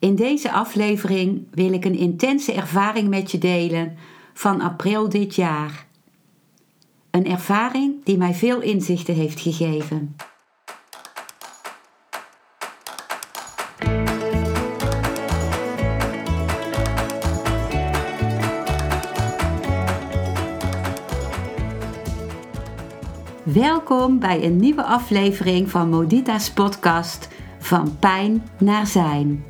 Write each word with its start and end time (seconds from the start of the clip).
In 0.00 0.14
deze 0.14 0.52
aflevering 0.52 1.46
wil 1.50 1.72
ik 1.72 1.84
een 1.84 1.98
intense 1.98 2.52
ervaring 2.52 3.08
met 3.08 3.30
je 3.30 3.38
delen 3.38 3.96
van 4.34 4.60
april 4.60 5.08
dit 5.08 5.34
jaar. 5.34 5.86
Een 7.10 7.26
ervaring 7.26 8.04
die 8.04 8.16
mij 8.16 8.34
veel 8.34 8.60
inzichten 8.60 9.14
heeft 9.14 9.40
gegeven. 9.40 10.16
Welkom 23.42 24.18
bij 24.18 24.44
een 24.44 24.56
nieuwe 24.56 24.84
aflevering 24.84 25.70
van 25.70 25.88
Modita's 25.88 26.50
podcast 26.50 27.28
Van 27.58 27.98
Pijn 27.98 28.48
naar 28.58 28.86
Zijn. 28.86 29.49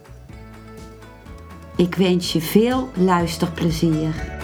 Ik 1.77 1.95
wens 1.95 2.33
je 2.33 2.41
veel 2.41 2.89
luisterplezier. 2.95 4.39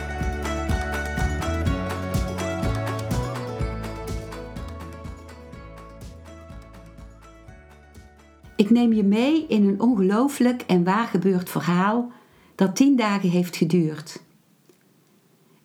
Ik 8.56 8.70
neem 8.70 8.94
je 8.94 9.04
mee 9.04 9.48
in 9.48 9.68
een 9.68 9.82
ongelooflijk 9.82 10.62
en 10.62 10.84
waargebeurd 10.84 11.50
verhaal 11.50 12.12
dat 12.56 12.76
tien 12.76 12.96
dagen 12.96 13.30
heeft 13.30 13.56
geduurd. 13.56 14.22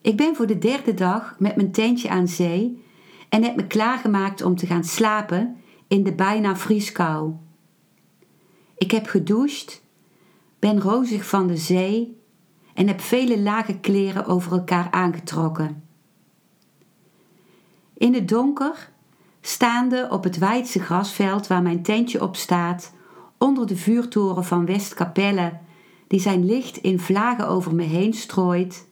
Ik 0.01 0.17
ben 0.17 0.37
voor 0.37 0.47
de 0.47 0.59
derde 0.59 0.95
dag 0.95 1.37
met 1.39 1.57
mijn 1.57 1.73
tentje 1.73 2.09
aan 2.09 2.29
zee 2.29 2.83
en 3.29 3.43
heb 3.43 3.57
me 3.57 3.67
klaargemaakt 3.67 4.43
om 4.43 4.57
te 4.57 4.67
gaan 4.67 4.85
slapen 4.85 5.57
in 5.89 6.03
de 6.03 6.15
bijna 6.15 6.57
vrieskou. 6.57 7.33
Ik 8.79 8.91
heb 8.91 9.07
gedoucht, 9.07 9.82
ben 10.63 10.81
rozig 10.81 11.29
van 11.29 11.47
de 11.47 11.57
zee 11.57 12.21
en 12.75 12.87
heb 12.87 13.01
vele 13.01 13.41
lage 13.41 13.79
kleren 13.79 14.27
over 14.27 14.53
elkaar 14.53 14.91
aangetrokken. 14.91 15.83
In 17.95 18.15
het 18.15 18.29
donker, 18.29 18.91
staande 19.41 20.09
op 20.11 20.25
het 20.25 20.39
wijdse 20.39 20.81
grasveld 20.81 21.47
waar 21.47 21.63
mijn 21.63 21.83
tentje 21.83 22.23
op 22.23 22.37
staat, 22.37 22.93
onder 23.39 23.67
de 23.67 23.77
vuurtoren 23.77 24.45
van 24.45 24.67
Westkapelle, 24.67 25.59
die 26.07 26.21
zijn 26.21 26.47
licht 26.47 26.77
in 26.77 27.01
vlagen 27.01 27.49
over 27.49 27.75
me 27.75 27.83
heen 27.83 28.13
strooit, 28.13 28.89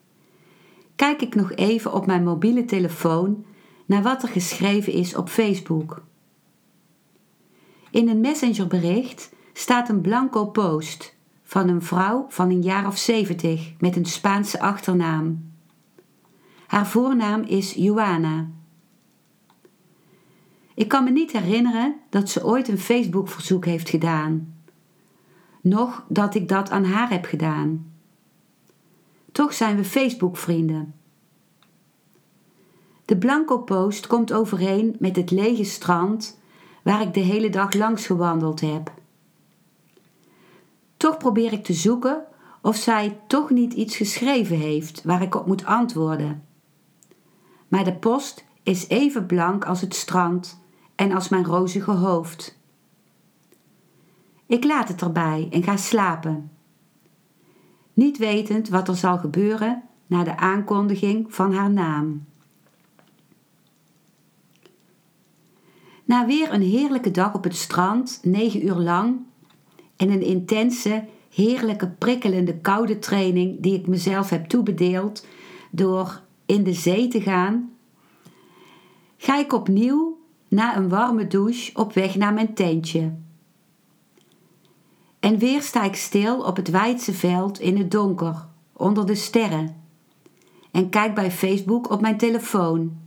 kijk 0.97 1.23
ik 1.23 1.35
nog 1.35 1.53
even 1.53 1.93
op 1.93 2.07
mijn 2.07 2.25
mobiele 2.25 2.65
telefoon 2.65 3.45
naar 3.87 4.03
wat 4.03 4.23
er 4.23 4.29
geschreven 4.29 4.93
is 4.93 5.17
op 5.17 5.29
Facebook. 5.29 6.03
In 7.91 8.09
een 8.09 8.21
messengerbericht 8.21 9.33
staat 9.53 9.89
een 9.89 10.01
blanco 10.01 10.47
post 10.47 11.19
van 11.51 11.69
een 11.69 11.83
vrouw 11.83 12.27
van 12.29 12.51
een 12.51 12.63
jaar 12.63 12.87
of 12.87 12.99
zeventig 12.99 13.73
met 13.79 13.97
een 13.97 14.05
Spaanse 14.05 14.61
achternaam. 14.61 15.53
Haar 16.67 16.87
voornaam 16.87 17.43
is 17.43 17.73
Joana. 17.75 18.49
Ik 20.75 20.89
kan 20.89 21.05
me 21.05 21.11
niet 21.11 21.33
herinneren 21.33 21.97
dat 22.11 22.29
ze 22.29 22.45
ooit 22.45 22.69
een 22.69 22.79
Facebook-verzoek 22.79 23.65
heeft 23.65 23.89
gedaan. 23.89 24.63
Nog 25.61 26.05
dat 26.09 26.35
ik 26.35 26.49
dat 26.49 26.71
aan 26.71 26.85
haar 26.85 27.11
heb 27.11 27.25
gedaan. 27.25 27.93
Toch 29.33 29.55
zijn 29.55 29.77
we 29.77 29.85
Facebook-vrienden. 29.85 30.95
De 33.05 33.17
blanco 33.19 33.59
post 33.59 34.07
komt 34.07 34.33
overeen 34.33 34.97
met 34.99 35.17
het 35.17 35.31
lege 35.31 35.65
strand 35.65 36.41
waar 36.83 37.03
ik 37.03 37.15
de 37.15 37.21
hele 37.21 37.51
dag 37.51 37.73
langs 37.73 38.07
gewandeld 38.07 38.61
heb. 38.61 38.99
Toch 41.01 41.17
probeer 41.17 41.53
ik 41.53 41.65
te 41.65 41.73
zoeken 41.73 42.25
of 42.63 42.77
zij 42.77 43.21
toch 43.27 43.51
niet 43.51 43.73
iets 43.73 43.97
geschreven 43.97 44.57
heeft 44.57 45.03
waar 45.05 45.23
ik 45.23 45.35
op 45.35 45.47
moet 45.47 45.65
antwoorden. 45.65 46.45
Maar 47.69 47.85
de 47.85 47.95
post 47.95 48.45
is 48.63 48.89
even 48.89 49.27
blank 49.27 49.65
als 49.65 49.81
het 49.81 49.95
strand 49.95 50.61
en 50.95 51.13
als 51.13 51.29
mijn 51.29 51.45
rozige 51.45 51.91
hoofd. 51.91 52.59
Ik 54.47 54.65
laat 54.65 54.89
het 54.89 55.03
erbij 55.03 55.49
en 55.51 55.63
ga 55.63 55.77
slapen. 55.77 56.51
Niet 57.93 58.19
wetend 58.19 58.69
wat 58.69 58.89
er 58.89 58.97
zal 58.97 59.19
gebeuren 59.19 59.83
na 60.07 60.25
de 60.25 60.37
aankondiging 60.37 61.35
van 61.35 61.55
haar 61.55 61.71
naam. 61.71 62.25
Na 66.05 66.27
weer 66.27 66.53
een 66.53 66.63
heerlijke 66.63 67.11
dag 67.11 67.35
op 67.35 67.45
het 67.45 67.57
strand, 67.57 68.21
negen 68.23 68.67
uur 68.67 68.77
lang, 68.77 69.29
en 70.01 70.11
een 70.11 70.23
intense, 70.23 71.05
heerlijke, 71.35 71.89
prikkelende 71.89 72.59
koude 72.59 72.99
training 72.99 73.61
die 73.61 73.75
ik 73.75 73.87
mezelf 73.87 74.31
heb 74.31 74.49
toebedeeld 74.49 75.27
door 75.71 76.23
in 76.47 76.65
de 76.65 76.73
zee 76.73 77.09
te 77.09 77.21
gaan, 77.21 77.73
ga 79.17 79.39
ik 79.39 79.53
opnieuw 79.53 80.19
na 80.49 80.77
een 80.77 80.89
warme 80.89 81.27
douche 81.27 81.71
op 81.75 81.93
weg 81.93 82.15
naar 82.15 82.35
mijn 82.35 82.55
tentje. 82.55 83.13
En 85.21 85.39
weer 85.39 85.63
sta 85.63 85.85
ik 85.85 85.95
stil 85.95 86.41
op 86.43 86.57
het 86.57 86.71
wijdse 86.71 87.13
veld 87.13 87.61
in 87.61 87.79
het 87.79 87.91
donker, 87.91 88.47
onder 88.73 89.07
de 89.07 89.15
sterren, 89.15 89.83
en 90.71 90.89
kijk 90.89 91.15
bij 91.15 91.31
Facebook 91.31 91.91
op 91.91 92.01
mijn 92.01 92.19
telefoon. 92.19 92.99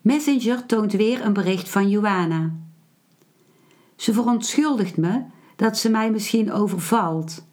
Messenger 0.00 0.66
toont 0.66 0.92
weer 0.92 1.24
een 1.24 1.32
bericht 1.32 1.68
van 1.68 1.88
Joana. 1.88 2.52
Ze 4.00 4.12
verontschuldigt 4.12 4.96
me 4.96 5.22
dat 5.56 5.78
ze 5.78 5.90
mij 5.90 6.10
misschien 6.10 6.52
overvalt, 6.52 7.44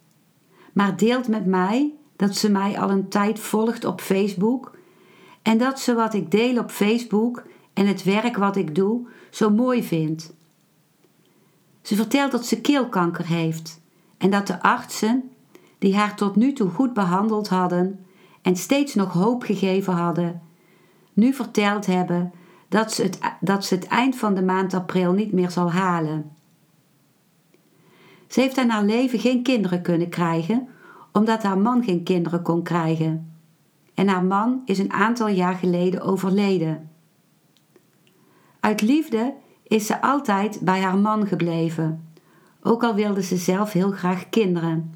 maar 0.74 0.98
deelt 0.98 1.28
met 1.28 1.46
mij 1.46 1.94
dat 2.16 2.36
ze 2.36 2.50
mij 2.50 2.80
al 2.80 2.90
een 2.90 3.10
tijd 3.10 3.40
volgt 3.40 3.86
op 3.86 4.02
Facebook 4.02 4.78
en 5.42 5.58
dat 5.58 5.80
ze 5.80 5.94
wat 5.94 6.14
ik 6.14 6.32
deel 6.32 6.58
op 6.58 6.72
Facebook 6.72 7.44
en 7.74 7.88
het 7.88 8.04
werk 8.04 8.38
wat 8.38 8.56
ik 8.56 8.76
doe 8.76 9.08
zo 9.30 9.50
mooi 9.50 9.84
vindt. 9.84 10.34
Ze 11.82 11.96
vertelt 11.96 12.32
dat 12.32 12.46
ze 12.46 12.62
keelkanker 12.62 13.28
heeft 13.28 13.82
en 14.18 14.30
dat 14.30 14.48
de 14.48 14.62
artsen, 14.62 15.30
die 15.78 15.96
haar 15.96 16.16
tot 16.16 16.36
nu 16.36 16.54
toe 16.54 16.70
goed 16.70 16.94
behandeld 16.94 17.48
hadden 17.48 18.06
en 18.42 18.56
steeds 18.56 18.96
nog 18.96 19.14
hoop 19.14 19.44
gegeven 19.44 19.94
hadden, 19.94 20.42
nu 21.14 21.34
verteld 21.34 21.86
hebben 21.86 22.32
dat 22.70 22.94
ze 22.94 23.04
het, 23.04 23.20
dat 23.40 23.66
ze 23.66 23.76
het 23.76 23.88
eind 23.88 24.16
van 24.16 24.36
de 24.36 24.44
maand 24.44 24.74
april 24.74 25.14
niet 25.14 25.32
meer 25.32 25.52
zal 25.52 25.72
halen. 25.72 26.37
Ze 28.28 28.42
heeft 28.42 28.58
in 28.58 28.70
haar 28.70 28.84
leven 28.84 29.20
geen 29.20 29.44
kinderen 29.44 29.82
kunnen 29.82 30.10
krijgen, 30.10 30.68
omdat 31.12 31.44
haar 31.44 31.58
man 31.58 31.84
geen 31.84 32.04
kinderen 32.04 32.42
kon 32.42 32.64
krijgen. 32.64 33.32
En 33.94 34.08
haar 34.08 34.24
man 34.24 34.62
is 34.66 34.80
een 34.80 34.94
aantal 34.94 35.28
jaar 35.28 35.56
geleden 35.56 36.02
overleden. 36.02 36.90
Uit 38.60 38.82
liefde 38.82 39.34
is 39.64 39.86
ze 39.86 40.02
altijd 40.02 40.60
bij 40.62 40.82
haar 40.82 40.98
man 40.98 41.28
gebleven, 41.28 42.08
ook 42.62 42.84
al 42.84 42.96
wilde 42.96 43.24
ze 43.24 43.38
zelf 43.38 43.72
heel 43.72 43.92
graag 43.92 44.30
kinderen. 44.30 44.94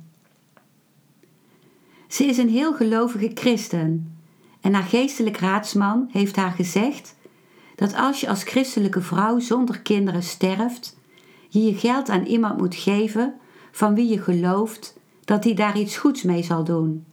Ze 2.08 2.26
is 2.26 2.38
een 2.38 2.50
heel 2.50 2.74
gelovige 2.74 3.32
christen 3.34 4.16
en 4.62 4.74
haar 4.74 4.84
geestelijk 4.84 5.38
raadsman 5.38 6.10
heeft 6.12 6.36
haar 6.36 6.52
gezegd 6.52 7.16
dat 7.76 7.96
als 7.96 8.20
je 8.20 8.30
als 8.30 8.44
christelijke 8.44 9.02
vrouw 9.02 9.40
zonder 9.40 9.80
kinderen 9.80 10.24
sterft, 10.24 10.98
je 11.52 11.64
je 11.64 11.74
geld 11.74 12.10
aan 12.10 12.24
iemand 12.24 12.58
moet 12.58 12.76
geven 12.76 13.36
van 13.72 13.96
wie 13.96 14.10
je 14.10 14.22
gelooft 14.22 15.00
dat 15.26 15.44
hij 15.44 15.54
daar 15.54 15.80
iets 15.80 15.98
goeds 15.98 16.24
mee 16.24 16.44
zal 16.44 16.64
doen. 16.64 17.06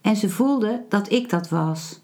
En 0.00 0.16
ze 0.16 0.30
voelde 0.30 0.84
dat 0.88 1.12
ik 1.12 1.30
dat 1.30 1.48
was. 1.48 2.00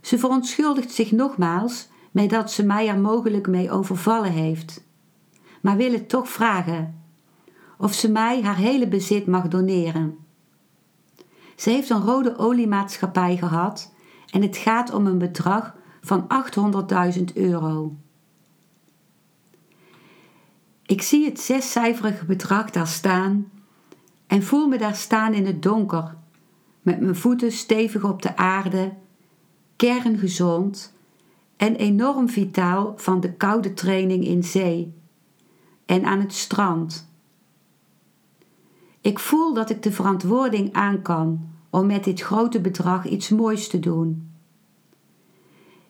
Ze 0.00 0.18
verontschuldigt 0.18 0.90
zich 0.90 1.12
nogmaals 1.12 1.88
met 2.10 2.30
dat 2.30 2.50
ze 2.50 2.64
mij 2.64 2.88
er 2.88 2.98
mogelijk 2.98 3.46
mee 3.46 3.70
overvallen 3.70 4.32
heeft, 4.32 4.84
maar 5.60 5.76
wil 5.76 5.92
het 5.92 6.08
toch 6.08 6.28
vragen 6.28 7.02
of 7.78 7.92
ze 7.92 8.10
mij 8.10 8.42
haar 8.42 8.56
hele 8.56 8.88
bezit 8.88 9.26
mag 9.26 9.48
doneren. 9.48 10.18
Ze 11.56 11.70
heeft 11.70 11.90
een 11.90 12.02
rode 12.02 12.38
oliemaatschappij 12.38 13.36
gehad 13.36 13.94
en 14.30 14.42
het 14.42 14.56
gaat 14.56 14.92
om 14.92 15.06
een 15.06 15.18
bedrag 15.18 15.74
van 16.00 16.26
800.000 17.18 17.24
euro. 17.34 17.96
Ik 20.94 21.02
zie 21.02 21.24
het 21.24 21.40
zescijferige 21.40 22.24
bedrag 22.24 22.70
daar 22.70 22.86
staan 22.86 23.50
en 24.26 24.42
voel 24.42 24.68
me 24.68 24.78
daar 24.78 24.94
staan 24.94 25.32
in 25.32 25.46
het 25.46 25.62
donker, 25.62 26.16
met 26.82 27.00
mijn 27.00 27.16
voeten 27.16 27.52
stevig 27.52 28.04
op 28.04 28.22
de 28.22 28.36
aarde, 28.36 28.92
kerngezond 29.76 30.94
en 31.56 31.76
enorm 31.76 32.28
vitaal 32.28 32.92
van 32.96 33.20
de 33.20 33.32
koude 33.32 33.74
training 33.74 34.24
in 34.24 34.44
zee 34.44 34.94
en 35.86 36.04
aan 36.04 36.20
het 36.20 36.32
strand. 36.32 37.08
Ik 39.00 39.18
voel 39.18 39.54
dat 39.54 39.70
ik 39.70 39.82
de 39.82 39.92
verantwoording 39.92 40.72
aan 40.72 41.02
kan 41.02 41.48
om 41.70 41.86
met 41.86 42.04
dit 42.04 42.20
grote 42.20 42.60
bedrag 42.60 43.06
iets 43.06 43.28
moois 43.28 43.68
te 43.68 43.78
doen. 43.78 44.30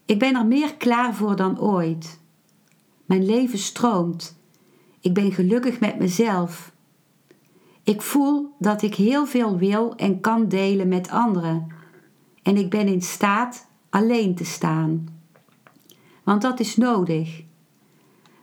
Ik 0.05 0.19
ben 0.19 0.37
er 0.37 0.47
meer 0.47 0.75
klaar 0.75 1.15
voor 1.15 1.37
dan 1.37 1.61
ooit. 1.61 2.21
Mijn 3.05 3.25
leven 3.25 3.59
stroomt. 3.59 4.43
Ik 5.05 5.15
ben 5.15 5.33
gelukkig 5.33 5.81
met 5.81 5.99
mezelf. 5.99 6.73
Ik 7.83 8.03
voel 8.03 8.55
dat 8.59 8.83
ik 8.83 8.95
heel 8.95 9.27
veel 9.27 9.59
wil 9.59 9.95
en 9.97 10.21
kan 10.21 10.49
delen 10.49 10.89
met 10.89 11.11
anderen. 11.11 11.67
En 12.43 12.57
ik 12.57 12.71
ben 12.71 12.87
in 12.87 13.03
staat 13.03 13.67
alleen 13.91 14.35
te 14.35 14.45
staan. 14.45 15.09
Want 16.23 16.43
dat 16.43 16.61
is 16.61 16.77
nodig. 16.77 17.43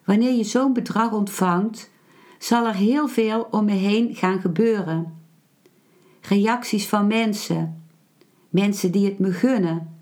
Wanneer 0.05 0.31
je 0.33 0.43
zo'n 0.43 0.73
bedrag 0.73 1.11
ontvangt, 1.11 1.89
zal 2.37 2.67
er 2.67 2.75
heel 2.75 3.07
veel 3.07 3.47
om 3.51 3.65
me 3.65 3.71
heen 3.71 4.15
gaan 4.15 4.39
gebeuren. 4.39 5.13
Reacties 6.21 6.87
van 6.87 7.07
mensen, 7.07 7.83
mensen 8.49 8.91
die 8.91 9.05
het 9.05 9.19
me 9.19 9.31
gunnen, 9.31 9.97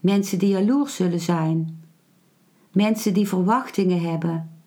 mensen 0.00 0.38
die 0.38 0.48
jaloers 0.48 0.94
zullen 0.94 1.20
zijn, 1.20 1.84
mensen 2.72 3.14
die 3.14 3.28
verwachtingen 3.28 4.00
hebben. 4.00 4.59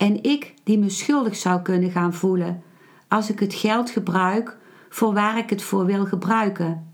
En 0.00 0.22
ik 0.22 0.54
die 0.64 0.78
me 0.78 0.88
schuldig 0.88 1.36
zou 1.36 1.62
kunnen 1.62 1.90
gaan 1.90 2.14
voelen 2.14 2.62
als 3.08 3.30
ik 3.30 3.40
het 3.40 3.54
geld 3.54 3.90
gebruik 3.90 4.58
voor 4.88 5.14
waar 5.14 5.38
ik 5.38 5.50
het 5.50 5.62
voor 5.62 5.86
wil 5.86 6.06
gebruiken, 6.06 6.92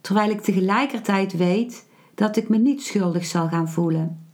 terwijl 0.00 0.30
ik 0.30 0.40
tegelijkertijd 0.40 1.36
weet 1.36 1.86
dat 2.14 2.36
ik 2.36 2.48
me 2.48 2.58
niet 2.58 2.82
schuldig 2.82 3.24
zal 3.24 3.48
gaan 3.48 3.68
voelen. 3.68 4.26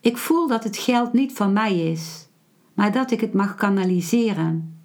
Ik 0.00 0.16
voel 0.16 0.48
dat 0.48 0.64
het 0.64 0.76
geld 0.76 1.12
niet 1.12 1.32
van 1.32 1.52
mij 1.52 1.90
is, 1.90 2.28
maar 2.74 2.92
dat 2.92 3.10
ik 3.10 3.20
het 3.20 3.32
mag 3.32 3.54
kanaliseren. 3.54 4.80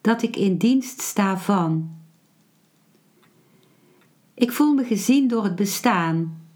Dat 0.00 0.22
ik 0.22 0.36
in 0.36 0.56
dienst 0.56 1.00
sta 1.00 1.38
van. 1.38 1.96
Ik 4.34 4.52
voel 4.52 4.74
me 4.74 4.84
gezien 4.84 5.28
door 5.28 5.44
het 5.44 5.56
bestaan. 5.56 6.47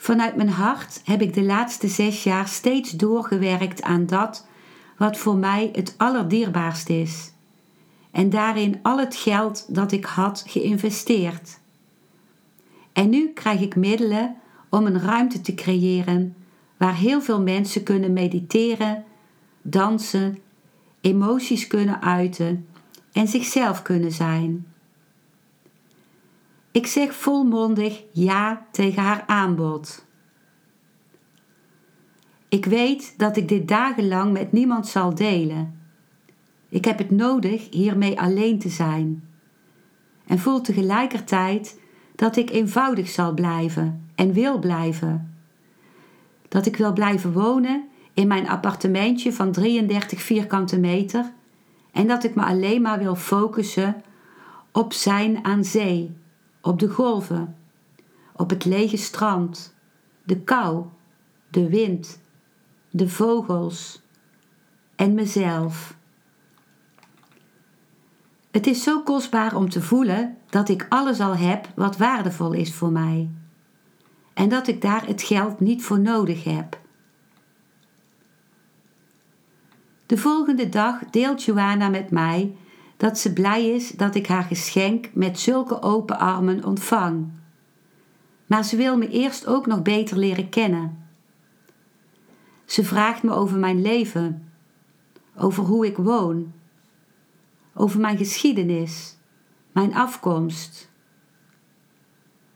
Vanuit 0.00 0.36
mijn 0.36 0.48
hart 0.48 1.00
heb 1.04 1.22
ik 1.22 1.34
de 1.34 1.42
laatste 1.42 1.88
zes 1.88 2.22
jaar 2.22 2.48
steeds 2.48 2.90
doorgewerkt 2.90 3.82
aan 3.82 4.06
dat 4.06 4.46
wat 4.96 5.18
voor 5.18 5.36
mij 5.36 5.68
het 5.72 5.94
allerdierbaarst 5.96 6.88
is, 6.88 7.32
en 8.10 8.30
daarin 8.30 8.78
al 8.82 8.98
het 8.98 9.16
geld 9.16 9.74
dat 9.74 9.92
ik 9.92 10.04
had 10.04 10.44
geïnvesteerd. 10.46 11.58
En 12.92 13.08
nu 13.08 13.32
krijg 13.32 13.60
ik 13.60 13.76
middelen 13.76 14.36
om 14.68 14.86
een 14.86 15.00
ruimte 15.00 15.40
te 15.40 15.54
creëren 15.54 16.36
waar 16.76 16.94
heel 16.94 17.22
veel 17.22 17.40
mensen 17.42 17.82
kunnen 17.82 18.12
mediteren, 18.12 19.04
dansen, 19.62 20.38
emoties 21.00 21.66
kunnen 21.66 22.02
uiten 22.02 22.66
en 23.12 23.28
zichzelf 23.28 23.82
kunnen 23.82 24.12
zijn. 24.12 24.67
Ik 26.78 26.86
zeg 26.86 27.14
volmondig 27.14 28.02
ja 28.12 28.66
tegen 28.70 29.02
haar 29.02 29.24
aanbod. 29.26 30.06
Ik 32.48 32.64
weet 32.64 33.14
dat 33.16 33.36
ik 33.36 33.48
dit 33.48 33.68
dagenlang 33.68 34.32
met 34.32 34.52
niemand 34.52 34.86
zal 34.86 35.14
delen. 35.14 35.80
Ik 36.68 36.84
heb 36.84 36.98
het 36.98 37.10
nodig 37.10 37.70
hiermee 37.70 38.20
alleen 38.20 38.58
te 38.58 38.68
zijn. 38.68 39.28
En 40.26 40.38
voel 40.38 40.60
tegelijkertijd 40.60 41.80
dat 42.14 42.36
ik 42.36 42.50
eenvoudig 42.50 43.08
zal 43.08 43.34
blijven 43.34 44.10
en 44.14 44.32
wil 44.32 44.58
blijven. 44.58 45.36
Dat 46.48 46.66
ik 46.66 46.76
wil 46.76 46.92
blijven 46.92 47.32
wonen 47.32 47.88
in 48.14 48.28
mijn 48.28 48.48
appartementje 48.48 49.32
van 49.32 49.52
33 49.52 50.22
vierkante 50.22 50.78
meter 50.78 51.32
en 51.92 52.06
dat 52.06 52.24
ik 52.24 52.34
me 52.34 52.42
alleen 52.42 52.82
maar 52.82 52.98
wil 52.98 53.16
focussen 53.16 54.02
op 54.72 54.92
zijn 54.92 55.44
aan 55.44 55.64
zee, 55.64 56.16
op 56.60 56.78
de 56.78 56.88
golven, 56.88 57.56
op 58.32 58.50
het 58.50 58.64
lege 58.64 58.96
strand, 58.96 59.74
de 60.24 60.40
kou, 60.40 60.86
de 61.50 61.68
wind. 61.68 62.20
De 62.90 63.08
vogels. 63.08 64.02
En 64.96 65.14
mezelf. 65.14 65.96
Het 68.50 68.66
is 68.66 68.82
zo 68.82 69.02
kostbaar 69.02 69.56
om 69.56 69.68
te 69.68 69.82
voelen 69.82 70.36
dat 70.50 70.68
ik 70.68 70.86
alles 70.88 71.20
al 71.20 71.36
heb 71.36 71.68
wat 71.74 71.96
waardevol 71.96 72.52
is 72.52 72.74
voor 72.74 72.92
mij. 72.92 73.30
En 74.34 74.48
dat 74.48 74.66
ik 74.66 74.80
daar 74.80 75.06
het 75.06 75.22
geld 75.22 75.60
niet 75.60 75.82
voor 75.82 76.00
nodig 76.00 76.44
heb. 76.44 76.80
De 80.06 80.16
volgende 80.16 80.68
dag 80.68 81.04
deelt 81.10 81.42
Joanna 81.42 81.88
met 81.88 82.10
mij 82.10 82.56
dat 82.98 83.18
ze 83.18 83.32
blij 83.32 83.68
is 83.68 83.90
dat 83.90 84.14
ik 84.14 84.26
haar 84.26 84.42
geschenk 84.42 85.08
met 85.14 85.38
zulke 85.38 85.82
open 85.82 86.18
armen 86.18 86.64
ontvang. 86.64 87.30
Maar 88.46 88.64
ze 88.64 88.76
wil 88.76 88.96
me 88.96 89.08
eerst 89.08 89.46
ook 89.46 89.66
nog 89.66 89.82
beter 89.82 90.18
leren 90.18 90.48
kennen. 90.48 91.06
Ze 92.64 92.84
vraagt 92.84 93.22
me 93.22 93.32
over 93.32 93.58
mijn 93.58 93.82
leven, 93.82 94.52
over 95.36 95.64
hoe 95.64 95.86
ik 95.86 95.96
woon, 95.96 96.52
over 97.74 98.00
mijn 98.00 98.16
geschiedenis, 98.16 99.16
mijn 99.72 99.94
afkomst. 99.94 100.90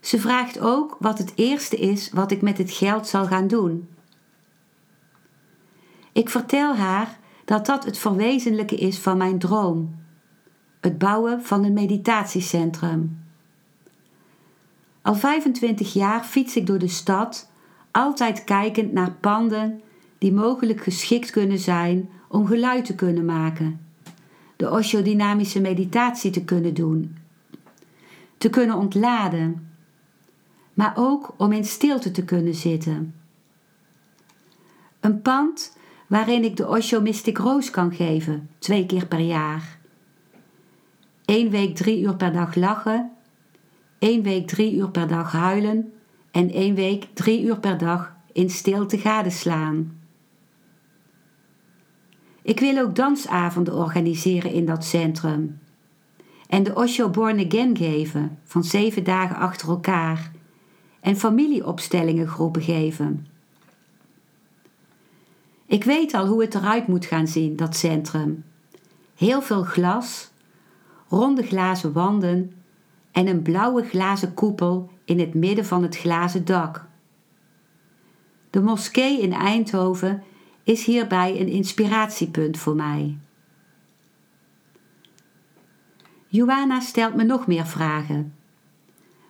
Ze 0.00 0.20
vraagt 0.20 0.60
ook 0.60 0.96
wat 0.98 1.18
het 1.18 1.32
eerste 1.34 1.76
is 1.76 2.10
wat 2.10 2.30
ik 2.30 2.42
met 2.42 2.58
het 2.58 2.70
geld 2.70 3.06
zal 3.06 3.26
gaan 3.26 3.46
doen. 3.46 3.88
Ik 6.12 6.28
vertel 6.28 6.76
haar 6.76 7.18
dat 7.44 7.66
dat 7.66 7.84
het 7.84 7.98
verwezenlijken 7.98 8.78
is 8.78 8.98
van 8.98 9.16
mijn 9.16 9.38
droom: 9.38 10.01
het 10.82 10.98
bouwen 10.98 11.42
van 11.42 11.64
een 11.64 11.72
meditatiecentrum. 11.72 13.20
Al 15.02 15.14
25 15.14 15.92
jaar 15.92 16.24
fiets 16.24 16.56
ik 16.56 16.66
door 16.66 16.78
de 16.78 16.88
stad, 16.88 17.50
altijd 17.90 18.44
kijkend 18.44 18.92
naar 18.92 19.12
panden 19.12 19.80
die 20.18 20.32
mogelijk 20.32 20.82
geschikt 20.82 21.30
kunnen 21.30 21.58
zijn 21.58 22.10
om 22.28 22.46
geluid 22.46 22.84
te 22.84 22.94
kunnen 22.94 23.24
maken, 23.24 23.80
de 24.56 24.70
osho-dynamische 24.70 25.60
meditatie 25.60 26.30
te 26.30 26.44
kunnen 26.44 26.74
doen, 26.74 27.16
te 28.38 28.50
kunnen 28.50 28.76
ontladen, 28.76 29.70
maar 30.74 30.92
ook 30.96 31.34
om 31.36 31.52
in 31.52 31.64
stilte 31.64 32.10
te 32.10 32.24
kunnen 32.24 32.54
zitten. 32.54 33.14
Een 35.00 35.22
pand 35.22 35.76
waarin 36.06 36.44
ik 36.44 36.56
de 36.56 36.68
Osho 36.68 37.00
Mystic 37.00 37.38
Roos 37.38 37.70
kan 37.70 37.94
geven, 37.94 38.48
twee 38.58 38.86
keer 38.86 39.06
per 39.06 39.20
jaar. 39.20 39.80
Eén 41.32 41.50
week 41.50 41.76
drie 41.76 42.00
uur 42.02 42.16
per 42.16 42.32
dag 42.32 42.54
lachen, 42.54 43.10
één 43.98 44.22
week 44.22 44.46
drie 44.46 44.74
uur 44.74 44.90
per 44.90 45.08
dag 45.08 45.32
huilen 45.32 45.92
en 46.30 46.50
één 46.50 46.74
week 46.74 47.06
drie 47.12 47.42
uur 47.42 47.58
per 47.58 47.78
dag 47.78 48.16
in 48.32 48.50
stilte 48.50 48.98
gadeslaan. 48.98 50.00
Ik 52.42 52.60
wil 52.60 52.78
ook 52.78 52.94
dansavonden 52.94 53.74
organiseren 53.74 54.52
in 54.52 54.66
dat 54.66 54.84
centrum. 54.84 55.60
En 56.48 56.62
de 56.62 56.74
Osho 56.74 57.08
Born 57.08 57.46
Again 57.46 57.76
geven, 57.76 58.38
van 58.44 58.64
zeven 58.64 59.04
dagen 59.04 59.36
achter 59.36 59.68
elkaar. 59.68 60.30
En 61.00 61.16
familieopstellingen 61.16 62.28
groepen 62.28 62.62
geven. 62.62 63.26
Ik 65.66 65.84
weet 65.84 66.14
al 66.14 66.26
hoe 66.26 66.42
het 66.42 66.54
eruit 66.54 66.86
moet 66.86 67.06
gaan 67.06 67.26
zien, 67.26 67.56
dat 67.56 67.76
centrum. 67.76 68.44
Heel 69.14 69.42
veel 69.42 69.62
glas, 69.62 70.31
ronde 71.12 71.42
glazen 71.42 71.92
wanden 71.92 72.52
en 73.10 73.26
een 73.26 73.42
blauwe 73.42 73.84
glazen 73.84 74.34
koepel 74.34 74.90
in 75.04 75.18
het 75.18 75.34
midden 75.34 75.66
van 75.66 75.82
het 75.82 75.96
glazen 75.96 76.44
dak. 76.44 76.86
De 78.50 78.62
moskee 78.62 79.20
in 79.20 79.32
Eindhoven 79.32 80.22
is 80.64 80.84
hierbij 80.84 81.40
een 81.40 81.48
inspiratiepunt 81.48 82.58
voor 82.58 82.74
mij. 82.74 83.18
Joanna 86.26 86.80
stelt 86.80 87.14
me 87.14 87.24
nog 87.24 87.46
meer 87.46 87.66
vragen. 87.66 88.34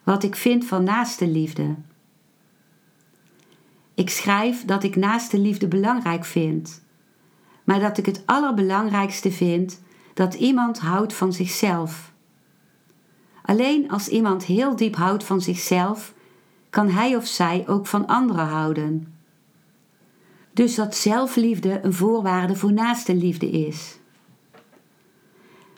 Wat 0.05 0.23
ik 0.23 0.37
vind 0.37 0.65
van 0.65 0.85
naaste 0.85 1.29
liefde. 1.29 1.75
Ik 3.95 4.11
schrijf 4.11 4.65
dat 4.65 4.83
ik 4.83 4.97
naaste 4.97 5.39
liefde 5.39 5.69
belangrijk 5.69 6.25
vind, 6.25 6.85
maar 7.65 7.81
dat 7.81 7.99
ik 7.99 8.07
het 8.07 8.23
allerbelangrijkste 8.27 9.31
vind 9.31 9.81
dat 10.15 10.35
iemand 10.35 10.79
houdt 10.79 11.15
van 11.15 11.33
zichzelf. 11.33 12.13
Alleen 13.43 13.91
als 13.91 14.09
iemand 14.09 14.45
heel 14.45 14.77
diep 14.77 14.97
houdt 14.97 15.25
van 15.25 15.41
zichzelf, 15.41 16.15
kan 16.71 16.89
hij 16.89 17.17
of 17.17 17.27
zij 17.27 17.65
ook 17.69 17.87
van 17.87 18.07
anderen 18.07 18.47
houden. 18.47 19.15
Dus 20.53 20.75
dat 20.75 20.97
zelfliefde 20.97 21.81
een 21.83 21.93
voorwaarde 21.93 22.57
voor 22.57 22.73
naaste 22.73 23.15
liefde 23.15 23.51
is. 23.51 23.99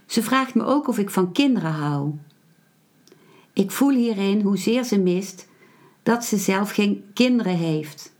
Ze 0.07 0.23
vraagt 0.23 0.55
me 0.55 0.65
ook 0.65 0.89
of 0.89 0.99
ik 0.99 1.11
van 1.11 1.33
kinderen 1.33 1.73
hou. 1.73 2.15
Ik 3.53 3.71
voel 3.71 3.91
hierin 3.91 4.41
hoezeer 4.41 4.85
ze 4.85 4.99
mist 4.99 5.49
dat 6.03 6.25
ze 6.25 6.37
zelf 6.37 6.71
geen 6.71 7.05
kinderen 7.15 7.57
heeft. 7.57 8.13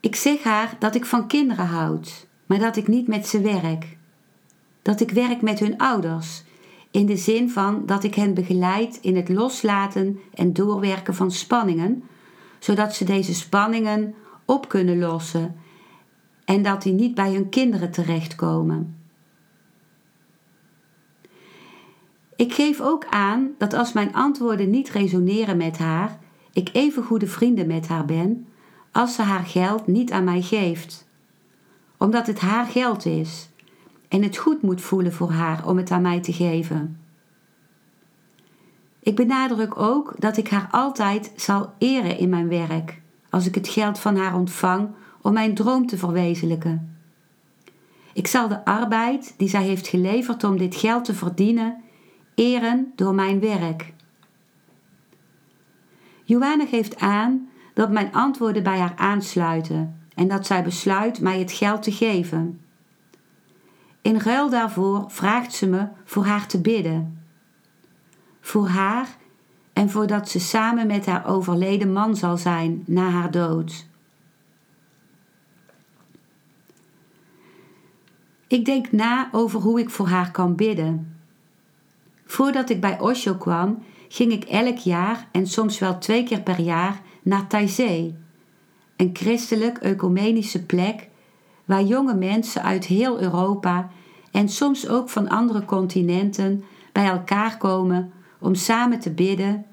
Ik 0.00 0.16
zeg 0.16 0.42
haar 0.42 0.76
dat 0.78 0.94
ik 0.94 1.04
van 1.04 1.26
kinderen 1.26 1.66
houd, 1.66 2.26
maar 2.46 2.58
dat 2.58 2.76
ik 2.76 2.88
niet 2.88 3.08
met 3.08 3.26
ze 3.26 3.40
werk. 3.40 3.96
Dat 4.82 5.00
ik 5.00 5.10
werk 5.10 5.42
met 5.42 5.58
hun 5.58 5.78
ouders, 5.78 6.44
in 6.90 7.06
de 7.06 7.16
zin 7.16 7.50
van 7.50 7.86
dat 7.86 8.04
ik 8.04 8.14
hen 8.14 8.34
begeleid 8.34 8.98
in 9.00 9.16
het 9.16 9.28
loslaten 9.28 10.20
en 10.34 10.52
doorwerken 10.52 11.14
van 11.14 11.30
spanningen, 11.30 12.02
zodat 12.58 12.94
ze 12.94 13.04
deze 13.04 13.34
spanningen 13.34 14.14
op 14.44 14.68
kunnen 14.68 14.98
lossen 14.98 15.56
en 16.44 16.62
dat 16.62 16.82
die 16.82 16.92
niet 16.92 17.14
bij 17.14 17.32
hun 17.32 17.48
kinderen 17.48 17.90
terechtkomen. 17.90 18.96
Ik 22.36 22.52
geef 22.52 22.80
ook 22.80 23.06
aan 23.10 23.50
dat 23.58 23.74
als 23.74 23.92
mijn 23.92 24.14
antwoorden 24.14 24.70
niet 24.70 24.90
resoneren 24.90 25.56
met 25.56 25.78
haar, 25.78 26.18
ik 26.52 26.68
even 26.72 27.02
goede 27.02 27.26
vrienden 27.26 27.66
met 27.66 27.88
haar 27.88 28.04
ben 28.04 28.46
als 28.92 29.14
ze 29.14 29.22
haar 29.22 29.44
geld 29.44 29.86
niet 29.86 30.12
aan 30.12 30.24
mij 30.24 30.42
geeft. 30.42 31.05
Omdat 31.98 32.26
het 32.26 32.40
haar 32.40 32.66
geld 32.66 33.06
is 33.06 33.48
en 34.08 34.22
het 34.22 34.36
goed 34.36 34.62
moet 34.62 34.80
voelen 34.80 35.12
voor 35.12 35.30
haar 35.30 35.66
om 35.66 35.76
het 35.76 35.90
aan 35.90 36.02
mij 36.02 36.20
te 36.20 36.32
geven. 36.32 37.00
Ik 39.00 39.16
benadruk 39.16 39.78
ook 39.78 40.14
dat 40.18 40.36
ik 40.36 40.48
haar 40.48 40.68
altijd 40.70 41.32
zal 41.36 41.72
eren 41.78 42.18
in 42.18 42.28
mijn 42.28 42.48
werk 42.48 43.00
als 43.30 43.46
ik 43.46 43.54
het 43.54 43.68
geld 43.68 43.98
van 43.98 44.16
haar 44.16 44.34
ontvang 44.34 44.88
om 45.20 45.32
mijn 45.32 45.54
droom 45.54 45.86
te 45.86 45.98
verwezenlijken. 45.98 46.96
Ik 48.12 48.26
zal 48.26 48.48
de 48.48 48.64
arbeid 48.64 49.34
die 49.36 49.48
zij 49.48 49.62
heeft 49.62 49.88
geleverd 49.88 50.44
om 50.44 50.58
dit 50.58 50.74
geld 50.74 51.04
te 51.04 51.14
verdienen 51.14 51.82
eren 52.34 52.92
door 52.94 53.14
mijn 53.14 53.40
werk. 53.40 53.92
Joanne 56.24 56.66
geeft 56.66 56.98
aan 56.98 57.48
dat 57.74 57.90
mijn 57.90 58.12
antwoorden 58.12 58.62
bij 58.62 58.78
haar 58.78 58.94
aansluiten 58.96 60.00
en 60.16 60.28
dat 60.28 60.46
zij 60.46 60.62
besluit 60.62 61.20
mij 61.20 61.38
het 61.38 61.52
geld 61.52 61.82
te 61.82 61.92
geven. 61.92 62.60
In 64.02 64.18
ruil 64.18 64.50
daarvoor 64.50 65.04
vraagt 65.08 65.52
ze 65.52 65.66
me 65.66 65.88
voor 66.04 66.24
haar 66.24 66.46
te 66.46 66.60
bidden. 66.60 67.22
Voor 68.40 68.68
haar 68.68 69.16
en 69.72 69.90
voordat 69.90 70.28
ze 70.28 70.40
samen 70.40 70.86
met 70.86 71.06
haar 71.06 71.26
overleden 71.26 71.92
man 71.92 72.16
zal 72.16 72.36
zijn 72.36 72.82
na 72.86 73.08
haar 73.10 73.30
dood. 73.30 73.86
Ik 78.46 78.64
denk 78.64 78.92
na 78.92 79.28
over 79.32 79.60
hoe 79.60 79.80
ik 79.80 79.90
voor 79.90 80.08
haar 80.08 80.30
kan 80.30 80.54
bidden. 80.54 81.16
Voordat 82.26 82.70
ik 82.70 82.80
bij 82.80 83.00
Osho 83.00 83.34
kwam, 83.34 83.82
ging 84.08 84.32
ik 84.32 84.44
elk 84.44 84.78
jaar 84.78 85.28
en 85.32 85.46
soms 85.46 85.78
wel 85.78 85.98
twee 85.98 86.22
keer 86.24 86.40
per 86.40 86.60
jaar 86.60 87.00
naar 87.22 87.46
Taizé, 87.46 88.14
een 88.96 89.10
christelijk 89.12 89.78
ecumenische 89.78 90.64
plek 90.64 91.08
waar 91.64 91.82
jonge 91.82 92.14
mensen 92.14 92.62
uit 92.62 92.84
heel 92.84 93.20
Europa 93.20 93.90
en 94.30 94.48
soms 94.48 94.88
ook 94.88 95.08
van 95.08 95.28
andere 95.28 95.64
continenten 95.64 96.64
bij 96.92 97.06
elkaar 97.06 97.56
komen 97.56 98.12
om 98.38 98.54
samen 98.54 99.00
te 99.00 99.10
bidden, 99.10 99.64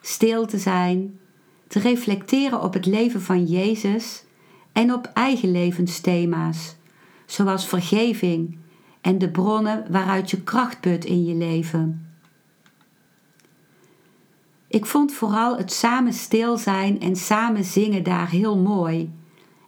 stil 0.00 0.46
te 0.46 0.58
zijn, 0.58 1.18
te 1.66 1.78
reflecteren 1.78 2.62
op 2.62 2.72
het 2.72 2.86
leven 2.86 3.22
van 3.22 3.44
Jezus 3.44 4.24
en 4.72 4.92
op 4.92 5.10
eigen 5.14 5.50
levensthema's, 5.50 6.76
zoals 7.26 7.66
vergeving 7.66 8.58
en 9.00 9.18
de 9.18 9.30
bronnen 9.30 9.84
waaruit 9.90 10.30
je 10.30 10.42
kracht 10.42 10.80
put 10.80 11.04
in 11.04 11.24
je 11.24 11.34
leven. 11.34 12.09
Ik 14.70 14.86
vond 14.86 15.12
vooral 15.12 15.56
het 15.56 15.72
samen 15.72 16.12
stil 16.12 16.56
zijn 16.56 17.00
en 17.00 17.16
samen 17.16 17.64
zingen 17.64 18.02
daar 18.02 18.28
heel 18.28 18.58
mooi. 18.58 19.12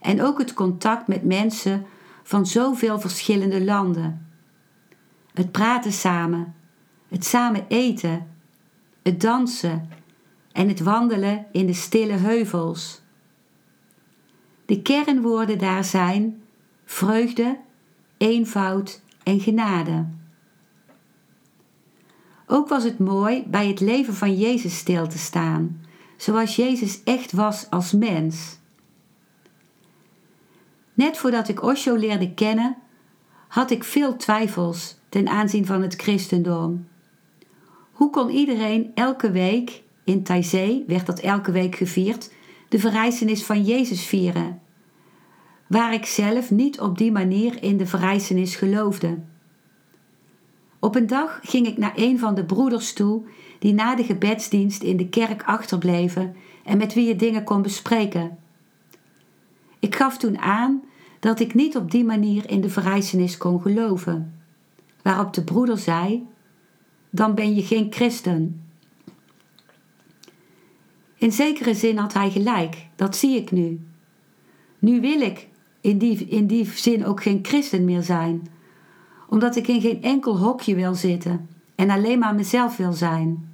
En 0.00 0.22
ook 0.22 0.38
het 0.38 0.54
contact 0.54 1.06
met 1.06 1.24
mensen 1.24 1.86
van 2.22 2.46
zoveel 2.46 3.00
verschillende 3.00 3.64
landen. 3.64 4.26
Het 5.34 5.52
praten 5.52 5.92
samen, 5.92 6.54
het 7.08 7.24
samen 7.24 7.64
eten, 7.68 8.26
het 9.02 9.20
dansen 9.20 9.88
en 10.52 10.68
het 10.68 10.80
wandelen 10.80 11.46
in 11.52 11.66
de 11.66 11.74
stille 11.74 12.12
heuvels. 12.12 13.00
De 14.66 14.82
kernwoorden 14.82 15.58
daar 15.58 15.84
zijn 15.84 16.42
vreugde, 16.84 17.58
eenvoud 18.16 19.00
en 19.22 19.40
genade. 19.40 20.06
Ook 22.54 22.68
was 22.68 22.84
het 22.84 22.98
mooi 22.98 23.44
bij 23.46 23.68
het 23.68 23.80
leven 23.80 24.14
van 24.14 24.36
Jezus 24.36 24.76
stil 24.76 25.06
te 25.06 25.18
staan, 25.18 25.80
zoals 26.16 26.56
Jezus 26.56 27.02
echt 27.04 27.32
was 27.32 27.70
als 27.70 27.92
mens. 27.92 28.58
Net 30.94 31.18
voordat 31.18 31.48
ik 31.48 31.62
Osho 31.62 31.94
leerde 31.94 32.34
kennen, 32.34 32.76
had 33.48 33.70
ik 33.70 33.84
veel 33.84 34.16
twijfels 34.16 34.96
ten 35.08 35.28
aanzien 35.28 35.66
van 35.66 35.82
het 35.82 35.94
christendom. 35.94 36.88
Hoe 37.92 38.10
kon 38.10 38.30
iedereen 38.30 38.90
elke 38.94 39.30
week, 39.30 39.82
in 40.04 40.22
Taizé 40.22 40.82
werd 40.86 41.06
dat 41.06 41.18
elke 41.18 41.52
week 41.52 41.74
gevierd, 41.74 42.32
de 42.68 42.78
verrijzenis 42.78 43.44
van 43.44 43.62
Jezus 43.62 44.04
vieren? 44.04 44.60
Waar 45.66 45.94
ik 45.94 46.06
zelf 46.06 46.50
niet 46.50 46.80
op 46.80 46.98
die 46.98 47.12
manier 47.12 47.62
in 47.62 47.76
de 47.76 47.86
verrijzenis 47.86 48.56
geloofde. 48.56 49.18
Op 50.82 50.94
een 50.94 51.06
dag 51.06 51.40
ging 51.42 51.66
ik 51.66 51.76
naar 51.76 51.92
een 51.94 52.18
van 52.18 52.34
de 52.34 52.44
broeders 52.44 52.92
toe 52.92 53.22
die 53.58 53.72
na 53.72 53.94
de 53.94 54.04
gebedsdienst 54.04 54.82
in 54.82 54.96
de 54.96 55.08
kerk 55.08 55.42
achterbleven 55.42 56.36
en 56.64 56.78
met 56.78 56.94
wie 56.94 57.06
je 57.06 57.16
dingen 57.16 57.44
kon 57.44 57.62
bespreken. 57.62 58.38
Ik 59.78 59.94
gaf 59.94 60.18
toen 60.18 60.38
aan 60.38 60.82
dat 61.20 61.40
ik 61.40 61.54
niet 61.54 61.76
op 61.76 61.90
die 61.90 62.04
manier 62.04 62.50
in 62.50 62.60
de 62.60 62.68
verrijzenis 62.68 63.36
kon 63.36 63.60
geloven. 63.60 64.40
Waarop 65.02 65.32
de 65.32 65.44
broeder 65.44 65.78
zei: 65.78 66.26
Dan 67.10 67.34
ben 67.34 67.54
je 67.54 67.62
geen 67.62 67.92
christen. 67.92 68.66
In 71.14 71.32
zekere 71.32 71.74
zin 71.74 71.96
had 71.96 72.12
hij 72.12 72.30
gelijk, 72.30 72.86
dat 72.96 73.16
zie 73.16 73.36
ik 73.36 73.50
nu. 73.50 73.80
Nu 74.78 75.00
wil 75.00 75.20
ik 75.20 75.48
in 75.80 75.98
die, 75.98 76.26
in 76.28 76.46
die 76.46 76.64
zin 76.64 77.06
ook 77.06 77.22
geen 77.22 77.38
christen 77.42 77.84
meer 77.84 78.02
zijn 78.02 78.46
omdat 79.32 79.56
ik 79.56 79.68
in 79.68 79.80
geen 79.80 80.02
enkel 80.02 80.38
hokje 80.38 80.74
wil 80.74 80.94
zitten 80.94 81.48
en 81.74 81.90
alleen 81.90 82.18
maar 82.18 82.34
mezelf 82.34 82.76
wil 82.76 82.92
zijn. 82.92 83.52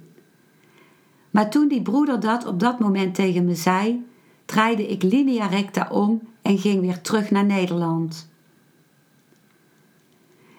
Maar 1.31 1.49
toen 1.49 1.67
die 1.67 1.81
broeder 1.81 2.19
dat 2.19 2.45
op 2.45 2.59
dat 2.59 2.79
moment 2.79 3.15
tegen 3.15 3.45
me 3.45 3.55
zei, 3.55 4.05
draaide 4.45 4.87
ik 4.87 5.03
linea 5.03 5.45
recta 5.45 5.87
om 5.91 6.21
en 6.41 6.57
ging 6.57 6.81
weer 6.81 7.01
terug 7.01 7.31
naar 7.31 7.45
Nederland. 7.45 8.29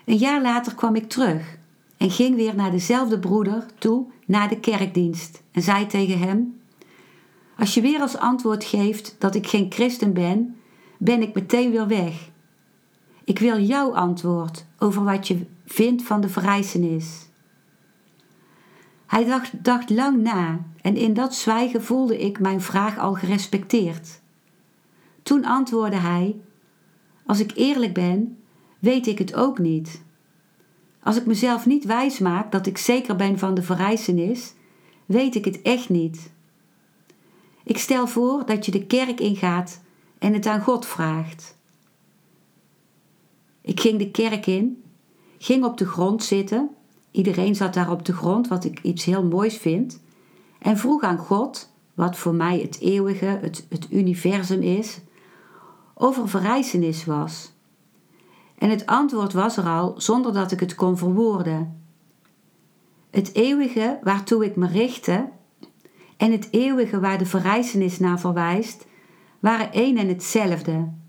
Een 0.05 0.17
jaar 0.17 0.43
later 0.43 0.75
kwam 0.75 0.95
ik 0.95 1.09
terug 1.09 1.59
en 1.97 2.11
ging 2.11 2.37
weer 2.37 2.55
naar 2.55 2.71
dezelfde 2.71 3.19
broeder 3.19 3.67
toe 3.79 4.05
na 4.27 4.47
de 4.47 4.61
kerkdienst 4.61 5.43
en 5.53 5.63
zei 5.63 5.87
tegen 5.87 6.19
hem: 6.19 6.61
Als 7.59 7.75
je 7.75 7.81
weer 7.81 8.01
als 8.01 8.17
antwoord 8.17 8.65
geeft 8.65 9.17
dat 9.19 9.35
ik 9.35 9.47
geen 9.47 9.73
christen 9.73 10.13
ben, 10.13 10.57
ben 10.99 11.23
ik 11.23 11.35
meteen 11.35 11.71
weer 11.71 11.87
weg. 11.87 12.31
Ik 13.31 13.39
wil 13.39 13.61
jouw 13.61 13.95
antwoord 13.95 14.65
over 14.79 15.05
wat 15.05 15.29
je 15.29 15.47
vindt 15.67 16.03
van 16.03 16.21
de 16.21 16.29
verrijzenis. 16.29 17.29
Hij 19.07 19.43
dacht, 19.63 19.91
lang 19.91 20.23
na 20.23 20.65
en 20.83 20.97
in 20.97 21.15
dat 21.15 21.35
zwijgen 21.35 21.83
voelde 21.83 22.19
ik 22.19 22.41
mijn 22.41 22.61
vraag 22.61 22.99
al 22.99 23.15
gerespecteerd. 23.15 24.21
Toen 25.23 25.45
antwoordde 25.45 25.97
hij: 25.97 26.37
Als 27.27 27.41
ik 27.41 27.53
eerlijk 27.55 27.95
ben, 27.95 28.39
weet 28.79 29.07
ik 29.07 29.19
het 29.19 29.35
ook 29.35 29.59
niet. 29.59 30.03
Als 31.03 31.17
ik 31.17 31.27
mezelf 31.27 31.67
niet 31.67 31.85
wijs 31.85 32.19
maak 32.19 32.53
dat 32.53 32.67
ik 32.67 32.79
zeker 32.79 33.17
ben 33.17 33.39
van 33.39 33.55
de 33.55 33.63
verrijzenis, 33.63 34.55
weet 35.07 35.35
ik 35.35 35.45
het 35.45 35.63
echt 35.63 35.89
niet. 35.89 36.33
Ik 37.65 37.79
stel 37.79 38.07
voor 38.07 38.47
dat 38.47 38.67
je 38.67 38.71
de 38.71 38.87
kerk 38.87 39.21
ingaat 39.21 39.81
en 40.19 40.33
het 40.33 40.47
aan 40.47 40.61
God 40.61 40.87
vraagt. 40.87 41.59
Ik 43.71 43.81
ging 43.81 43.99
de 43.99 44.11
kerk 44.11 44.47
in, 44.47 44.83
ging 45.39 45.65
op 45.65 45.77
de 45.77 45.87
grond 45.87 46.25
zitten. 46.25 46.71
Iedereen 47.11 47.55
zat 47.55 47.75
daar 47.75 47.91
op 47.91 48.05
de 48.05 48.13
grond, 48.13 48.49
wat 48.49 48.65
ik 48.65 48.83
iets 48.83 49.05
heel 49.05 49.25
moois 49.25 49.57
vind. 49.57 50.01
En 50.59 50.77
vroeg 50.79 51.03
aan 51.03 51.19
God, 51.19 51.73
wat 51.95 52.17
voor 52.17 52.35
mij 52.35 52.61
het 52.61 52.81
eeuwige, 52.81 53.25
het, 53.25 53.67
het 53.69 53.87
universum 53.91 54.63
is, 54.63 55.01
over 55.95 56.29
verrijzenis 56.29 57.05
was. 57.05 57.53
En 58.59 58.71
het 58.71 58.87
antwoord 58.87 59.33
was 59.33 59.57
er 59.57 59.65
al 59.65 59.95
zonder 59.97 60.33
dat 60.33 60.53
ik 60.53 60.61
het 60.61 60.75
kon 60.75 60.99
verwoorden. 60.99 61.83
Het 63.11 63.35
eeuwige 63.35 63.99
waartoe 64.03 64.45
ik 64.45 64.57
me 64.57 64.67
richtte 64.67 65.29
en 66.17 66.33
het 66.33 66.49
eeuwige 66.51 67.01
waar 67.01 67.19
de 67.19 67.27
verrijzenis 67.27 67.99
naar 67.99 68.21
verwijst, 68.21 68.87
waren 69.41 69.73
één 69.73 69.97
en 69.97 70.09
hetzelfde. 70.09 71.00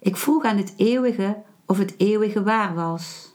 Ik 0.00 0.16
vroeg 0.16 0.44
aan 0.44 0.56
het 0.56 0.74
eeuwige 0.76 1.42
of 1.66 1.78
het 1.78 1.94
eeuwige 1.96 2.42
waar 2.42 2.74
was. 2.74 3.34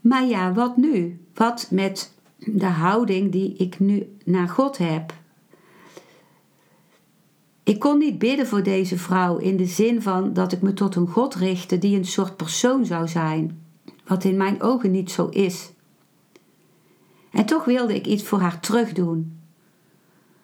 Maar 0.00 0.24
ja, 0.24 0.52
wat 0.52 0.76
nu? 0.76 1.20
Wat 1.34 1.68
met 1.70 2.14
de 2.36 2.66
houding 2.66 3.32
die 3.32 3.56
ik 3.56 3.78
nu 3.78 4.16
naar 4.24 4.48
God 4.48 4.78
heb? 4.78 5.14
Ik 7.62 7.78
kon 7.78 7.98
niet 7.98 8.18
bidden 8.18 8.46
voor 8.46 8.62
deze 8.62 8.98
vrouw 8.98 9.36
in 9.36 9.56
de 9.56 9.64
zin 9.66 10.02
van 10.02 10.32
dat 10.32 10.52
ik 10.52 10.62
me 10.62 10.72
tot 10.72 10.94
een 10.94 11.06
God 11.08 11.34
richtte 11.34 11.78
die 11.78 11.96
een 11.96 12.04
soort 12.04 12.36
persoon 12.36 12.84
zou 12.84 13.08
zijn, 13.08 13.62
wat 14.06 14.24
in 14.24 14.36
mijn 14.36 14.62
ogen 14.62 14.90
niet 14.90 15.10
zo 15.10 15.26
is. 15.26 15.72
En 17.32 17.46
toch 17.46 17.64
wilde 17.64 17.94
ik 17.94 18.06
iets 18.06 18.22
voor 18.22 18.40
haar 18.40 18.60
terugdoen. 18.60 19.39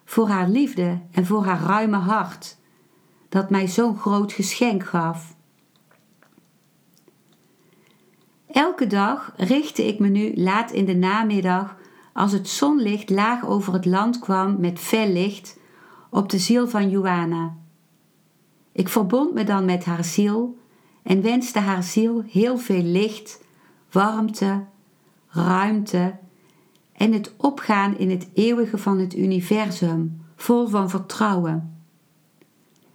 Voor 0.09 0.27
haar 0.27 0.49
liefde 0.49 1.01
en 1.11 1.25
voor 1.25 1.45
haar 1.45 1.61
ruime 1.61 1.97
hart, 1.97 2.57
dat 3.29 3.49
mij 3.49 3.67
zo'n 3.67 3.97
groot 3.97 4.31
geschenk 4.31 4.83
gaf. 4.83 5.35
Elke 8.47 8.87
dag 8.87 9.33
richtte 9.35 9.87
ik 9.87 9.99
me 9.99 10.07
nu 10.07 10.35
laat 10.35 10.71
in 10.71 10.85
de 10.85 10.95
namiddag, 10.95 11.75
als 12.13 12.31
het 12.31 12.47
zonlicht 12.47 13.09
laag 13.09 13.45
over 13.45 13.73
het 13.73 13.85
land 13.85 14.19
kwam 14.19 14.59
met 14.59 14.79
fel 14.79 15.07
licht, 15.07 15.59
op 16.09 16.29
de 16.29 16.39
ziel 16.39 16.67
van 16.67 16.89
Joanna. 16.89 17.55
Ik 18.71 18.89
verbond 18.89 19.33
me 19.33 19.43
dan 19.43 19.65
met 19.65 19.85
haar 19.85 20.03
ziel 20.03 20.57
en 21.03 21.21
wenste 21.21 21.59
haar 21.59 21.83
ziel 21.83 22.23
heel 22.27 22.57
veel 22.57 22.83
licht, 22.83 23.43
warmte, 23.91 24.65
ruimte 25.27 26.15
en 26.97 27.13
het 27.13 27.33
opgaan 27.37 27.97
in 27.97 28.09
het 28.09 28.27
eeuwige 28.33 28.77
van 28.77 28.99
het 28.99 29.15
universum, 29.15 30.21
vol 30.35 30.67
van 30.67 30.89
vertrouwen. 30.89 31.81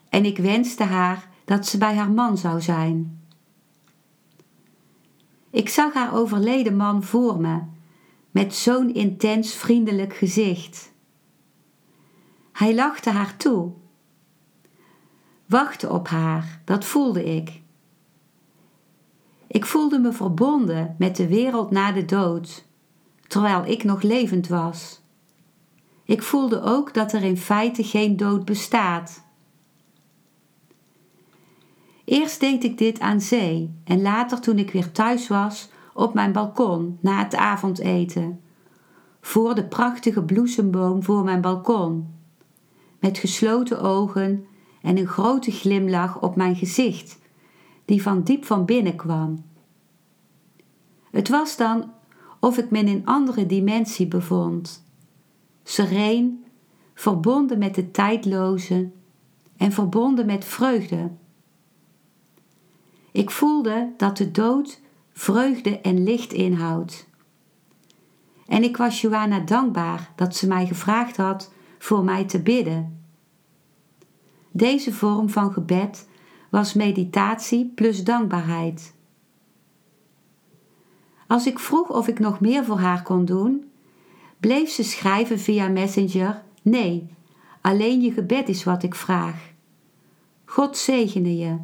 En 0.08 0.24
ik 0.24 0.38
wenste 0.38 0.84
haar 0.84 1.28
dat 1.44 1.66
ze 1.66 1.78
bij 1.78 1.94
haar 1.94 2.10
man 2.10 2.38
zou 2.38 2.60
zijn. 2.60 3.20
Ik 5.50 5.68
zag 5.68 5.94
haar 5.94 6.14
overleden 6.14 6.76
man 6.76 7.02
voor 7.02 7.40
me, 7.40 7.60
met 8.30 8.54
zo'n 8.54 8.94
intens 8.94 9.54
vriendelijk 9.54 10.14
gezicht. 10.14 10.92
Hij 12.52 12.74
lachte 12.74 13.10
haar 13.10 13.36
toe. 13.36 13.72
Wachten 15.46 15.90
op 15.90 16.08
haar, 16.08 16.60
dat 16.64 16.84
voelde 16.84 17.24
ik. 17.24 17.60
Ik 19.46 19.66
voelde 19.66 19.98
me 19.98 20.12
verbonden 20.12 20.94
met 20.98 21.16
de 21.16 21.28
wereld 21.28 21.70
na 21.70 21.92
de 21.92 22.04
dood, 22.04 22.64
terwijl 23.32 23.64
ik 23.64 23.84
nog 23.84 24.02
levend 24.02 24.48
was. 24.48 25.00
Ik 26.04 26.22
voelde 26.22 26.62
ook 26.62 26.94
dat 26.94 27.12
er 27.12 27.22
in 27.22 27.36
feite 27.36 27.84
geen 27.84 28.16
dood 28.16 28.44
bestaat. 28.44 29.22
Eerst 32.04 32.40
deed 32.40 32.64
ik 32.64 32.78
dit 32.78 33.00
aan 33.00 33.20
zee 33.20 33.74
en 33.84 34.02
later 34.02 34.40
toen 34.40 34.58
ik 34.58 34.70
weer 34.70 34.92
thuis 34.92 35.28
was 35.28 35.70
op 35.94 36.14
mijn 36.14 36.32
balkon 36.32 36.98
na 37.00 37.18
het 37.18 37.34
avondeten, 37.34 38.40
voor 39.20 39.54
de 39.54 39.64
prachtige 39.64 40.22
bloesemboom 40.22 41.02
voor 41.02 41.24
mijn 41.24 41.40
balkon, 41.40 42.14
met 43.00 43.18
gesloten 43.18 43.80
ogen 43.80 44.46
en 44.82 44.98
een 44.98 45.06
grote 45.06 45.50
glimlach 45.50 46.20
op 46.20 46.36
mijn 46.36 46.56
gezicht, 46.56 47.18
die 47.84 48.02
van 48.02 48.22
diep 48.22 48.44
van 48.44 48.64
binnen 48.64 48.96
kwam. 48.96 49.44
Het 51.10 51.28
was 51.28 51.56
dan 51.56 51.90
of 52.42 52.58
ik 52.58 52.70
me 52.70 52.78
in 52.78 52.88
een 52.88 53.06
andere 53.06 53.46
dimensie 53.46 54.06
bevond, 54.06 54.84
sereen, 55.62 56.44
verbonden 56.94 57.58
met 57.58 57.74
de 57.74 57.90
tijdloze 57.90 58.90
en 59.56 59.72
verbonden 59.72 60.26
met 60.26 60.44
vreugde. 60.44 61.10
Ik 63.12 63.30
voelde 63.30 63.92
dat 63.96 64.16
de 64.16 64.30
dood 64.30 64.80
vreugde 65.12 65.80
en 65.80 66.02
licht 66.02 66.32
inhoudt. 66.32 67.08
En 68.46 68.62
ik 68.62 68.76
was 68.76 69.00
Johanna 69.00 69.40
dankbaar 69.40 70.12
dat 70.16 70.36
ze 70.36 70.46
mij 70.46 70.66
gevraagd 70.66 71.16
had 71.16 71.52
voor 71.78 72.04
mij 72.04 72.24
te 72.24 72.42
bidden. 72.42 73.04
Deze 74.50 74.92
vorm 74.92 75.28
van 75.28 75.52
gebed 75.52 76.08
was 76.50 76.74
meditatie 76.74 77.72
plus 77.74 78.04
dankbaarheid. 78.04 78.94
Als 81.32 81.46
ik 81.46 81.58
vroeg 81.58 81.88
of 81.88 82.08
ik 82.08 82.18
nog 82.18 82.40
meer 82.40 82.64
voor 82.64 82.78
haar 82.78 83.02
kon 83.02 83.24
doen, 83.24 83.70
bleef 84.40 84.70
ze 84.70 84.82
schrijven 84.82 85.38
via 85.38 85.68
Messenger: 85.68 86.42
Nee, 86.62 87.14
alleen 87.60 88.00
je 88.00 88.12
gebed 88.12 88.48
is 88.48 88.64
wat 88.64 88.82
ik 88.82 88.94
vraag. 88.94 89.52
God 90.44 90.76
zegene 90.76 91.36
je. 91.36 91.58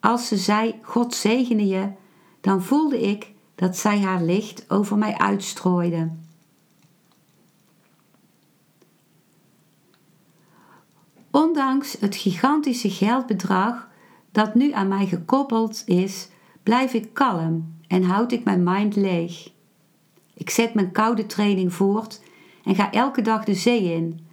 Als 0.00 0.28
ze 0.28 0.36
zei: 0.36 0.78
God 0.82 1.14
zegene 1.14 1.66
je, 1.66 1.88
dan 2.40 2.62
voelde 2.62 3.00
ik 3.00 3.32
dat 3.54 3.76
zij 3.76 4.00
haar 4.00 4.22
licht 4.22 4.70
over 4.70 4.98
mij 4.98 5.18
uitstrooide. 5.18 6.10
Ondanks 11.30 11.96
het 12.00 12.16
gigantische 12.16 12.90
geldbedrag 12.90 13.88
dat 14.32 14.54
nu 14.54 14.72
aan 14.72 14.88
mij 14.88 15.06
gekoppeld 15.06 15.82
is, 15.86 16.28
blijf 16.68 16.94
ik 16.94 17.08
kalm 17.12 17.74
en 17.86 18.02
houd 18.02 18.32
ik 18.32 18.44
mijn 18.44 18.62
mind 18.62 18.96
leeg. 18.96 19.50
Ik 20.34 20.50
zet 20.50 20.74
mijn 20.74 20.92
koude 20.92 21.26
training 21.26 21.72
voort 21.72 22.20
en 22.64 22.74
ga 22.74 22.92
elke 22.92 23.22
dag 23.22 23.44
de 23.44 23.54
zee 23.54 23.92
in, 23.92 24.26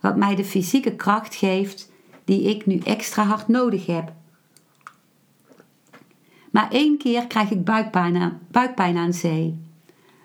wat 0.00 0.16
mij 0.16 0.34
de 0.34 0.44
fysieke 0.44 0.96
kracht 0.96 1.34
geeft 1.34 1.92
die 2.24 2.42
ik 2.42 2.66
nu 2.66 2.78
extra 2.78 3.22
hard 3.22 3.48
nodig 3.48 3.86
heb. 3.86 4.12
Maar 6.50 6.70
één 6.70 6.98
keer 6.98 7.26
krijg 7.26 7.50
ik 7.50 7.64
buikpijn 7.64 8.16
aan, 8.16 8.40
buikpijn 8.50 8.96
aan 8.96 9.12
zee. 9.12 9.58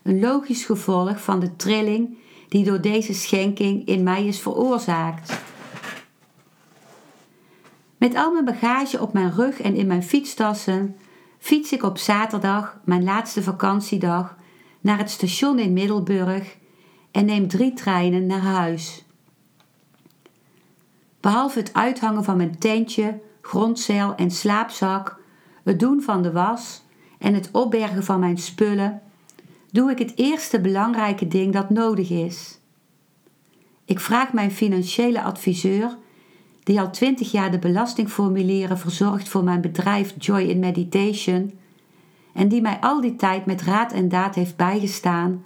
Een 0.04 0.20
logisch 0.20 0.66
gevolg 0.66 1.24
van 1.24 1.40
de 1.40 1.56
trilling 1.56 2.18
die 2.50 2.64
door 2.64 2.82
deze 2.82 3.14
schenking 3.14 3.88
in 3.88 4.04
mij 4.04 4.26
is 4.26 4.40
veroorzaakt. 4.40 5.42
Met 7.98 8.16
al 8.16 8.32
mijn 8.32 8.46
bagage 8.46 9.02
op 9.02 9.14
mijn 9.14 9.32
rug 9.32 9.62
en 9.62 9.76
in 9.76 9.88
mijn 9.88 10.04
fietstassen 10.04 10.96
fiets 11.40 11.72
ik 11.72 11.84
op 11.84 11.98
zaterdag, 11.98 12.80
mijn 12.84 13.04
laatste 13.04 13.44
vakantiedag, 13.44 14.36
naar 14.82 14.98
het 14.98 15.10
station 15.10 15.60
in 15.60 15.74
Middelburg 15.74 16.58
en 17.12 17.26
neem 17.26 17.48
drie 17.48 17.74
treinen 17.74 18.26
naar 18.26 18.40
huis. 18.40 19.06
Behalve 21.20 21.60
het 21.60 21.74
uithangen 21.74 22.24
van 22.24 22.38
mijn 22.38 22.60
tentje, 22.60 23.20
grondzeil 23.42 24.16
en 24.16 24.32
slaapzak 24.32 25.20
het 25.64 25.80
doen 25.80 26.02
van 26.02 26.22
de 26.22 26.32
was 26.32 26.82
en 27.18 27.34
het 27.34 27.50
opbergen 27.52 28.04
van 28.04 28.20
mijn 28.20 28.38
spullen, 28.38 29.02
doe 29.72 29.92
ik 29.92 30.00
het 30.00 30.12
eerste 30.16 30.62
belangrijke 30.62 31.28
ding 31.28 31.54
dat 31.54 31.70
nodig 31.70 32.10
is. 32.10 32.60
Ik 33.86 34.00
vraag 34.00 34.34
mijn 34.34 34.52
financiële 34.52 35.22
adviseur, 35.22 35.98
die 36.70 36.80
al 36.80 36.90
twintig 36.90 37.32
jaar 37.32 37.52
de 37.52 37.60
belastingformulieren 37.60 38.78
verzorgt 38.78 39.30
voor 39.30 39.44
mijn 39.44 39.62
bedrijf 39.62 40.14
Joy 40.18 40.42
in 40.42 40.60
Meditation 40.60 41.54
en 42.34 42.48
die 42.48 42.62
mij 42.62 42.78
al 42.82 43.02
die 43.02 43.16
tijd 43.16 43.46
met 43.46 43.62
raad 43.62 43.92
en 43.92 44.10
daad 44.10 44.36
heeft 44.36 44.56
bijgestaan, 44.56 45.44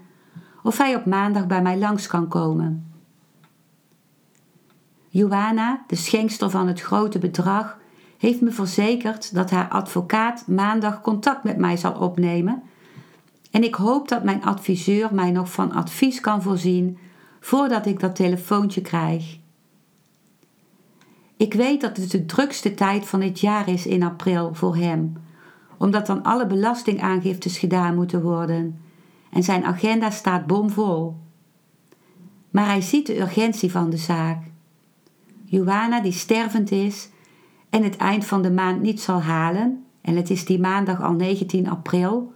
of 0.64 0.78
hij 0.78 0.96
op 0.96 1.06
maandag 1.06 1.48
bij 1.48 1.62
mij 1.62 1.78
langs 1.78 2.08
kan 2.08 2.28
komen. 2.28 2.94
Joanna, 5.10 5.84
de 5.88 5.96
schenkster 5.96 6.50
van 6.50 6.68
het 6.68 6.82
grote 6.82 7.20
bedrag, 7.20 7.78
heeft 8.18 8.42
me 8.42 8.52
verzekerd 8.52 9.36
dat 9.36 9.50
haar 9.50 9.68
advocaat 9.70 10.48
maandag 10.48 11.02
contact 11.02 11.44
met 11.44 11.58
mij 11.58 11.78
zal 11.78 11.94
opnemen. 11.94 12.64
En 13.52 13.64
ik 13.64 13.76
hoop 13.76 14.08
dat 14.08 14.24
mijn 14.24 14.44
adviseur 14.44 15.14
mij 15.14 15.32
nog 15.32 15.52
van 15.52 15.72
advies 15.72 16.20
kan 16.20 16.42
voorzien 16.42 16.98
voordat 17.40 17.86
ik 17.86 18.00
dat 18.00 18.16
telefoontje 18.16 18.82
krijg. 18.82 19.42
Ik 21.38 21.54
weet 21.54 21.82
dat 21.82 21.98
het 21.98 22.12
de 22.12 22.26
drukste 22.26 22.74
tijd 22.74 23.06
van 23.06 23.22
het 23.22 23.40
jaar 23.40 23.70
is 23.70 23.86
in 23.86 24.04
april 24.04 24.54
voor 24.54 24.76
hem, 24.76 25.14
omdat 25.78 26.06
dan 26.06 26.24
alle 26.24 26.48
belastingaangiftes 26.48 27.58
gedaan 27.58 27.96
moeten 27.96 28.22
worden 28.22 28.82
en 29.32 29.44
zijn 29.44 29.64
agenda 29.64 30.10
staat 30.10 30.48
bomvol. 30.48 31.16
Maar 32.50 32.66
hij 32.66 32.82
ziet 32.82 33.06
de 33.06 33.20
urgentie 33.20 33.72
van 33.72 33.90
de 33.90 33.98
zaak. 33.98 34.44
Johanna, 35.46 36.02
die 36.02 36.12
stervend 36.12 36.72
is, 36.72 37.10
en 37.70 37.84
het 37.84 37.98
eind 37.98 38.26
van 38.26 38.42
de 38.42 38.52
maand 38.52 38.82
niet 38.82 39.02
zal 39.02 39.22
halen, 39.22 39.86
en 40.02 40.16
het 40.16 40.30
is 40.30 40.46
die 40.46 40.60
maandag 40.60 41.02
al 41.02 41.14
19 41.14 41.70
april, 41.70 42.34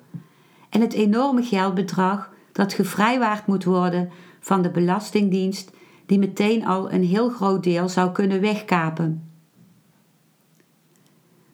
en 0.69 0.81
het 0.81 0.93
enorme 0.93 1.43
geldbedrag 1.43 2.33
dat 2.51 2.73
gevrijwaard 2.73 3.47
moet 3.47 3.63
worden 3.63 4.09
van 4.39 4.61
de 4.61 4.69
Belastingdienst, 4.69 5.71
die 6.07 6.19
meteen 6.19 6.65
al 6.65 6.91
een 6.91 7.03
heel 7.03 7.29
groot 7.29 7.63
deel 7.63 7.89
zou 7.89 8.11
kunnen 8.11 8.41
wegkapen. 8.41 9.31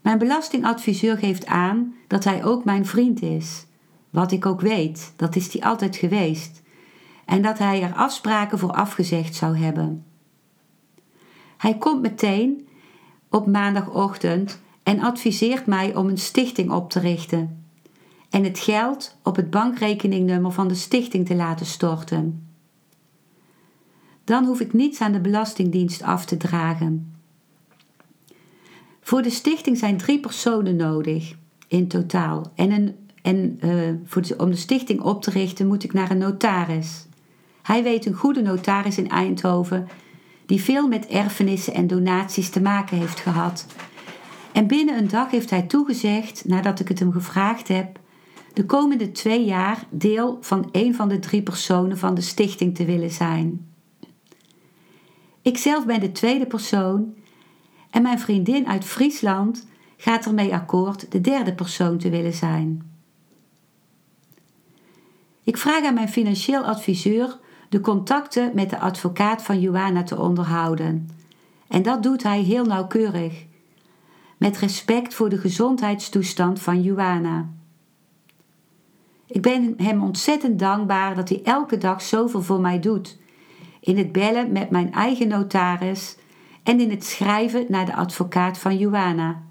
Mijn 0.01 0.17
belastingadviseur 0.17 1.17
geeft 1.17 1.45
aan 1.45 1.95
dat 2.07 2.23
hij 2.23 2.45
ook 2.45 2.65
mijn 2.65 2.85
vriend 2.85 3.21
is. 3.21 3.65
Wat 4.09 4.31
ik 4.31 4.45
ook 4.45 4.61
weet, 4.61 5.13
dat 5.15 5.35
is 5.35 5.53
hij 5.53 5.61
altijd 5.61 5.95
geweest. 5.95 6.61
en 7.25 7.41
dat 7.41 7.57
hij 7.57 7.81
er 7.81 7.93
afspraken 7.93 8.59
voor 8.59 8.71
afgezegd 8.71 9.35
zou 9.35 9.57
hebben. 9.57 10.05
Hij 11.57 11.77
komt 11.77 12.01
meteen 12.01 12.67
op 13.29 13.47
maandagochtend 13.47 14.61
en 14.83 14.99
adviseert 14.99 15.65
mij 15.65 15.95
om 15.95 16.07
een 16.07 16.17
stichting 16.17 16.71
op 16.71 16.89
te 16.89 16.99
richten 16.99 17.65
en 18.29 18.43
het 18.43 18.59
geld 18.59 19.17
op 19.23 19.35
het 19.35 19.49
bankrekeningnummer 19.49 20.51
van 20.51 20.67
de 20.67 20.75
stichting 20.75 21.25
te 21.25 21.35
laten 21.35 21.65
storten. 21.65 22.52
Dan 24.23 24.45
hoef 24.45 24.59
ik 24.59 24.73
niets 24.73 25.01
aan 25.01 25.11
de 25.11 25.19
Belastingdienst 25.19 26.01
af 26.01 26.25
te 26.25 26.37
dragen. 26.37 27.13
Voor 29.01 29.21
de 29.21 29.29
stichting 29.29 29.77
zijn 29.77 29.97
drie 29.97 30.19
personen 30.19 30.75
nodig 30.75 31.35
in 31.67 31.87
totaal. 31.87 32.51
En, 32.55 32.95
en 33.21 33.59
uh, 33.63 33.89
voor 34.05 34.21
de, 34.21 34.37
om 34.37 34.49
de 34.49 34.55
stichting 34.55 35.01
op 35.01 35.21
te 35.21 35.29
richten 35.29 35.67
moet 35.67 35.83
ik 35.83 35.93
naar 35.93 36.11
een 36.11 36.17
notaris. 36.17 37.05
Hij 37.61 37.83
weet 37.83 38.05
een 38.05 38.13
goede 38.13 38.41
notaris 38.41 38.97
in 38.97 39.09
Eindhoven 39.09 39.87
die 40.45 40.61
veel 40.61 40.87
met 40.87 41.07
erfenissen 41.07 41.73
en 41.73 41.87
donaties 41.87 42.49
te 42.49 42.61
maken 42.61 42.97
heeft 42.97 43.19
gehad. 43.19 43.65
En 44.51 44.67
binnen 44.67 44.97
een 44.97 45.07
dag 45.07 45.31
heeft 45.31 45.49
hij 45.49 45.61
toegezegd, 45.61 46.45
nadat 46.45 46.79
ik 46.79 46.87
het 46.87 46.99
hem 46.99 47.11
gevraagd 47.11 47.67
heb, 47.67 47.99
de 48.53 48.65
komende 48.65 49.11
twee 49.11 49.45
jaar 49.45 49.85
deel 49.89 50.37
van 50.41 50.69
een 50.71 50.95
van 50.95 51.09
de 51.09 51.19
drie 51.19 51.41
personen 51.41 51.97
van 51.97 52.15
de 52.15 52.21
stichting 52.21 52.75
te 52.75 52.85
willen 52.85 53.11
zijn. 53.11 53.72
Ikzelf 55.43 55.85
ben 55.85 55.99
de 55.99 56.11
tweede 56.11 56.45
persoon 56.45 57.15
en 57.89 58.01
mijn 58.01 58.19
vriendin 58.19 58.67
uit 58.67 58.85
Friesland 58.85 59.67
gaat 59.97 60.25
ermee 60.25 60.53
akkoord 60.53 61.11
de 61.11 61.21
derde 61.21 61.53
persoon 61.53 61.97
te 61.97 62.09
willen 62.09 62.33
zijn. 62.33 62.91
Ik 65.43 65.57
vraag 65.57 65.85
aan 65.85 65.93
mijn 65.93 66.09
financieel 66.09 66.63
adviseur 66.63 67.39
de 67.69 67.79
contacten 67.79 68.51
met 68.53 68.69
de 68.69 68.79
advocaat 68.79 69.41
van 69.41 69.59
Joana 69.59 70.03
te 70.03 70.19
onderhouden. 70.19 71.09
En 71.67 71.81
dat 71.81 72.03
doet 72.03 72.23
hij 72.23 72.41
heel 72.41 72.65
nauwkeurig, 72.65 73.45
met 74.37 74.57
respect 74.57 75.13
voor 75.13 75.29
de 75.29 75.37
gezondheidstoestand 75.37 76.61
van 76.61 76.81
Joana. 76.81 77.49
Ik 79.27 79.41
ben 79.41 79.73
hem 79.77 80.03
ontzettend 80.03 80.59
dankbaar 80.59 81.15
dat 81.15 81.29
hij 81.29 81.41
elke 81.43 81.77
dag 81.77 82.01
zoveel 82.01 82.41
voor 82.41 82.61
mij 82.61 82.79
doet. 82.79 83.17
In 83.83 83.97
het 83.97 84.11
bellen 84.11 84.51
met 84.51 84.69
mijn 84.69 84.93
eigen 84.93 85.27
notaris 85.27 86.17
en 86.63 86.79
in 86.79 86.89
het 86.89 87.05
schrijven 87.05 87.65
naar 87.67 87.85
de 87.85 87.95
advocaat 87.95 88.57
van 88.57 88.77
Joana. 88.77 89.41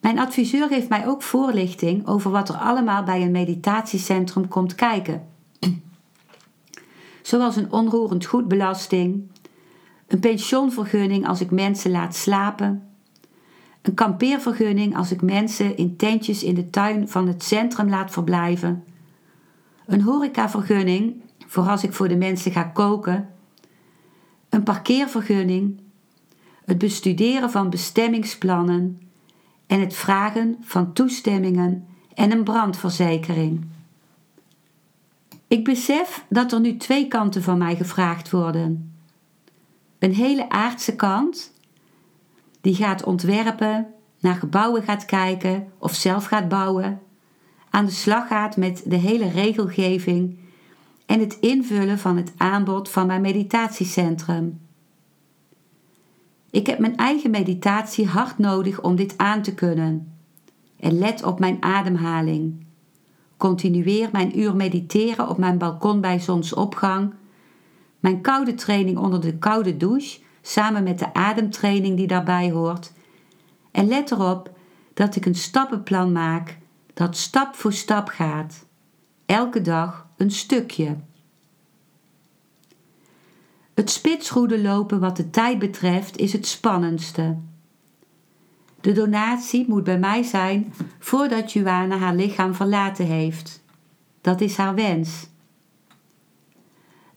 Mijn 0.00 0.18
adviseur 0.18 0.68
geeft 0.68 0.88
mij 0.88 1.06
ook 1.06 1.22
voorlichting 1.22 2.06
over 2.06 2.30
wat 2.30 2.48
er 2.48 2.54
allemaal 2.54 3.02
bij 3.02 3.22
een 3.22 3.30
meditatiecentrum 3.30 4.48
komt 4.48 4.74
kijken. 4.74 5.26
Zoals 7.22 7.56
een 7.56 7.72
onroerend 7.72 8.24
goedbelasting, 8.24 9.30
een 10.06 10.20
pensioenvergunning 10.20 11.26
als 11.28 11.40
ik 11.40 11.50
mensen 11.50 11.90
laat 11.90 12.14
slapen, 12.14 12.88
een 13.82 13.94
kampeervergunning 13.94 14.96
als 14.96 15.12
ik 15.12 15.22
mensen 15.22 15.76
in 15.76 15.96
tentjes 15.96 16.42
in 16.42 16.54
de 16.54 16.70
tuin 16.70 17.08
van 17.08 17.26
het 17.26 17.42
centrum 17.42 17.88
laat 17.88 18.10
verblijven, 18.10 18.84
een 19.86 20.02
horecavergunning 20.02 21.22
voor 21.48 21.68
als 21.68 21.84
ik 21.84 21.92
voor 21.92 22.08
de 22.08 22.16
mensen 22.16 22.52
ga 22.52 22.62
koken, 22.62 23.28
een 24.48 24.62
parkeervergunning, 24.62 25.80
het 26.64 26.78
bestuderen 26.78 27.50
van 27.50 27.70
bestemmingsplannen 27.70 29.00
en 29.66 29.80
het 29.80 29.94
vragen 29.94 30.56
van 30.60 30.92
toestemmingen 30.92 31.86
en 32.14 32.32
een 32.32 32.44
brandverzekering. 32.44 33.66
Ik 35.46 35.64
besef 35.64 36.24
dat 36.28 36.52
er 36.52 36.60
nu 36.60 36.76
twee 36.76 37.08
kanten 37.08 37.42
van 37.42 37.58
mij 37.58 37.76
gevraagd 37.76 38.30
worden. 38.30 38.92
Een 39.98 40.14
hele 40.14 40.48
aardse 40.48 40.96
kant, 40.96 41.52
die 42.60 42.74
gaat 42.74 43.04
ontwerpen, 43.04 43.86
naar 44.20 44.34
gebouwen 44.34 44.82
gaat 44.82 45.04
kijken 45.04 45.72
of 45.78 45.94
zelf 45.94 46.24
gaat 46.24 46.48
bouwen, 46.48 47.00
aan 47.70 47.84
de 47.84 47.90
slag 47.90 48.26
gaat 48.26 48.56
met 48.56 48.82
de 48.86 48.96
hele 48.96 49.28
regelgeving 49.28 50.38
en 51.08 51.20
het 51.20 51.36
invullen 51.40 51.98
van 51.98 52.16
het 52.16 52.32
aanbod 52.36 52.88
van 52.88 53.06
mijn 53.06 53.20
meditatiecentrum. 53.20 54.60
Ik 56.50 56.66
heb 56.66 56.78
mijn 56.78 56.96
eigen 56.96 57.30
meditatie 57.30 58.06
hard 58.06 58.38
nodig 58.38 58.80
om 58.80 58.96
dit 58.96 59.14
aan 59.16 59.42
te 59.42 59.54
kunnen. 59.54 60.12
En 60.80 60.98
let 60.98 61.22
op 61.22 61.38
mijn 61.38 61.62
ademhaling. 61.62 62.66
Continueer 63.36 64.08
mijn 64.12 64.38
uur 64.38 64.56
mediteren 64.56 65.28
op 65.28 65.38
mijn 65.38 65.58
balkon 65.58 66.00
bij 66.00 66.18
zonsopgang. 66.18 67.14
Mijn 68.00 68.20
koude 68.20 68.54
training 68.54 68.98
onder 68.98 69.20
de 69.20 69.38
koude 69.38 69.76
douche, 69.76 70.20
samen 70.42 70.82
met 70.82 70.98
de 70.98 71.14
ademtraining 71.14 71.96
die 71.96 72.06
daarbij 72.06 72.50
hoort. 72.50 72.92
En 73.70 73.88
let 73.88 74.10
erop 74.10 74.50
dat 74.94 75.16
ik 75.16 75.26
een 75.26 75.34
stappenplan 75.34 76.12
maak 76.12 76.58
dat 76.94 77.16
stap 77.16 77.54
voor 77.54 77.72
stap 77.72 78.08
gaat. 78.08 78.66
Elke 79.26 79.60
dag 79.60 80.07
een 80.18 80.30
stukje. 80.30 80.96
Het 83.74 83.90
spitsroede 83.90 84.62
lopen 84.62 85.00
wat 85.00 85.16
de 85.16 85.30
tijd 85.30 85.58
betreft 85.58 86.16
is 86.16 86.32
het 86.32 86.46
spannendste. 86.46 87.36
De 88.80 88.92
donatie 88.92 89.64
moet 89.68 89.84
bij 89.84 89.98
mij 89.98 90.22
zijn 90.22 90.72
voordat 90.98 91.52
Juana 91.52 91.96
haar 91.96 92.14
lichaam 92.14 92.54
verlaten 92.54 93.06
heeft. 93.06 93.62
Dat 94.20 94.40
is 94.40 94.56
haar 94.56 94.74
wens. 94.74 95.28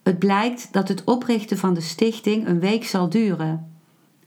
Het 0.03 0.19
blijkt 0.19 0.73
dat 0.73 0.87
het 0.87 1.03
oprichten 1.03 1.57
van 1.57 1.73
de 1.73 1.81
stichting 1.81 2.47
een 2.47 2.59
week 2.59 2.85
zal 2.85 3.09
duren. 3.09 3.71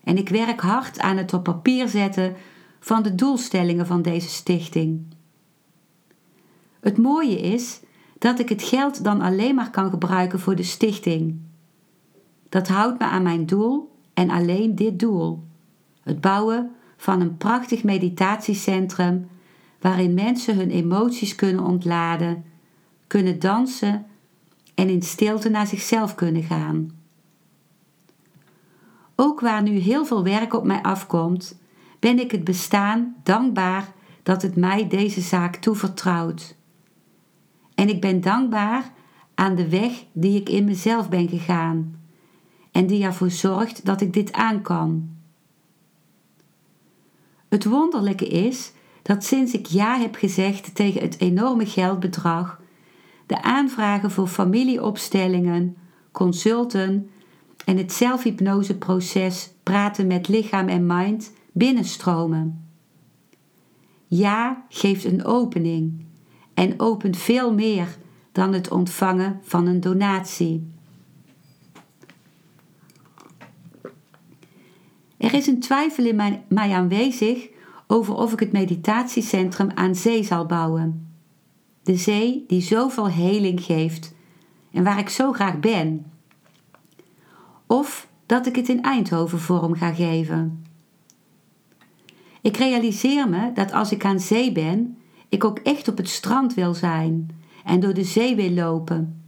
En 0.05 0.17
ik 0.17 0.29
werk 0.29 0.61
hard 0.61 0.99
aan 0.99 1.17
het 1.17 1.33
op 1.33 1.45
papier 1.45 1.89
zetten 1.89 2.35
van 2.81 3.03
de 3.03 3.15
doelstellingen 3.15 3.87
van 3.87 4.03
deze 4.03 4.29
stichting. 4.29 5.07
Het 6.81 6.99
mooie 6.99 7.41
is 7.41 7.81
dat 8.25 8.39
ik 8.39 8.49
het 8.49 8.63
geld 8.63 9.05
dan 9.05 9.21
alleen 9.21 9.55
maar 9.55 9.71
kan 9.71 9.91
gebruiken 9.91 10.41
voor 10.41 10.57
de 10.57 10.63
stichting. 10.63 11.41
Dat 12.49 12.69
houdt 12.69 12.99
me 12.99 13.05
aan 13.05 13.23
mijn 13.23 13.47
doel 13.47 13.97
en 14.15 14.31
alleen 14.31 14.75
dit 14.75 14.99
doel: 14.99 15.45
het 16.03 16.21
bouwen 16.21 16.71
van 16.97 17.21
een 17.21 17.37
prachtig 17.37 17.83
meditatiecentrum 17.83 19.29
waarin 19.81 20.15
mensen 20.15 20.57
hun 20.57 20.71
emoties 20.71 21.35
kunnen 21.35 21.65
ontladen, 21.65 22.45
kunnen 23.07 23.39
dansen 23.39 24.07
en 24.75 24.89
in 24.89 25.03
stilte 25.03 25.49
naar 25.49 25.67
zichzelf 25.67 26.15
kunnen 26.15 26.43
gaan. 26.43 26.91
Ook 29.17 29.41
waar 29.41 29.63
nu 29.63 29.71
heel 29.71 30.05
veel 30.05 30.25
werk 30.25 30.55
op 30.55 30.65
mij 30.65 30.83
afkomt, 30.83 31.59
ben 31.99 32.19
ik 32.19 32.31
het 32.31 32.45
bestaan 32.45 33.15
dankbaar 33.23 33.93
dat 34.23 34.43
het 34.43 34.57
mij 34.57 34.89
deze 34.89 35.21
zaak 35.21 35.57
toevertrouwt. 35.57 36.57
En 37.75 37.89
ik 37.89 38.01
ben 38.01 38.21
dankbaar 38.21 38.93
aan 39.35 39.55
de 39.55 39.69
weg 39.69 40.05
die 40.13 40.41
ik 40.41 40.49
in 40.49 40.65
mezelf 40.65 41.09
ben 41.09 41.29
gegaan 41.29 42.03
en 42.73 42.87
die 42.87 43.05
ervoor 43.05 43.31
zorgt 43.31 43.85
dat 43.85 44.01
ik 44.01 44.13
dit 44.13 44.33
aan 44.33 44.63
kan. 44.63 45.09
Het 47.49 47.65
wonderlijke 47.65 48.27
is 48.27 48.73
dat 49.03 49.25
sinds 49.25 49.53
ik 49.53 49.67
ja 49.67 49.99
heb 49.99 50.15
gezegd 50.15 50.75
tegen 50.75 51.01
het 51.01 51.21
enorme 51.21 51.67
geldbedrag, 51.67 52.61
de 53.27 53.43
aanvragen 53.43 54.11
voor 54.11 54.27
familieopstellingen, 54.27 55.77
consulten 56.13 57.11
en 57.65 57.77
het 57.77 57.93
zelfhypnoseproces 57.93 59.51
praten 59.63 60.07
met 60.07 60.29
lichaam 60.29 60.69
en 60.69 60.87
mind 60.87 61.33
binnenstromen. 61.53 62.69
Ja 64.07 64.65
geeft 64.69 65.05
een 65.05 65.25
opening 65.25 66.05
en 66.55 66.81
opent 66.81 67.17
veel 67.17 67.55
meer 67.55 67.97
dan 68.33 68.53
het 68.53 68.71
ontvangen 68.71 69.40
van 69.43 69.67
een 69.67 69.81
donatie. 69.81 70.73
Er 75.17 75.35
is 75.35 75.47
een 75.47 75.61
twijfel 75.61 76.05
in 76.05 76.17
mij, 76.17 76.45
mij 76.49 76.73
aanwezig 76.73 77.49
over 77.87 78.14
of 78.14 78.33
ik 78.33 78.40
het 78.40 78.53
meditatiecentrum 78.53 79.71
aan 79.75 79.95
zee 79.95 80.23
zal 80.23 80.47
bouwen. 80.47 81.09
De 81.83 81.97
zee 81.97 82.45
die 82.47 82.61
zoveel 82.61 83.09
heling 83.09 83.62
geeft 83.62 84.14
en 84.73 84.85
waar 84.85 84.99
ik 84.99 85.09
zo 85.09 85.33
graag 85.33 85.61
ben. 85.61 86.12
Of 87.67 88.09
dat 88.27 88.47
ik 88.47 88.57
het 88.57 88.69
in 88.69 88.83
Eindhoven 88.83 89.38
vorm 89.38 89.75
ga 89.75 89.93
geven. 89.93 90.64
Ik 92.40 92.57
realiseer 92.57 93.29
me 93.29 93.53
dat 93.55 93.73
als 93.73 93.93
ik 93.93 94.05
aan 94.05 94.21
zee 94.21 94.53
ben, 94.53 94.99
ik 95.35 95.44
ook 95.44 95.59
echt 95.59 95.88
op 95.88 95.97
het 95.97 96.09
strand 96.09 96.55
wil 96.55 96.75
zijn 96.75 97.29
en 97.64 97.81
door 97.81 97.94
de 97.94 98.05
zee 98.05 98.37
wil 98.37 98.51
lopen 98.51 99.23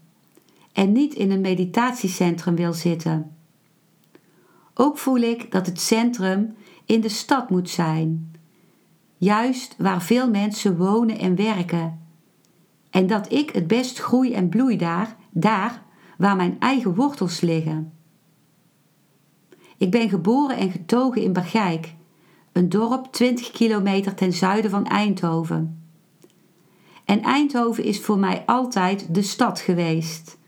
en 0.72 0.92
niet 0.92 1.14
in 1.14 1.30
een 1.30 1.40
meditatiecentrum 1.40 2.56
wil 2.56 2.72
zitten. 2.72 3.36
Ook 4.74 4.98
voel 4.98 5.16
ik 5.16 5.50
dat 5.50 5.66
het 5.66 5.80
centrum 5.80 6.54
in 6.84 7.00
de 7.00 7.08
stad 7.08 7.50
moet 7.50 7.70
zijn, 7.70 8.32
juist 9.16 9.74
waar 9.78 10.02
veel 10.02 10.30
mensen 10.30 10.76
wonen 10.76 11.18
en 11.18 11.36
werken. 11.36 12.00
En 12.90 13.06
dat 13.06 13.32
ik 13.32 13.50
het 13.50 13.66
best 13.66 13.98
groei 13.98 14.32
en 14.32 14.48
bloei 14.48 14.76
daar, 14.76 15.16
daar 15.30 15.82
waar 16.18 16.36
mijn 16.36 16.56
eigen 16.58 16.94
wortels 16.94 17.40
liggen. 17.40 17.92
Ik 19.76 19.90
ben 19.90 20.08
geboren 20.08 20.56
en 20.56 20.70
getogen 20.70 21.22
in 21.22 21.32
Bergijk, 21.32 21.94
een 22.52 22.68
dorp 22.68 23.12
20 23.12 23.50
kilometer 23.50 24.14
ten 24.14 24.32
zuiden 24.32 24.70
van 24.70 24.86
Eindhoven. 24.86 25.85
En 27.06 27.22
Eindhoven 27.22 27.84
is 27.84 28.00
voor 28.00 28.18
mij 28.18 28.42
altijd 28.46 29.14
de 29.14 29.22
stad 29.22 29.60
geweest, 29.60 30.38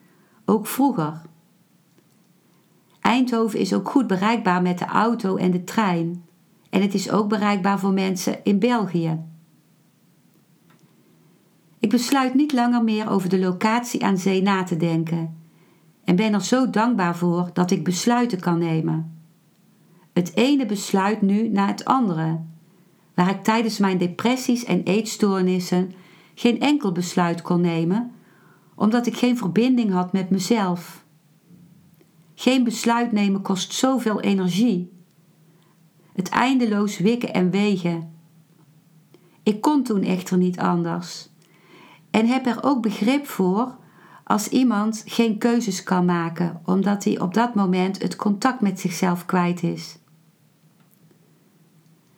ook 0.44 0.66
vroeger. 0.66 1.22
Eindhoven 3.00 3.58
is 3.58 3.74
ook 3.74 3.88
goed 3.88 4.06
bereikbaar 4.06 4.62
met 4.62 4.78
de 4.78 4.84
auto 4.84 5.36
en 5.36 5.50
de 5.50 5.64
trein. 5.64 6.24
En 6.70 6.82
het 6.82 6.94
is 6.94 7.10
ook 7.10 7.28
bereikbaar 7.28 7.78
voor 7.78 7.92
mensen 7.92 8.44
in 8.44 8.58
België. 8.58 9.18
Ik 11.78 11.90
besluit 11.90 12.34
niet 12.34 12.52
langer 12.52 12.84
meer 12.84 13.10
over 13.10 13.28
de 13.28 13.38
locatie 13.38 14.04
aan 14.04 14.18
zee 14.18 14.42
na 14.42 14.62
te 14.62 14.76
denken 14.76 15.36
en 16.04 16.16
ben 16.16 16.34
er 16.34 16.44
zo 16.44 16.70
dankbaar 16.70 17.16
voor 17.16 17.50
dat 17.52 17.70
ik 17.70 17.84
besluiten 17.84 18.40
kan 18.40 18.58
nemen. 18.58 19.20
Het 20.12 20.36
ene 20.36 20.66
besluit 20.66 21.22
nu 21.22 21.48
na 21.48 21.66
het 21.66 21.84
andere, 21.84 22.40
waar 23.14 23.30
ik 23.30 23.42
tijdens 23.42 23.78
mijn 23.78 23.98
depressies 23.98 24.64
en 24.64 24.82
eetstoornissen 24.82 25.92
geen 26.38 26.60
enkel 26.60 26.92
besluit 26.92 27.42
kon 27.42 27.60
nemen, 27.60 28.12
omdat 28.74 29.06
ik 29.06 29.16
geen 29.16 29.36
verbinding 29.36 29.92
had 29.92 30.12
met 30.12 30.30
mezelf. 30.30 31.04
Geen 32.34 32.64
besluit 32.64 33.12
nemen 33.12 33.42
kost 33.42 33.72
zoveel 33.72 34.20
energie. 34.20 34.92
Het 36.12 36.28
eindeloos 36.28 36.98
wikken 36.98 37.34
en 37.34 37.50
wegen. 37.50 38.12
Ik 39.42 39.60
kon 39.60 39.82
toen 39.82 40.02
echter 40.02 40.36
niet 40.36 40.58
anders. 40.58 41.28
En 42.10 42.26
heb 42.26 42.46
er 42.46 42.58
ook 42.62 42.82
begrip 42.82 43.26
voor 43.26 43.76
als 44.24 44.48
iemand 44.48 45.02
geen 45.06 45.38
keuzes 45.38 45.82
kan 45.82 46.04
maken 46.04 46.60
omdat 46.64 47.04
hij 47.04 47.20
op 47.20 47.34
dat 47.34 47.54
moment 47.54 48.02
het 48.02 48.16
contact 48.16 48.60
met 48.60 48.80
zichzelf 48.80 49.26
kwijt 49.26 49.62
is. 49.62 49.98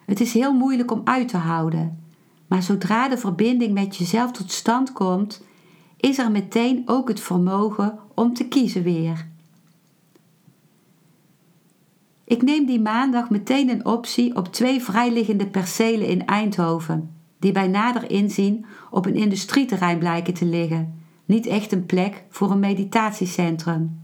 Het 0.04 0.20
is 0.20 0.32
heel 0.32 0.52
moeilijk 0.52 0.90
om 0.90 1.00
uit 1.04 1.28
te 1.28 1.36
houden, 1.36 2.09
maar 2.50 2.62
zodra 2.62 3.08
de 3.08 3.18
verbinding 3.18 3.72
met 3.72 3.96
jezelf 3.96 4.32
tot 4.32 4.52
stand 4.52 4.92
komt, 4.92 5.44
is 5.96 6.18
er 6.18 6.30
meteen 6.30 6.82
ook 6.86 7.08
het 7.08 7.20
vermogen 7.20 7.98
om 8.14 8.34
te 8.34 8.48
kiezen 8.48 8.82
weer. 8.82 9.28
Ik 12.24 12.42
neem 12.42 12.66
die 12.66 12.80
maandag 12.80 13.30
meteen 13.30 13.68
een 13.68 13.86
optie 13.86 14.36
op 14.36 14.52
twee 14.52 14.82
vrijliggende 14.82 15.46
percelen 15.46 16.06
in 16.06 16.26
Eindhoven, 16.26 17.10
die 17.38 17.52
bij 17.52 17.68
nader 17.68 18.10
inzien 18.10 18.66
op 18.90 19.06
een 19.06 19.16
industrieterrein 19.16 19.98
blijken 19.98 20.34
te 20.34 20.44
liggen, 20.44 21.02
niet 21.24 21.46
echt 21.46 21.72
een 21.72 21.86
plek 21.86 22.24
voor 22.28 22.50
een 22.50 22.58
meditatiecentrum. 22.58 24.00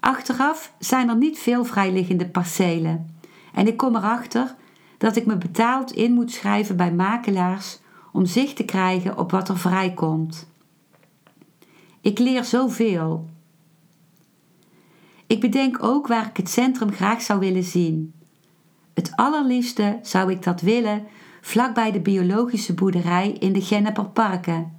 Achteraf 0.00 0.72
zijn 0.78 1.08
er 1.08 1.16
niet 1.16 1.38
veel 1.38 1.64
vrijliggende 1.64 2.28
percelen 2.28 3.16
en 3.54 3.66
ik 3.66 3.76
kom 3.76 3.96
erachter 3.96 4.54
dat 4.98 5.16
ik 5.16 5.26
me 5.26 5.36
betaald 5.36 5.92
in 5.92 6.12
moet 6.12 6.32
schrijven 6.32 6.76
bij 6.76 6.92
makelaars 6.92 7.78
om 8.12 8.26
zicht 8.26 8.56
te 8.56 8.64
krijgen 8.64 9.18
op 9.18 9.30
wat 9.30 9.48
er 9.48 9.58
vrijkomt. 9.58 10.48
Ik 12.00 12.18
leer 12.18 12.44
zoveel 12.44 13.32
ik 15.26 15.40
bedenk 15.40 15.82
ook 15.82 16.06
waar 16.06 16.26
ik 16.26 16.36
het 16.36 16.48
centrum 16.48 16.92
graag 16.92 17.22
zou 17.22 17.40
willen 17.40 17.64
zien. 17.64 18.14
Het 18.94 19.12
allerliefste 19.16 19.98
zou 20.02 20.30
ik 20.30 20.42
dat 20.42 20.60
willen 20.60 21.06
vlakbij 21.40 21.92
de 21.92 22.00
biologische 22.00 22.74
boerderij 22.74 23.30
in 23.30 23.52
de 23.52 23.60
Genneperparken. 23.60 24.72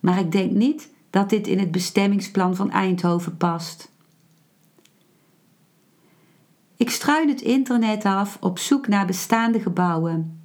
Maar 0.00 0.18
ik 0.18 0.32
denk 0.32 0.52
niet 0.52 0.90
dat 1.10 1.30
dit 1.30 1.46
in 1.46 1.58
het 1.58 1.70
bestemmingsplan 1.70 2.56
van 2.56 2.70
Eindhoven 2.70 3.36
past. 3.36 3.90
Ik 6.78 6.90
struin 6.90 7.28
het 7.28 7.40
internet 7.40 8.04
af 8.04 8.36
op 8.40 8.58
zoek 8.58 8.88
naar 8.88 9.06
bestaande 9.06 9.60
gebouwen. 9.60 10.40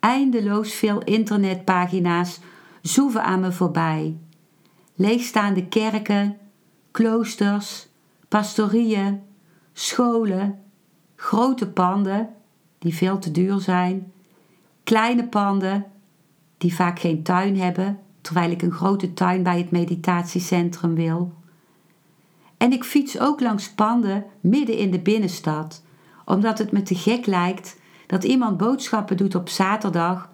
Eindeloos 0.00 0.74
veel 0.74 1.02
internetpagina's 1.02 2.40
zoeven 2.80 3.24
aan 3.24 3.40
me 3.40 3.52
voorbij. 3.52 4.16
Leegstaande 4.94 5.66
kerken, 5.66 6.38
kloosters, 6.90 7.88
pastorieën, 8.28 9.20
scholen, 9.72 10.62
grote 11.16 11.68
panden 11.68 12.28
die 12.78 12.94
veel 12.94 13.18
te 13.18 13.30
duur 13.30 13.60
zijn, 13.60 14.12
kleine 14.84 15.28
panden 15.28 15.84
die 16.58 16.74
vaak 16.74 16.98
geen 16.98 17.22
tuin 17.22 17.58
hebben, 17.58 17.98
terwijl 18.20 18.50
ik 18.50 18.62
een 18.62 18.72
grote 18.72 19.14
tuin 19.14 19.42
bij 19.42 19.58
het 19.58 19.70
meditatiecentrum 19.70 20.94
wil. 20.94 21.32
En 22.62 22.72
ik 22.72 22.84
fiets 22.84 23.18
ook 23.18 23.40
langs 23.40 23.70
panden 23.70 24.24
midden 24.40 24.76
in 24.76 24.90
de 24.90 25.00
binnenstad, 25.00 25.82
omdat 26.24 26.58
het 26.58 26.72
me 26.72 26.82
te 26.82 26.94
gek 26.94 27.26
lijkt 27.26 27.80
dat 28.06 28.24
iemand 28.24 28.56
boodschappen 28.56 29.16
doet 29.16 29.34
op 29.34 29.48
zaterdag 29.48 30.30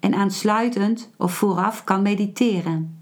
en 0.00 0.14
aansluitend 0.14 1.10
of 1.16 1.34
vooraf 1.34 1.84
kan 1.84 2.02
mediteren. 2.02 2.98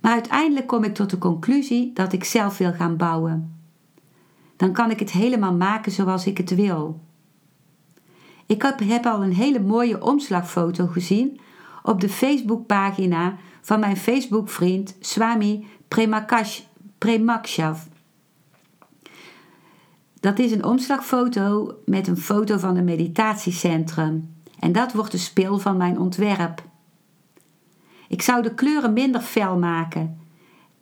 Maar 0.00 0.12
uiteindelijk 0.12 0.66
kom 0.66 0.84
ik 0.84 0.94
tot 0.94 1.10
de 1.10 1.18
conclusie 1.18 1.92
dat 1.92 2.12
ik 2.12 2.24
zelf 2.24 2.58
wil 2.58 2.72
gaan 2.72 2.96
bouwen. 2.96 3.60
Dan 4.56 4.72
kan 4.72 4.90
ik 4.90 4.98
het 4.98 5.10
helemaal 5.10 5.54
maken 5.54 5.92
zoals 5.92 6.26
ik 6.26 6.38
het 6.38 6.54
wil. 6.54 7.00
Ik 8.46 8.72
heb 8.84 9.06
al 9.06 9.22
een 9.22 9.34
hele 9.34 9.60
mooie 9.60 10.02
omslagfoto 10.02 10.86
gezien 10.86 11.40
op 11.82 12.00
de 12.00 12.08
Facebookpagina 12.08 13.36
van 13.60 13.80
mijn 13.80 13.96
Facebookvriend 13.96 14.96
Swami 15.00 15.66
Premakshav. 16.98 17.80
Dat 20.20 20.38
is 20.38 20.52
een 20.52 20.64
omslagfoto 20.64 21.74
met 21.84 22.06
een 22.06 22.16
foto 22.16 22.58
van 22.58 22.76
een 22.76 22.84
meditatiecentrum. 22.84 24.34
En 24.58 24.72
dat 24.72 24.92
wordt 24.92 25.12
de 25.12 25.18
speel 25.18 25.58
van 25.58 25.76
mijn 25.76 25.98
ontwerp. 25.98 26.62
Ik 28.08 28.22
zou 28.22 28.42
de 28.42 28.54
kleuren 28.54 28.92
minder 28.92 29.20
fel 29.20 29.58
maken 29.58 30.20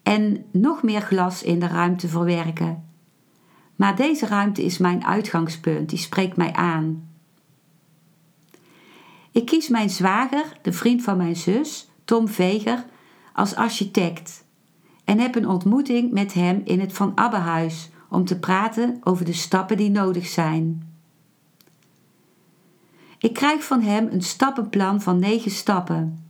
en 0.02 0.44
nog 0.52 0.82
meer 0.82 1.00
glas 1.00 1.42
in 1.42 1.60
de 1.60 1.66
ruimte 1.66 2.08
verwerken. 2.08 2.88
Maar 3.76 3.96
deze 3.96 4.26
ruimte 4.26 4.64
is 4.64 4.78
mijn 4.78 5.04
uitgangspunt, 5.06 5.88
die 5.88 5.98
spreekt 5.98 6.36
mij 6.36 6.52
aan. 6.52 7.08
Ik 9.32 9.46
kies 9.46 9.68
mijn 9.68 9.90
zwager, 9.90 10.44
de 10.62 10.72
vriend 10.72 11.02
van 11.02 11.16
mijn 11.16 11.36
zus, 11.36 11.88
Tom 12.04 12.28
Veger, 12.28 12.84
als 13.32 13.54
architect 13.54 14.43
en 15.04 15.18
heb 15.18 15.34
een 15.34 15.48
ontmoeting 15.48 16.12
met 16.12 16.32
hem 16.32 16.60
in 16.64 16.80
het 16.80 16.92
Van 16.92 17.12
Abbehuis 17.14 17.90
om 18.08 18.24
te 18.24 18.38
praten 18.38 19.00
over 19.04 19.24
de 19.24 19.32
stappen 19.32 19.76
die 19.76 19.90
nodig 19.90 20.26
zijn. 20.26 20.92
Ik 23.18 23.32
krijg 23.34 23.64
van 23.64 23.80
hem 23.80 24.08
een 24.10 24.22
stappenplan 24.22 25.00
van 25.00 25.18
negen 25.18 25.50
stappen. 25.50 26.24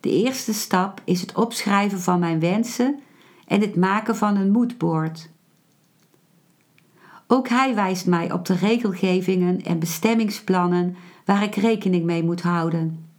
De 0.00 0.10
eerste 0.10 0.52
stap 0.52 1.02
is 1.04 1.20
het 1.20 1.34
opschrijven 1.34 2.00
van 2.00 2.18
mijn 2.18 2.40
wensen 2.40 3.00
en 3.46 3.60
het 3.60 3.76
maken 3.76 4.16
van 4.16 4.36
een 4.36 4.50
moodboard. 4.50 5.30
Ook 7.26 7.48
hij 7.48 7.74
wijst 7.74 8.06
mij 8.06 8.32
op 8.32 8.44
de 8.44 8.54
regelgevingen 8.54 9.62
en 9.62 9.78
bestemmingsplannen 9.78 10.96
waar 11.24 11.42
ik 11.42 11.54
rekening 11.54 12.04
mee 12.04 12.24
moet 12.24 12.42
houden 12.42 13.10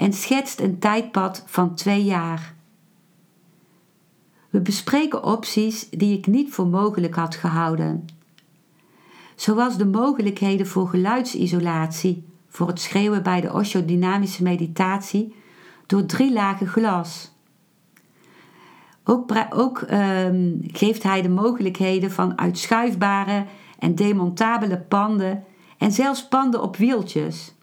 en 0.00 0.12
schetst 0.12 0.60
een 0.60 0.78
tijdpad 0.78 1.42
van 1.46 1.74
twee 1.74 2.04
jaar. 2.04 2.54
We 4.50 4.60
bespreken 4.60 5.24
opties 5.24 5.88
die 5.90 6.18
ik 6.18 6.26
niet 6.26 6.52
voor 6.52 6.66
mogelijk 6.66 7.14
had 7.14 7.34
gehouden, 7.34 8.06
zoals 9.34 9.76
de 9.76 9.86
mogelijkheden 9.86 10.66
voor 10.66 10.88
geluidsisolatie 10.88 12.28
voor 12.48 12.66
het 12.66 12.80
schreeuwen 12.80 13.22
bij 13.22 13.40
de 13.40 13.52
osho-dynamische 13.52 14.42
meditatie 14.42 15.34
door 15.86 16.06
drie 16.06 16.32
lagen 16.32 16.66
glas. 16.66 17.32
Ook, 19.04 19.32
ook 19.50 19.80
um, 19.90 20.60
geeft 20.72 21.02
hij 21.02 21.22
de 21.22 21.28
mogelijkheden 21.28 22.10
van 22.10 22.38
uitschuifbare 22.38 23.44
en 23.78 23.94
demontabele 23.94 24.78
panden 24.78 25.44
en 25.78 25.92
zelfs 25.92 26.28
panden 26.28 26.62
op 26.62 26.76
wieltjes. 26.76 27.54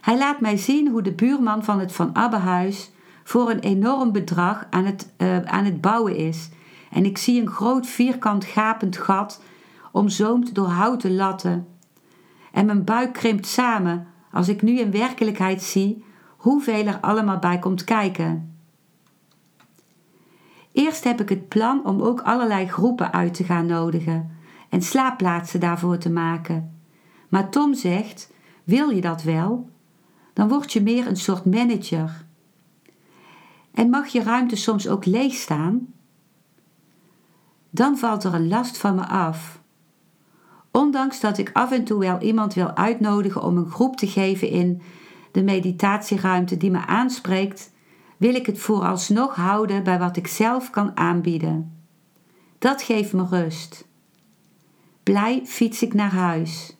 Hij 0.00 0.18
laat 0.18 0.40
mij 0.40 0.56
zien 0.56 0.88
hoe 0.88 1.02
de 1.02 1.12
buurman 1.12 1.64
van 1.64 1.80
het 1.80 1.92
Van 1.92 2.14
Abbehuis 2.14 2.90
voor 3.28 3.50
een 3.50 3.58
enorm 3.58 4.12
bedrag 4.12 4.66
aan 4.70 4.84
het, 4.84 5.12
uh, 5.18 5.38
aan 5.40 5.64
het 5.64 5.80
bouwen 5.80 6.16
is. 6.16 6.48
En 6.90 7.04
ik 7.04 7.18
zie 7.18 7.40
een 7.40 7.50
groot 7.50 7.86
vierkant 7.86 8.44
gapend 8.44 8.96
gat, 8.96 9.42
omzoomd 9.92 10.54
door 10.54 10.66
houten 10.66 11.14
latten. 11.16 11.66
En 12.52 12.66
mijn 12.66 12.84
buik 12.84 13.12
krimpt 13.12 13.46
samen 13.46 14.06
als 14.32 14.48
ik 14.48 14.62
nu 14.62 14.78
in 14.78 14.90
werkelijkheid 14.90 15.62
zie 15.62 16.04
hoeveel 16.36 16.86
er 16.86 17.00
allemaal 17.00 17.38
bij 17.38 17.58
komt 17.58 17.84
kijken. 17.84 18.58
Eerst 20.72 21.04
heb 21.04 21.20
ik 21.20 21.28
het 21.28 21.48
plan 21.48 21.84
om 21.84 22.02
ook 22.02 22.20
allerlei 22.20 22.68
groepen 22.68 23.12
uit 23.12 23.34
te 23.34 23.44
gaan 23.44 23.66
nodigen 23.66 24.30
en 24.68 24.82
slaapplaatsen 24.82 25.60
daarvoor 25.60 25.98
te 25.98 26.10
maken. 26.10 26.80
Maar 27.28 27.48
Tom 27.48 27.74
zegt: 27.74 28.32
Wil 28.64 28.88
je 28.88 29.00
dat 29.00 29.22
wel? 29.22 29.68
dan 30.32 30.48
word 30.48 30.72
je 30.72 30.82
meer 30.82 31.06
een 31.06 31.16
soort 31.16 31.44
manager. 31.44 32.26
En 33.78 33.90
mag 33.90 34.06
je 34.06 34.22
ruimte 34.22 34.56
soms 34.56 34.88
ook 34.88 35.04
leeg 35.04 35.34
staan? 35.34 35.86
Dan 37.70 37.98
valt 37.98 38.24
er 38.24 38.34
een 38.34 38.48
last 38.48 38.78
van 38.78 38.94
me 38.94 39.06
af. 39.06 39.62
Ondanks 40.70 41.20
dat 41.20 41.38
ik 41.38 41.50
af 41.52 41.72
en 41.72 41.84
toe 41.84 41.98
wel 41.98 42.20
iemand 42.20 42.54
wil 42.54 42.76
uitnodigen 42.76 43.42
om 43.42 43.56
een 43.56 43.70
groep 43.70 43.96
te 43.96 44.06
geven 44.06 44.48
in 44.48 44.82
de 45.32 45.42
meditatieruimte 45.42 46.56
die 46.56 46.70
me 46.70 46.86
aanspreekt, 46.86 47.72
wil 48.16 48.34
ik 48.34 48.46
het 48.46 48.58
vooralsnog 48.58 49.34
houden 49.34 49.84
bij 49.84 49.98
wat 49.98 50.16
ik 50.16 50.26
zelf 50.26 50.70
kan 50.70 50.96
aanbieden. 50.96 51.82
Dat 52.58 52.82
geeft 52.82 53.12
me 53.12 53.26
rust. 53.30 53.88
Blij 55.02 55.42
fiets 55.44 55.82
ik 55.82 55.94
naar 55.94 56.12
huis. 56.12 56.76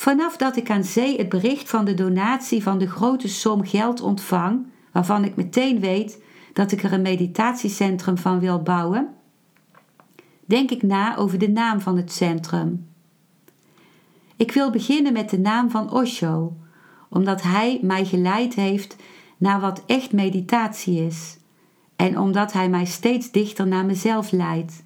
Vanaf 0.00 0.36
dat 0.36 0.56
ik 0.56 0.70
aan 0.70 0.84
zee 0.84 1.16
het 1.16 1.28
bericht 1.28 1.70
van 1.70 1.84
de 1.84 1.94
donatie 1.94 2.62
van 2.62 2.78
de 2.78 2.86
grote 2.86 3.28
som 3.28 3.64
geld 3.64 4.00
ontvang, 4.00 4.66
waarvan 4.92 5.24
ik 5.24 5.36
meteen 5.36 5.80
weet 5.80 6.22
dat 6.52 6.72
ik 6.72 6.82
er 6.82 6.92
een 6.92 7.02
meditatiecentrum 7.02 8.18
van 8.18 8.38
wil 8.38 8.62
bouwen, 8.62 9.08
denk 10.44 10.70
ik 10.70 10.82
na 10.82 11.16
over 11.16 11.38
de 11.38 11.48
naam 11.48 11.80
van 11.80 11.96
het 11.96 12.12
centrum. 12.12 12.88
Ik 14.36 14.52
wil 14.52 14.70
beginnen 14.70 15.12
met 15.12 15.30
de 15.30 15.38
naam 15.38 15.70
van 15.70 15.92
Osho, 15.92 16.56
omdat 17.08 17.42
hij 17.42 17.78
mij 17.82 18.04
geleid 18.04 18.54
heeft 18.54 18.96
naar 19.38 19.60
wat 19.60 19.82
echt 19.86 20.12
meditatie 20.12 21.06
is 21.06 21.38
en 21.96 22.18
omdat 22.18 22.52
hij 22.52 22.68
mij 22.68 22.84
steeds 22.84 23.30
dichter 23.30 23.66
naar 23.66 23.84
mezelf 23.84 24.30
leidt. 24.30 24.82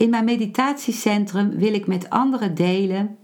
In 0.00 0.10
mijn 0.10 0.24
meditatiecentrum 0.24 1.50
wil 1.50 1.74
ik 1.74 1.86
met 1.86 2.10
anderen 2.10 2.54
delen 2.54 3.16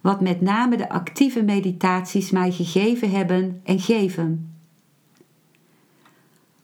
wat 0.00 0.20
met 0.20 0.40
name 0.40 0.76
de 0.76 0.88
actieve 0.88 1.42
meditaties 1.42 2.30
mij 2.30 2.52
gegeven 2.52 3.10
hebben 3.10 3.60
en 3.64 3.80
geven. 3.80 4.54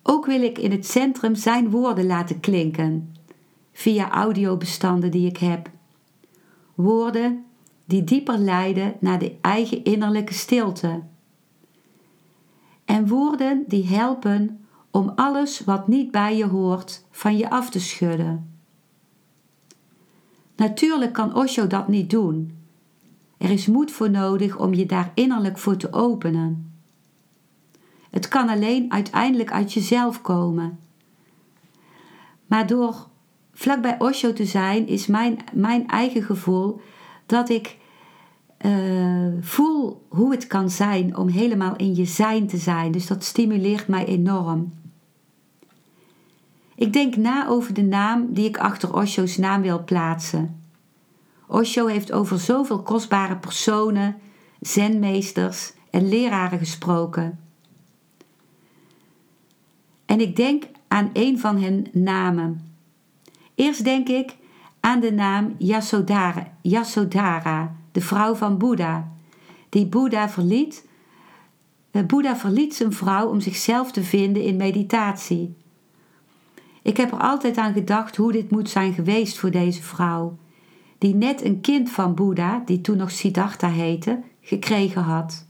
Ook 0.02 0.26
wil 0.26 0.42
ik 0.42 0.58
in 0.58 0.70
het 0.70 0.86
centrum 0.86 1.34
zijn 1.34 1.70
woorden 1.70 2.06
laten 2.06 2.40
klinken, 2.40 3.14
via 3.72 4.10
audiobestanden 4.10 5.10
die 5.10 5.28
ik 5.28 5.36
heb. 5.36 5.70
Woorden 6.74 7.44
die 7.84 8.04
dieper 8.04 8.38
leiden 8.38 8.96
naar 9.00 9.18
de 9.18 9.36
eigen 9.40 9.84
innerlijke 9.84 10.34
stilte. 10.34 11.02
En 12.84 13.08
woorden 13.08 13.64
die 13.66 13.86
helpen 13.86 14.66
om 14.90 15.12
alles 15.14 15.64
wat 15.64 15.88
niet 15.88 16.10
bij 16.10 16.36
je 16.36 16.46
hoort 16.46 17.04
van 17.10 17.36
je 17.36 17.50
af 17.50 17.70
te 17.70 17.80
schudden. 17.80 18.57
Natuurlijk 20.58 21.12
kan 21.12 21.34
Osho 21.34 21.66
dat 21.66 21.88
niet 21.88 22.10
doen. 22.10 22.52
Er 23.36 23.50
is 23.50 23.66
moed 23.66 23.90
voor 23.90 24.10
nodig 24.10 24.58
om 24.58 24.74
je 24.74 24.86
daar 24.86 25.10
innerlijk 25.14 25.58
voor 25.58 25.76
te 25.76 25.92
openen. 25.92 26.72
Het 28.10 28.28
kan 28.28 28.48
alleen 28.48 28.92
uiteindelijk 28.92 29.52
uit 29.52 29.72
jezelf 29.72 30.20
komen. 30.20 30.78
Maar 32.46 32.66
door 32.66 33.06
vlakbij 33.52 33.96
Osho 33.98 34.32
te 34.32 34.44
zijn, 34.44 34.86
is 34.86 35.06
mijn, 35.06 35.38
mijn 35.52 35.86
eigen 35.86 36.22
gevoel 36.22 36.80
dat 37.26 37.48
ik 37.48 37.76
uh, 38.66 39.32
voel 39.40 40.06
hoe 40.08 40.30
het 40.30 40.46
kan 40.46 40.70
zijn 40.70 41.16
om 41.16 41.28
helemaal 41.28 41.76
in 41.76 41.94
je 41.94 42.04
zijn 42.04 42.46
te 42.46 42.56
zijn. 42.56 42.92
Dus 42.92 43.06
dat 43.06 43.24
stimuleert 43.24 43.88
mij 43.88 44.06
enorm. 44.06 44.72
Ik 46.78 46.92
denk 46.92 47.16
na 47.16 47.48
over 47.48 47.74
de 47.74 47.82
naam 47.82 48.32
die 48.32 48.48
ik 48.48 48.58
achter 48.58 48.94
Osho's 48.94 49.36
naam 49.36 49.62
wil 49.62 49.84
plaatsen. 49.84 50.62
Osho 51.46 51.86
heeft 51.86 52.12
over 52.12 52.38
zoveel 52.38 52.82
kostbare 52.82 53.36
personen, 53.36 54.16
zenmeesters 54.60 55.72
en 55.90 56.08
leraren 56.08 56.58
gesproken. 56.58 57.38
En 60.06 60.20
ik 60.20 60.36
denk 60.36 60.64
aan 60.88 61.10
een 61.12 61.38
van 61.38 61.62
hun 61.62 61.86
namen. 61.92 62.72
Eerst 63.54 63.84
denk 63.84 64.08
ik 64.08 64.36
aan 64.80 65.00
de 65.00 65.12
naam 65.12 65.54
Yasodhara, 65.58 66.52
Yasodhara 66.62 67.76
de 67.92 68.00
vrouw 68.00 68.34
van 68.34 68.58
Boeddha, 68.58 69.12
die 69.68 69.86
Boeddha 69.86 70.28
verliet. 70.28 70.86
Eh, 71.90 72.02
Boeddha 72.02 72.36
verliet 72.36 72.74
zijn 72.74 72.92
vrouw 72.92 73.28
om 73.28 73.40
zichzelf 73.40 73.92
te 73.92 74.02
vinden 74.02 74.42
in 74.42 74.56
meditatie. 74.56 75.56
Ik 76.88 76.96
heb 76.96 77.12
er 77.12 77.18
altijd 77.18 77.56
aan 77.56 77.72
gedacht 77.72 78.16
hoe 78.16 78.32
dit 78.32 78.50
moet 78.50 78.70
zijn 78.70 78.92
geweest 78.92 79.38
voor 79.38 79.50
deze 79.50 79.82
vrouw, 79.82 80.36
die 80.98 81.14
net 81.14 81.44
een 81.44 81.60
kind 81.60 81.90
van 81.90 82.14
Boeddha, 82.14 82.62
die 82.64 82.80
toen 82.80 82.96
nog 82.96 83.10
Siddhartha 83.10 83.68
heette, 83.68 84.22
gekregen 84.40 85.02
had. 85.02 85.46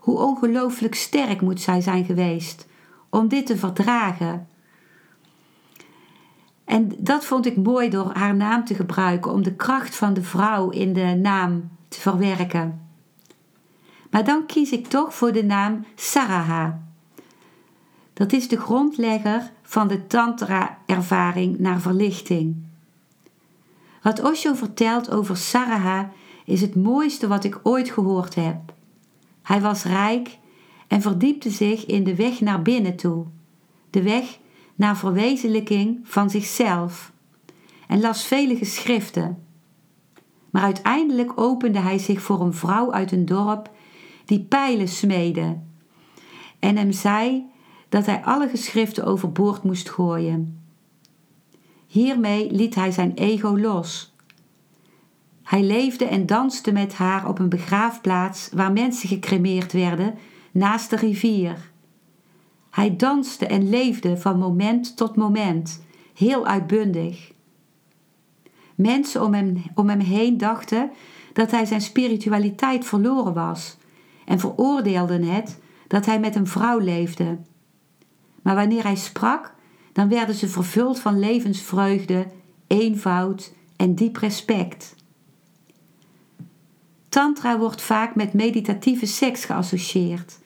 Hoe 0.00 0.18
ongelooflijk 0.18 0.94
sterk 0.94 1.40
moet 1.40 1.60
zij 1.60 1.80
zijn 1.80 2.04
geweest 2.04 2.66
om 3.10 3.28
dit 3.28 3.46
te 3.46 3.56
verdragen. 3.56 4.48
En 6.64 6.92
dat 6.98 7.24
vond 7.24 7.46
ik 7.46 7.56
mooi 7.56 7.90
door 7.90 8.10
haar 8.12 8.36
naam 8.36 8.64
te 8.64 8.74
gebruiken, 8.74 9.32
om 9.32 9.42
de 9.42 9.54
kracht 9.54 9.96
van 9.96 10.14
de 10.14 10.22
vrouw 10.22 10.70
in 10.70 10.92
de 10.92 11.18
naam 11.22 11.70
te 11.88 12.00
verwerken. 12.00 12.88
Maar 14.10 14.24
dan 14.24 14.46
kies 14.46 14.72
ik 14.72 14.86
toch 14.86 15.14
voor 15.14 15.32
de 15.32 15.44
naam 15.44 15.84
Saraha. 15.94 16.82
Dat 18.12 18.32
is 18.32 18.48
de 18.48 18.56
grondlegger 18.56 19.52
van 19.72 19.88
de 19.88 20.06
Tantra-ervaring 20.06 21.58
naar 21.58 21.80
verlichting. 21.80 22.56
Wat 24.02 24.22
Osho 24.22 24.54
vertelt 24.54 25.10
over 25.10 25.36
Saraha 25.36 26.12
is 26.44 26.60
het 26.60 26.74
mooiste 26.74 27.26
wat 27.26 27.44
ik 27.44 27.60
ooit 27.62 27.90
gehoord 27.90 28.34
heb. 28.34 28.74
Hij 29.42 29.60
was 29.60 29.84
rijk 29.84 30.38
en 30.88 31.00
verdiepte 31.00 31.50
zich 31.50 31.86
in 31.86 32.04
de 32.04 32.14
weg 32.14 32.40
naar 32.40 32.62
binnen 32.62 32.96
toe, 32.96 33.26
de 33.90 34.02
weg 34.02 34.38
naar 34.74 34.96
verwezenlijking 34.96 36.00
van 36.02 36.30
zichzelf 36.30 37.12
en 37.88 38.00
las 38.00 38.24
vele 38.24 38.56
geschriften. 38.56 39.44
Maar 40.50 40.62
uiteindelijk 40.62 41.40
opende 41.40 41.78
hij 41.78 41.98
zich 41.98 42.22
voor 42.22 42.40
een 42.40 42.54
vrouw 42.54 42.92
uit 42.92 43.12
een 43.12 43.26
dorp 43.26 43.70
die 44.24 44.40
pijlen 44.40 44.88
smeedde 44.88 45.58
en 46.58 46.76
hem 46.76 46.92
zei 46.92 47.50
dat 47.92 48.06
hij 48.06 48.22
alle 48.24 48.48
geschriften 48.48 49.04
overboord 49.04 49.62
moest 49.62 49.90
gooien. 49.90 50.62
Hiermee 51.86 52.52
liet 52.52 52.74
hij 52.74 52.90
zijn 52.90 53.14
ego 53.14 53.58
los. 53.58 54.14
Hij 55.42 55.62
leefde 55.62 56.04
en 56.04 56.26
danste 56.26 56.72
met 56.72 56.94
haar 56.94 57.28
op 57.28 57.38
een 57.38 57.48
begraafplaats 57.48 58.48
waar 58.52 58.72
mensen 58.72 59.08
gecremeerd 59.08 59.72
werden 59.72 60.14
naast 60.52 60.90
de 60.90 60.96
rivier. 60.96 61.70
Hij 62.70 62.96
danste 62.96 63.46
en 63.46 63.68
leefde 63.68 64.16
van 64.16 64.38
moment 64.38 64.96
tot 64.96 65.16
moment, 65.16 65.84
heel 66.14 66.46
uitbundig. 66.46 67.32
Mensen 68.74 69.24
om 69.24 69.34
hem, 69.34 69.62
om 69.74 69.88
hem 69.88 70.00
heen 70.00 70.38
dachten 70.38 70.90
dat 71.32 71.50
hij 71.50 71.64
zijn 71.64 71.80
spiritualiteit 71.80 72.84
verloren 72.84 73.34
was 73.34 73.76
en 74.24 74.38
veroordeelden 74.38 75.22
het 75.22 75.60
dat 75.88 76.06
hij 76.06 76.20
met 76.20 76.34
een 76.34 76.46
vrouw 76.46 76.78
leefde. 76.78 77.38
Maar 78.42 78.54
wanneer 78.54 78.82
hij 78.82 78.96
sprak, 78.96 79.54
dan 79.92 80.08
werden 80.08 80.34
ze 80.34 80.48
vervuld 80.48 81.00
van 81.00 81.18
levensvreugde, 81.18 82.26
eenvoud 82.66 83.52
en 83.76 83.94
diep 83.94 84.16
respect. 84.16 84.94
Tantra 87.08 87.58
wordt 87.58 87.82
vaak 87.82 88.14
met 88.14 88.32
meditatieve 88.32 89.06
seks 89.06 89.44
geassocieerd 89.44 90.40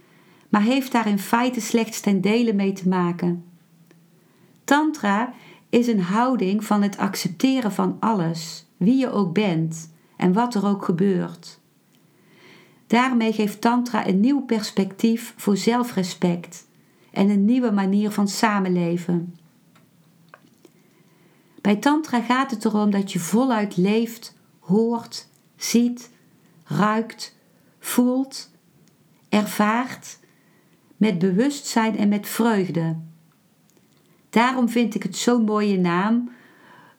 maar 0.48 0.62
heeft 0.62 0.92
daar 0.92 1.06
in 1.06 1.18
feite 1.18 1.60
slechts 1.60 2.00
ten 2.00 2.20
dele 2.20 2.52
mee 2.52 2.72
te 2.72 2.88
maken. 2.88 3.44
Tantra 4.64 5.32
is 5.70 5.86
een 5.86 6.00
houding 6.00 6.64
van 6.64 6.82
het 6.82 6.98
accepteren 6.98 7.72
van 7.72 7.96
alles, 8.00 8.66
wie 8.76 8.96
je 8.96 9.10
ook 9.10 9.32
bent 9.32 9.92
en 10.16 10.32
wat 10.32 10.54
er 10.54 10.66
ook 10.66 10.84
gebeurt. 10.84 11.60
Daarmee 12.86 13.32
geeft 13.32 13.60
Tantra 13.60 14.06
een 14.06 14.20
nieuw 14.20 14.40
perspectief 14.40 15.34
voor 15.36 15.56
zelfrespect 15.56 16.65
en 17.16 17.28
een 17.28 17.44
nieuwe 17.44 17.70
manier 17.70 18.10
van 18.10 18.28
samenleven. 18.28 19.36
Bij 21.60 21.76
Tantra 21.76 22.20
gaat 22.20 22.50
het 22.50 22.64
erom 22.64 22.90
dat 22.90 23.12
je 23.12 23.18
voluit 23.18 23.76
leeft, 23.76 24.36
hoort, 24.58 25.28
ziet, 25.56 26.10
ruikt, 26.64 27.36
voelt, 27.78 28.50
ervaart 29.28 30.18
met 30.96 31.18
bewustzijn 31.18 31.96
en 31.96 32.08
met 32.08 32.28
vreugde. 32.28 32.96
Daarom 34.30 34.68
vind 34.68 34.94
ik 34.94 35.02
het 35.02 35.16
zo'n 35.16 35.44
mooie 35.44 35.78
naam 35.78 36.30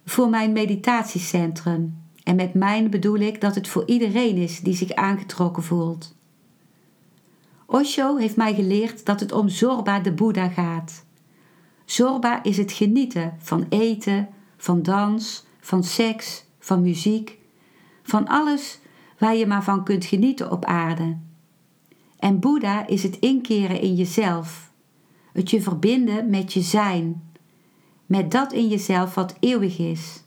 voor 0.05 0.29
mijn 0.29 0.51
meditatiecentrum. 0.51 2.05
En 2.23 2.35
met 2.35 2.53
mijn 2.53 2.89
bedoel 2.89 3.19
ik 3.19 3.41
dat 3.41 3.55
het 3.55 3.67
voor 3.67 3.83
iedereen 3.85 4.35
is 4.35 4.59
die 4.59 4.75
zich 4.75 4.93
aangetrokken 4.93 5.63
voelt. 5.63 6.16
Osho 7.69 8.15
heeft 8.15 8.35
mij 8.35 8.53
geleerd 8.55 9.05
dat 9.05 9.19
het 9.19 9.31
om 9.31 9.49
Zorba 9.49 9.99
de 9.99 10.11
Boeddha 10.11 10.47
gaat. 10.47 11.05
Zorba 11.85 12.43
is 12.43 12.57
het 12.57 12.71
genieten 12.71 13.35
van 13.39 13.65
eten, 13.69 14.29
van 14.57 14.81
dans, 14.81 15.45
van 15.59 15.83
seks, 15.83 16.45
van 16.59 16.81
muziek, 16.81 17.37
van 18.03 18.27
alles 18.27 18.79
waar 19.17 19.35
je 19.35 19.45
maar 19.45 19.63
van 19.63 19.83
kunt 19.83 20.05
genieten 20.05 20.51
op 20.51 20.65
aarde. 20.65 21.17
En 22.19 22.39
Boeddha 22.39 22.87
is 22.87 23.03
het 23.03 23.19
inkeren 23.19 23.81
in 23.81 23.95
jezelf, 23.95 24.71
het 25.33 25.49
je 25.49 25.61
verbinden 25.61 26.29
met 26.29 26.53
je 26.53 26.61
zijn, 26.61 27.31
met 28.05 28.31
dat 28.31 28.53
in 28.53 28.67
jezelf 28.67 29.15
wat 29.15 29.35
eeuwig 29.39 29.79
is. 29.79 30.23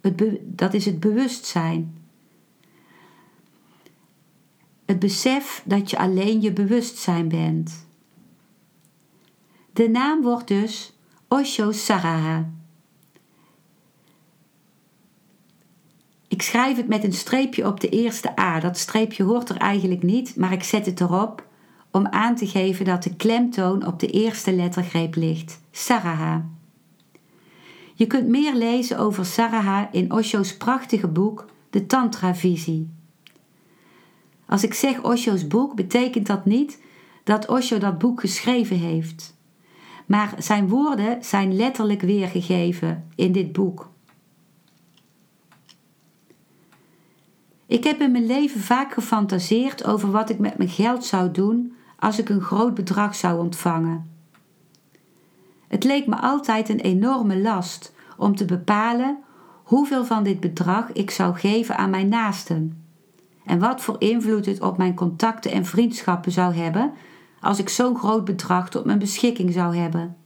Het 0.00 0.22
dat 0.42 0.74
is 0.74 0.84
het 0.84 1.00
bewustzijn. 1.00 1.95
Het 4.86 4.98
besef 4.98 5.62
dat 5.64 5.90
je 5.90 5.98
alleen 5.98 6.40
je 6.40 6.52
bewustzijn 6.52 7.28
bent. 7.28 7.86
De 9.72 9.88
naam 9.88 10.22
wordt 10.22 10.48
dus 10.48 10.96
Osho 11.28 11.72
Saraha. 11.72 12.50
Ik 16.28 16.42
schrijf 16.42 16.76
het 16.76 16.88
met 16.88 17.04
een 17.04 17.12
streepje 17.12 17.66
op 17.66 17.80
de 17.80 17.88
eerste 17.88 18.40
A. 18.40 18.60
Dat 18.60 18.78
streepje 18.78 19.22
hoort 19.22 19.48
er 19.48 19.56
eigenlijk 19.56 20.02
niet, 20.02 20.36
maar 20.36 20.52
ik 20.52 20.62
zet 20.62 20.86
het 20.86 21.00
erop 21.00 21.46
om 21.90 22.06
aan 22.06 22.36
te 22.36 22.46
geven 22.46 22.84
dat 22.84 23.02
de 23.02 23.16
klemtoon 23.16 23.86
op 23.86 24.00
de 24.00 24.06
eerste 24.06 24.52
lettergreep 24.52 25.14
ligt. 25.14 25.60
Saraha. 25.70 26.44
Je 27.94 28.06
kunt 28.06 28.28
meer 28.28 28.54
lezen 28.54 28.98
over 28.98 29.24
Saraha 29.24 29.88
in 29.92 30.12
Osho's 30.12 30.56
prachtige 30.56 31.08
boek 31.08 31.46
De 31.70 31.86
Tantra-visie. 31.86 32.95
Als 34.46 34.62
ik 34.62 34.74
zeg 34.74 35.02
Osho's 35.02 35.46
boek, 35.46 35.74
betekent 35.74 36.26
dat 36.26 36.44
niet 36.44 36.82
dat 37.24 37.48
Osho 37.48 37.78
dat 37.78 37.98
boek 37.98 38.20
geschreven 38.20 38.76
heeft. 38.76 39.34
Maar 40.06 40.34
zijn 40.38 40.68
woorden 40.68 41.24
zijn 41.24 41.56
letterlijk 41.56 42.00
weergegeven 42.00 43.08
in 43.14 43.32
dit 43.32 43.52
boek. 43.52 43.90
Ik 47.66 47.84
heb 47.84 48.00
in 48.00 48.12
mijn 48.12 48.26
leven 48.26 48.60
vaak 48.60 48.92
gefantaseerd 48.92 49.84
over 49.84 50.10
wat 50.10 50.30
ik 50.30 50.38
met 50.38 50.56
mijn 50.56 50.68
geld 50.68 51.04
zou 51.04 51.30
doen 51.30 51.76
als 51.98 52.18
ik 52.18 52.28
een 52.28 52.40
groot 52.40 52.74
bedrag 52.74 53.14
zou 53.14 53.40
ontvangen. 53.40 54.10
Het 55.68 55.84
leek 55.84 56.06
me 56.06 56.16
altijd 56.16 56.68
een 56.68 56.80
enorme 56.80 57.40
last 57.40 57.92
om 58.16 58.36
te 58.36 58.44
bepalen 58.44 59.18
hoeveel 59.62 60.04
van 60.04 60.24
dit 60.24 60.40
bedrag 60.40 60.92
ik 60.92 61.10
zou 61.10 61.34
geven 61.34 61.76
aan 61.76 61.90
mijn 61.90 62.08
naasten 62.08 62.85
en 63.46 63.58
wat 63.58 63.80
voor 63.80 63.96
invloed 63.98 64.46
het 64.46 64.60
op 64.60 64.76
mijn 64.76 64.94
contacten 64.94 65.50
en 65.50 65.64
vriendschappen 65.64 66.32
zou 66.32 66.54
hebben 66.54 66.92
als 67.40 67.58
ik 67.58 67.68
zo'n 67.68 67.98
groot 67.98 68.24
bedrag 68.24 68.70
tot 68.70 68.84
mijn 68.84 68.98
beschikking 68.98 69.52
zou 69.52 69.76
hebben. 69.76 70.16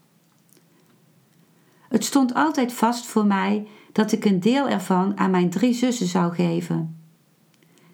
Het 1.89 2.05
stond 2.05 2.35
altijd 2.35 2.73
vast 2.73 3.07
voor 3.07 3.27
mij 3.27 3.67
dat 3.93 4.13
ik 4.13 4.25
een 4.25 4.41
deel 4.41 4.69
ervan 4.69 5.19
aan 5.19 5.31
mijn 5.31 5.51
drie 5.51 5.75
zussen 5.75 6.07
zou 6.07 6.35
geven. 6.35 6.99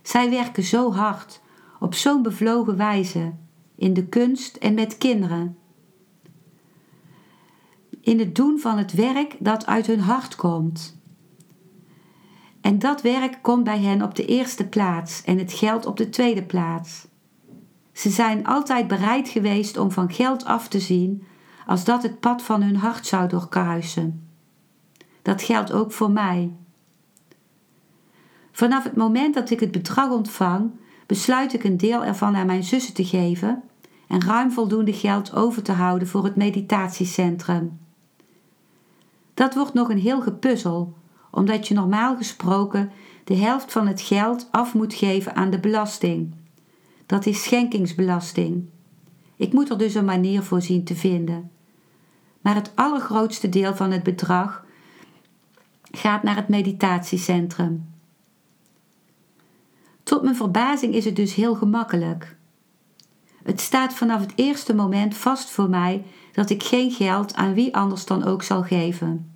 Zij 0.03 0.31
werken 0.31 0.62
zo 0.62 0.93
hard, 0.93 1.41
op 1.81 1.95
zo'n 1.95 2.22
bevlogen 2.22 2.77
wijze, 2.77 3.33
in 3.74 3.95
de 3.95 4.07
kunst 4.07 4.57
en 4.57 4.74
met 4.74 4.99
kinderen. 4.99 5.57
In 8.01 8.18
het 8.18 8.35
doen 8.35 8.59
van 8.59 8.79
het 8.79 8.93
werk 8.93 9.37
dat 9.39 9.66
uit 9.66 9.87
hun 9.87 10.01
hart 10.01 10.37
komt. 10.37 10.95
En 12.67 12.79
dat 12.79 13.03
werk 13.03 13.39
komt 13.43 13.64
bij 13.64 13.81
hen 13.81 14.03
op 14.03 14.14
de 14.14 14.25
eerste 14.25 14.67
plaats 14.67 15.23
en 15.25 15.39
het 15.39 15.53
geld 15.53 15.87
op 15.87 15.97
de 15.97 16.09
tweede 16.09 16.43
plaats. 16.43 17.07
Ze 17.93 18.11
zijn 18.11 18.47
altijd 18.47 18.89
bereid 18.89 19.29
geweest 19.29 19.77
om 19.77 19.91
van 19.91 20.12
geld 20.12 20.45
af 20.45 20.69
te 20.69 20.81
zien 20.81 21.27
als 21.67 21.85
dat 21.85 22.03
het 22.03 22.21
pad 22.21 22.43
van 22.43 22.62
hun 22.62 22.77
hart 22.77 23.07
zou 23.07 23.29
doorkruisen. 23.29 24.29
Dat 25.23 25.43
geldt 25.43 25.73
ook 25.73 25.93
voor 25.93 26.11
mij. 26.11 26.53
Vanaf 28.53 28.85
het 28.85 28.97
moment 28.97 29.35
dat 29.35 29.51
ik 29.51 29.61
het 29.61 29.71
bedrag 29.71 30.11
ontvang, 30.11 30.71
besluit 31.07 31.53
ik 31.53 31.64
een 31.64 31.77
deel 31.77 32.05
ervan 32.05 32.37
aan 32.37 32.47
mijn 32.47 32.64
zussen 32.64 32.95
te 32.95 33.05
geven 33.05 33.62
en 34.09 34.25
ruim 34.25 34.51
voldoende 34.51 34.93
geld 34.93 35.35
over 35.35 35.62
te 35.62 35.73
houden 35.73 36.09
voor 36.09 36.25
het 36.25 36.37
meditatiecentrum. 36.37 37.79
Dat 39.35 39.55
wordt 39.55 39.75
nog 39.75 39.89
een 39.89 39.99
heel 39.99 40.23
gepuzzel, 40.23 40.95
omdat 41.31 41.68
je 41.68 41.74
normaal 41.74 42.16
gesproken 42.16 42.91
de 43.24 43.37
helft 43.37 43.72
van 43.72 43.87
het 43.87 44.01
geld 44.01 44.49
af 44.51 44.74
moet 44.74 44.95
geven 44.95 45.35
aan 45.35 45.51
de 45.51 45.61
belasting. 45.61 46.35
Dat 47.07 47.27
is 47.27 47.43
schenkingsbelasting. 47.43 48.64
Ik 49.37 49.53
moet 49.53 49.70
er 49.70 49.79
dus 49.79 49.95
een 49.95 50.05
manier 50.05 50.43
voor 50.43 50.62
zien 50.62 50.85
te 50.85 50.95
vinden. 50.95 51.51
Maar 52.41 52.55
het 52.55 52.72
allergrootste 52.74 53.49
deel 53.49 53.74
van 53.74 53.91
het 53.91 54.03
bedrag 54.03 54.64
gaat 55.91 56.22
naar 56.22 56.37
het 56.37 56.49
meditatiecentrum. 56.49 57.95
Tot 60.03 60.22
mijn 60.22 60.37
verbazing 60.37 60.95
is 60.95 61.05
het 61.05 61.16
dus 61.16 61.35
heel 61.35 61.55
gemakkelijk. 61.55 62.37
Het 63.43 63.61
staat 63.61 63.95
vanaf 63.95 64.20
het 64.20 64.33
eerste 64.35 64.74
moment 64.74 65.16
vast 65.16 65.51
voor 65.51 65.68
mij 65.68 66.05
dat 66.33 66.51
ik 66.51 66.62
geen 66.62 66.91
geld 66.91 67.35
aan 67.35 67.55
wie 67.55 67.77
anders 67.77 68.05
dan 68.05 68.24
ook 68.24 68.43
zal 68.43 68.62
geven. 68.62 69.36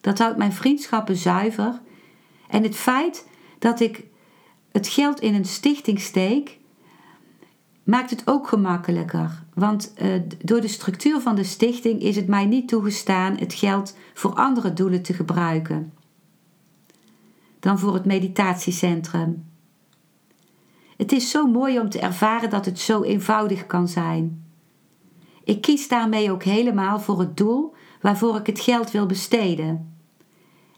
Dat 0.00 0.18
houdt 0.18 0.36
mijn 0.36 0.52
vriendschappen 0.52 1.16
zuiver 1.16 1.80
en 2.48 2.62
het 2.62 2.76
feit 2.76 3.26
dat 3.58 3.80
ik 3.80 4.04
het 4.72 4.88
geld 4.88 5.20
in 5.20 5.34
een 5.34 5.44
stichting 5.44 6.00
steek, 6.00 6.58
maakt 7.82 8.10
het 8.10 8.22
ook 8.24 8.48
gemakkelijker. 8.48 9.44
Want 9.54 9.92
uh, 10.02 10.14
door 10.44 10.60
de 10.60 10.68
structuur 10.68 11.20
van 11.20 11.34
de 11.34 11.44
stichting 11.44 12.00
is 12.00 12.16
het 12.16 12.26
mij 12.26 12.46
niet 12.46 12.68
toegestaan 12.68 13.36
het 13.36 13.54
geld 13.54 13.96
voor 14.14 14.34
andere 14.34 14.72
doelen 14.72 15.02
te 15.02 15.12
gebruiken 15.12 15.92
dan 17.60 17.78
voor 17.78 17.94
het 17.94 18.04
meditatiecentrum. 18.04 19.46
Het 20.96 21.12
is 21.12 21.30
zo 21.30 21.46
mooi 21.46 21.80
om 21.80 21.88
te 21.88 22.00
ervaren 22.00 22.50
dat 22.50 22.64
het 22.64 22.78
zo 22.78 23.02
eenvoudig 23.02 23.66
kan 23.66 23.88
zijn. 23.88 24.44
Ik 25.44 25.60
kies 25.60 25.88
daarmee 25.88 26.30
ook 26.32 26.42
helemaal 26.42 27.00
voor 27.00 27.20
het 27.20 27.36
doel 27.36 27.74
waarvoor 28.00 28.36
ik 28.36 28.46
het 28.46 28.60
geld 28.60 28.90
wil 28.90 29.06
besteden. 29.06 29.96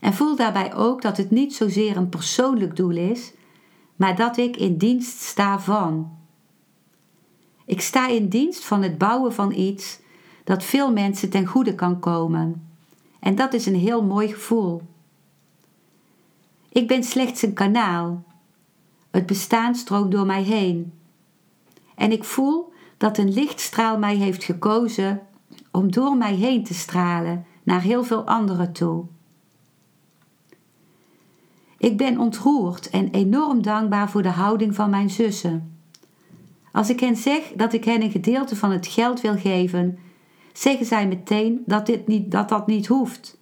En 0.01 0.15
voel 0.15 0.37
daarbij 0.37 0.75
ook 0.75 1.03
dat 1.03 1.17
het 1.17 1.31
niet 1.31 1.55
zozeer 1.55 1.97
een 1.97 2.09
persoonlijk 2.09 2.77
doel 2.77 2.97
is, 2.97 3.33
maar 3.97 4.17
dat 4.17 4.37
ik 4.37 4.57
in 4.57 4.77
dienst 4.77 5.21
sta 5.21 5.61
van. 5.61 6.19
Ik 7.65 7.81
sta 7.81 8.09
in 8.09 8.29
dienst 8.29 8.65
van 8.65 8.83
het 8.83 8.99
bouwen 8.99 9.35
van 9.35 9.53
iets 9.53 9.99
dat 10.45 10.65
veel 10.65 10.93
mensen 10.93 11.31
ten 11.31 11.47
goede 11.47 11.75
kan 11.75 11.99
komen. 12.01 12.69
En 13.21 13.35
dat 13.35 13.53
is 13.53 13.67
een 13.67 13.77
heel 13.77 14.03
mooi 14.03 14.29
gevoel. 14.29 14.83
Ik 16.69 16.89
ben 16.89 17.05
slechts 17.05 17.43
een 17.43 17.53
kanaal 17.53 18.25
het 19.11 19.27
bestaan 19.27 19.75
stroomt 19.75 20.13
door 20.13 20.27
mij 20.27 20.43
heen. 20.43 20.93
En 21.95 22.13
ik 22.13 22.25
voel 22.25 22.73
dat 22.97 23.19
een 23.19 23.33
lichtstraal 23.33 23.99
mij 23.99 24.17
heeft 24.17 24.45
gekozen 24.45 25.21
om 25.71 25.91
door 25.91 26.17
mij 26.17 26.35
heen 26.35 26.65
te 26.65 26.75
stralen 26.75 27.45
naar 27.63 27.81
heel 27.81 28.05
veel 28.05 28.27
anderen 28.27 28.73
toe. 28.73 29.05
Ik 31.79 31.97
ben 31.97 32.19
ontroerd 32.19 32.91
en 32.91 33.11
enorm 33.11 33.63
dankbaar 33.63 34.11
voor 34.11 34.23
de 34.23 34.29
houding 34.29 34.75
van 34.75 34.91
mijn 34.91 35.11
zussen. 35.11 35.79
Als 36.73 36.91
ik 36.91 37.01
hen 37.01 37.17
zeg 37.17 37.53
dat 37.57 37.73
ik 37.73 37.85
hen 37.85 38.03
een 38.03 38.11
gedeelte 38.11 38.57
van 38.57 38.71
het 38.71 38.87
geld 38.87 39.21
wil 39.21 39.37
geven, 39.37 39.99
zeggen 40.53 40.87
zij 40.87 41.09
meteen 41.09 41.63
dat, 41.67 41.87
dit 41.87 42.07
niet, 42.07 42.31
dat 42.31 42.49
dat 42.49 42.67
niet 42.67 42.87
hoeft. 42.87 43.39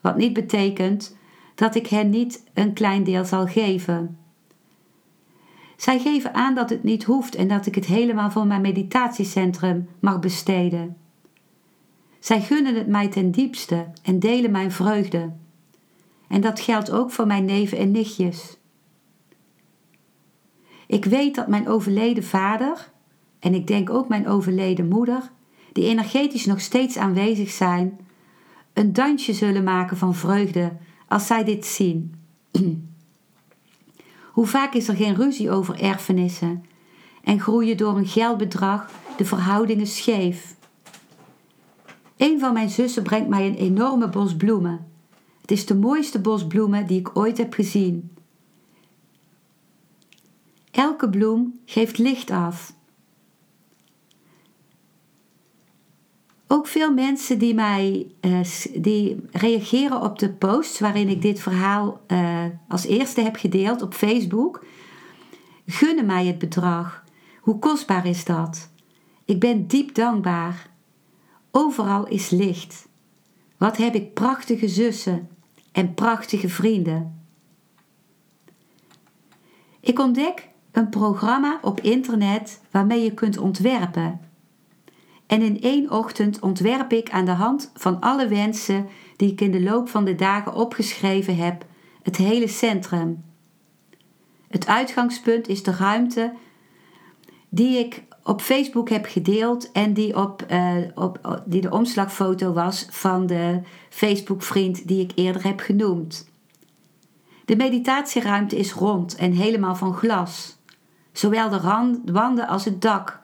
Wat 0.00 0.16
niet 0.16 0.32
betekent 0.32 1.16
dat 1.54 1.74
ik 1.74 1.86
hen 1.86 2.10
niet 2.10 2.44
een 2.54 2.72
klein 2.72 3.04
deel 3.04 3.24
zal 3.24 3.46
geven. 3.46 4.18
Zij 5.76 5.98
geven 5.98 6.34
aan 6.34 6.54
dat 6.54 6.70
het 6.70 6.82
niet 6.82 7.04
hoeft 7.04 7.34
en 7.34 7.48
dat 7.48 7.66
ik 7.66 7.74
het 7.74 7.86
helemaal 7.86 8.30
voor 8.30 8.46
mijn 8.46 8.60
meditatiecentrum 8.60 9.88
mag 10.00 10.20
besteden. 10.20 10.96
Zij 12.22 12.40
gunnen 12.40 12.74
het 12.74 12.86
mij 12.86 13.08
ten 13.08 13.30
diepste 13.30 13.86
en 14.02 14.18
delen 14.18 14.50
mijn 14.50 14.72
vreugde. 14.72 15.32
En 16.28 16.40
dat 16.40 16.60
geldt 16.60 16.90
ook 16.90 17.10
voor 17.10 17.26
mijn 17.26 17.44
neven 17.44 17.78
en 17.78 17.90
nichtjes. 17.90 18.56
Ik 20.86 21.04
weet 21.04 21.34
dat 21.34 21.48
mijn 21.48 21.68
overleden 21.68 22.24
vader, 22.24 22.90
en 23.38 23.54
ik 23.54 23.66
denk 23.66 23.90
ook 23.90 24.08
mijn 24.08 24.28
overleden 24.28 24.88
moeder, 24.88 25.30
die 25.72 25.84
energetisch 25.84 26.46
nog 26.46 26.60
steeds 26.60 26.96
aanwezig 26.96 27.50
zijn, 27.50 27.98
een 28.72 28.92
dansje 28.92 29.32
zullen 29.32 29.64
maken 29.64 29.96
van 29.96 30.14
vreugde 30.14 30.72
als 31.08 31.26
zij 31.26 31.44
dit 31.44 31.66
zien. 31.66 32.14
Hoe 34.32 34.46
vaak 34.46 34.74
is 34.74 34.88
er 34.88 34.96
geen 34.96 35.14
ruzie 35.14 35.50
over 35.50 35.80
erfenissen 35.80 36.64
en 37.24 37.40
groeien 37.40 37.76
door 37.76 37.96
een 37.96 38.06
geldbedrag 38.06 38.90
de 39.16 39.24
verhoudingen 39.24 39.86
scheef? 39.86 40.60
Een 42.22 42.40
van 42.40 42.52
mijn 42.52 42.70
zussen 42.70 43.02
brengt 43.02 43.28
mij 43.28 43.46
een 43.46 43.54
enorme 43.54 44.08
bos 44.08 44.36
bloemen. 44.36 44.86
Het 45.40 45.50
is 45.50 45.66
de 45.66 45.74
mooiste 45.74 46.20
bos 46.20 46.46
bloemen 46.46 46.86
die 46.86 46.98
ik 46.98 47.16
ooit 47.16 47.38
heb 47.38 47.54
gezien. 47.54 48.10
Elke 50.70 51.10
bloem 51.10 51.60
geeft 51.64 51.98
licht 51.98 52.30
af 52.30 52.74
ook 56.52 56.66
veel 56.66 56.92
mensen 56.92 57.38
die 57.38 57.54
mij 57.54 58.06
uh, 58.20 58.40
die 58.74 59.24
reageren 59.30 60.00
op 60.00 60.18
de 60.18 60.30
posts 60.30 60.80
waarin 60.80 61.08
ik 61.08 61.22
dit 61.22 61.40
verhaal 61.40 62.00
uh, 62.08 62.44
als 62.68 62.86
eerste 62.86 63.20
heb 63.20 63.36
gedeeld 63.36 63.82
op 63.82 63.94
Facebook. 63.94 64.64
gunnen 65.66 66.06
mij 66.06 66.26
het 66.26 66.38
bedrag. 66.38 67.04
Hoe 67.40 67.58
kostbaar 67.58 68.06
is 68.06 68.24
dat? 68.24 68.70
Ik 69.24 69.40
ben 69.40 69.66
diep 69.66 69.94
dankbaar. 69.94 70.70
Overal 71.54 72.06
is 72.06 72.30
licht. 72.30 72.88
Wat 73.58 73.76
heb 73.76 73.94
ik 73.94 74.14
prachtige 74.14 74.68
zussen 74.68 75.28
en 75.72 75.94
prachtige 75.94 76.48
vrienden. 76.48 77.26
Ik 79.80 79.98
ontdek 79.98 80.48
een 80.72 80.88
programma 80.88 81.58
op 81.62 81.80
internet 81.80 82.60
waarmee 82.70 83.02
je 83.02 83.14
kunt 83.14 83.38
ontwerpen. 83.38 84.20
En 85.26 85.42
in 85.42 85.60
één 85.60 85.90
ochtend 85.90 86.40
ontwerp 86.40 86.92
ik 86.92 87.10
aan 87.10 87.24
de 87.24 87.30
hand 87.30 87.70
van 87.74 88.00
alle 88.00 88.28
wensen 88.28 88.88
die 89.16 89.32
ik 89.32 89.40
in 89.40 89.50
de 89.50 89.62
loop 89.62 89.88
van 89.88 90.04
de 90.04 90.14
dagen 90.14 90.54
opgeschreven 90.54 91.36
heb, 91.36 91.64
het 92.02 92.16
hele 92.16 92.48
centrum. 92.48 93.24
Het 94.48 94.66
uitgangspunt 94.66 95.48
is 95.48 95.62
de 95.62 95.72
ruimte 95.72 96.32
die 97.48 97.78
ik 97.78 98.02
op 98.24 98.40
Facebook 98.40 98.88
heb 98.88 99.06
gedeeld 99.06 99.72
en 99.72 99.92
die, 99.92 100.16
op, 100.16 100.46
uh, 100.50 100.76
op, 100.94 101.42
die 101.44 101.60
de 101.60 101.70
omslagfoto 101.70 102.52
was 102.52 102.86
van 102.90 103.26
de 103.26 103.60
Facebook-vriend 103.88 104.88
die 104.88 105.00
ik 105.00 105.12
eerder 105.14 105.44
heb 105.44 105.60
genoemd. 105.60 106.30
De 107.44 107.56
meditatieruimte 107.56 108.56
is 108.56 108.72
rond 108.72 109.14
en 109.14 109.32
helemaal 109.32 109.76
van 109.76 109.94
glas, 109.94 110.58
zowel 111.12 111.48
de 111.48 111.60
wanden 112.12 112.48
als 112.48 112.64
het 112.64 112.82
dak. 112.82 113.20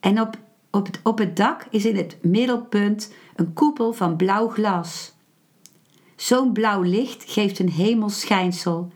En 0.00 0.20
op, 0.20 0.38
op, 0.70 0.86
het, 0.86 1.00
op 1.02 1.18
het 1.18 1.36
dak 1.36 1.66
is 1.70 1.84
in 1.84 1.96
het 1.96 2.18
middelpunt 2.22 3.12
een 3.36 3.52
koepel 3.52 3.92
van 3.92 4.16
blauw 4.16 4.48
glas. 4.48 5.14
Zo'n 6.16 6.52
blauw 6.52 6.82
licht 6.82 7.24
geeft 7.26 7.58
een 7.58 7.70
hemelschijnsel 7.70 8.92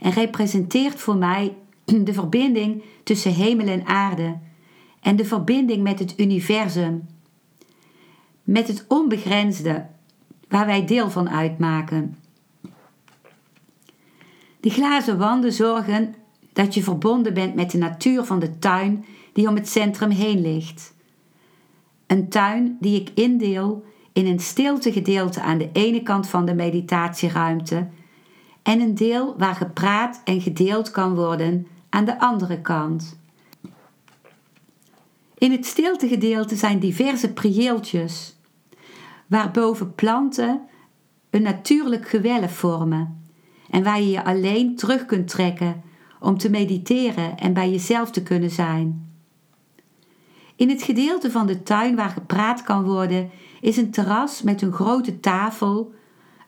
en 0.00 0.10
representeert 0.10 1.00
voor 1.00 1.16
mij 1.16 1.56
de 2.04 2.12
verbinding 2.12 2.82
tussen 3.02 3.34
hemel 3.34 3.66
en 3.66 3.86
aarde 3.86 4.38
en 5.02 5.16
de 5.16 5.24
verbinding 5.24 5.82
met 5.82 5.98
het 5.98 6.18
universum, 6.18 7.08
met 8.42 8.68
het 8.68 8.84
onbegrensde 8.88 9.86
waar 10.48 10.66
wij 10.66 10.86
deel 10.86 11.10
van 11.10 11.30
uitmaken. 11.30 12.16
De 14.60 14.70
glazen 14.70 15.18
wanden 15.18 15.52
zorgen 15.52 16.14
dat 16.52 16.74
je 16.74 16.82
verbonden 16.82 17.34
bent 17.34 17.54
met 17.54 17.70
de 17.70 17.78
natuur 17.78 18.24
van 18.24 18.38
de 18.38 18.58
tuin 18.58 19.04
die 19.32 19.48
om 19.48 19.54
het 19.54 19.68
centrum 19.68 20.10
heen 20.10 20.40
ligt. 20.40 20.94
Een 22.06 22.28
tuin 22.28 22.76
die 22.80 23.00
ik 23.00 23.10
indeel 23.14 23.84
in 24.12 24.26
een 24.26 24.40
stiltegedeelte 24.40 25.40
aan 25.40 25.58
de 25.58 25.70
ene 25.72 26.02
kant 26.02 26.28
van 26.28 26.44
de 26.44 26.54
meditatieruimte 26.54 27.88
en 28.62 28.80
een 28.80 28.94
deel 28.94 29.34
waar 29.38 29.54
gepraat 29.54 30.20
en 30.24 30.40
gedeeld 30.40 30.90
kan 30.90 31.14
worden 31.14 31.66
aan 31.88 32.04
de 32.04 32.20
andere 32.20 32.60
kant. 32.60 33.20
In 35.42 35.52
het 35.52 35.66
stiltegedeelte 35.66 36.56
zijn 36.56 36.78
diverse 36.78 37.32
prieeltjes, 37.32 38.36
waarboven 39.26 39.94
planten 39.94 40.60
een 41.30 41.42
natuurlijk 41.42 42.08
gewelf 42.08 42.52
vormen 42.52 43.26
en 43.70 43.82
waar 43.82 44.00
je 44.00 44.10
je 44.10 44.24
alleen 44.24 44.76
terug 44.76 45.06
kunt 45.06 45.28
trekken 45.28 45.82
om 46.20 46.38
te 46.38 46.50
mediteren 46.50 47.38
en 47.38 47.52
bij 47.52 47.70
jezelf 47.70 48.10
te 48.10 48.22
kunnen 48.22 48.50
zijn. 48.50 49.12
In 50.56 50.68
het 50.68 50.82
gedeelte 50.82 51.30
van 51.30 51.46
de 51.46 51.62
tuin 51.62 51.96
waar 51.96 52.10
gepraat 52.10 52.62
kan 52.62 52.84
worden 52.84 53.30
is 53.60 53.76
een 53.76 53.90
terras 53.90 54.42
met 54.42 54.62
een 54.62 54.72
grote 54.72 55.20
tafel, 55.20 55.94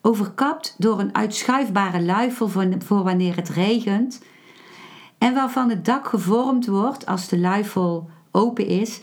overkapt 0.02 0.74
door 0.78 1.00
een 1.00 1.14
uitschuifbare 1.14 2.02
luifel 2.02 2.48
voor 2.78 3.02
wanneer 3.04 3.36
het 3.36 3.48
regent, 3.48 4.22
en 5.18 5.34
waarvan 5.34 5.70
het 5.70 5.84
dak 5.84 6.08
gevormd 6.08 6.66
wordt 6.66 7.06
als 7.06 7.28
de 7.28 7.38
luifel 7.38 8.10
open 8.34 8.66
is 8.66 9.00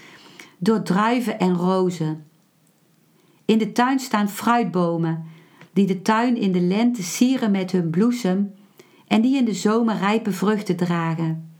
door 0.58 0.82
druiven 0.82 1.40
en 1.40 1.56
rozen. 1.56 2.26
In 3.46 3.58
de 3.58 3.72
tuin 3.72 4.00
staan 4.00 4.30
fruitbomen 4.30 5.26
die 5.74 5.88
de 5.88 6.02
tuin 6.02 6.38
in 6.38 6.52
de 6.52 6.62
lente 6.62 7.04
sieren 7.04 7.52
met 7.52 7.72
hun 7.72 7.90
bloesem 7.90 8.54
en 9.08 9.22
die 9.22 9.38
in 9.38 9.46
de 9.46 9.54
zomer 9.54 9.98
rijpe 9.98 10.32
vruchten 10.32 10.76
dragen. 10.76 11.52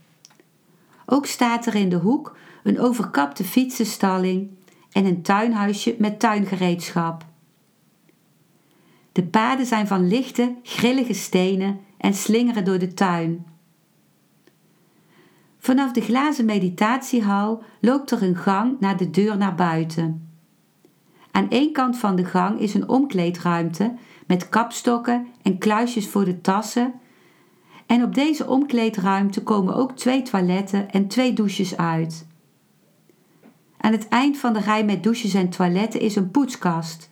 Ook 1.06 1.26
staat 1.26 1.66
er 1.66 1.74
in 1.74 1.88
de 1.88 1.96
hoek 1.96 2.36
een 2.62 2.80
overkapte 2.80 3.44
fietsenstalling 3.44 4.50
en 4.92 5.04
een 5.04 5.22
tuinhuisje 5.22 5.94
met 5.98 6.20
tuingereedschap. 6.20 7.24
De 9.12 9.24
paden 9.24 9.66
zijn 9.66 9.86
van 9.86 10.08
lichte, 10.08 10.54
grillige 10.62 11.14
stenen 11.14 11.80
en 11.98 12.14
slingeren 12.14 12.64
door 12.64 12.78
de 12.78 12.94
tuin. 12.94 13.46
Vanaf 15.64 15.92
de 15.92 16.00
glazen 16.00 16.44
meditatiehal 16.44 17.62
loopt 17.80 18.10
er 18.10 18.22
een 18.22 18.36
gang 18.36 18.80
naar 18.80 18.96
de 18.96 19.10
deur 19.10 19.36
naar 19.36 19.54
buiten. 19.54 20.28
Aan 21.30 21.50
één 21.50 21.72
kant 21.72 21.98
van 21.98 22.16
de 22.16 22.24
gang 22.24 22.58
is 22.60 22.74
een 22.74 22.88
omkleedruimte 22.88 23.94
met 24.26 24.48
kapstokken 24.48 25.26
en 25.42 25.58
kluisjes 25.58 26.08
voor 26.08 26.24
de 26.24 26.40
tassen. 26.40 26.92
En 27.86 28.02
op 28.02 28.14
deze 28.14 28.46
omkleedruimte 28.46 29.42
komen 29.42 29.74
ook 29.74 29.96
twee 29.96 30.22
toiletten 30.22 30.90
en 30.90 31.08
twee 31.08 31.32
douches 31.32 31.76
uit. 31.76 32.26
Aan 33.76 33.92
het 33.92 34.08
eind 34.08 34.38
van 34.38 34.52
de 34.52 34.60
rij 34.60 34.84
met 34.84 35.02
douches 35.02 35.34
en 35.34 35.48
toiletten 35.48 36.00
is 36.00 36.16
een 36.16 36.30
poetskast. 36.30 37.10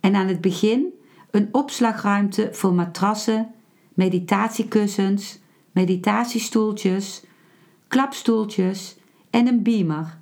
En 0.00 0.14
aan 0.14 0.28
het 0.28 0.40
begin 0.40 0.86
een 1.30 1.48
opslagruimte 1.52 2.48
voor 2.52 2.72
matrassen, 2.74 3.50
meditatiekussens, 3.94 5.38
meditatiestoeltjes, 5.72 7.22
klapstoeltjes 7.92 8.96
en 9.30 9.46
een 9.46 9.62
beamer. 9.62 10.18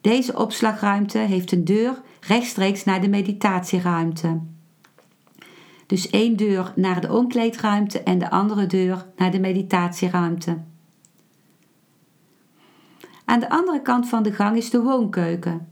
Deze 0.00 0.36
opslagruimte 0.36 1.18
heeft 1.18 1.52
een 1.52 1.64
deur 1.64 2.02
rechtstreeks 2.20 2.84
naar 2.84 3.00
de 3.00 3.08
meditatieruimte. 3.08 4.40
Dus 5.86 6.10
één 6.10 6.36
deur 6.36 6.72
naar 6.76 7.00
de 7.00 7.12
omkleedruimte 7.12 8.02
en 8.02 8.18
de 8.18 8.30
andere 8.30 8.66
deur 8.66 9.06
naar 9.16 9.30
de 9.30 9.40
meditatieruimte. 9.40 10.58
Aan 13.24 13.40
de 13.40 13.50
andere 13.50 13.82
kant 13.82 14.08
van 14.08 14.22
de 14.22 14.32
gang 14.32 14.56
is 14.56 14.70
de 14.70 14.82
woonkeuken. 14.82 15.68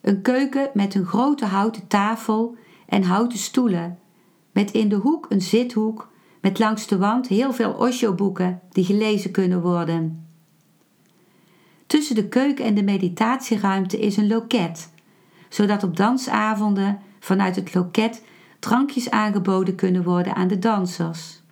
Een 0.00 0.22
keuken 0.22 0.70
met 0.74 0.94
een 0.94 1.06
grote 1.06 1.44
houten 1.44 1.86
tafel 1.86 2.56
en 2.86 3.02
houten 3.02 3.38
stoelen, 3.38 3.98
met 4.52 4.70
in 4.70 4.88
de 4.88 4.96
hoek 4.96 5.26
een 5.28 5.42
zithoek 5.42 6.12
met 6.44 6.58
langs 6.58 6.86
de 6.86 6.98
wand 6.98 7.26
heel 7.26 7.52
veel 7.52 7.72
Osho-boeken 7.72 8.60
die 8.70 8.84
gelezen 8.84 9.30
kunnen 9.30 9.60
worden. 9.60 10.26
Tussen 11.86 12.14
de 12.14 12.28
keuken 12.28 12.64
en 12.64 12.74
de 12.74 12.82
meditatieruimte 12.82 13.98
is 13.98 14.16
een 14.16 14.26
loket, 14.26 14.90
zodat 15.48 15.82
op 15.82 15.96
dansavonden 15.96 16.98
vanuit 17.20 17.56
het 17.56 17.74
loket 17.74 18.24
drankjes 18.58 19.10
aangeboden 19.10 19.74
kunnen 19.74 20.02
worden 20.02 20.34
aan 20.34 20.48
de 20.48 20.58
dansers. 20.58 21.42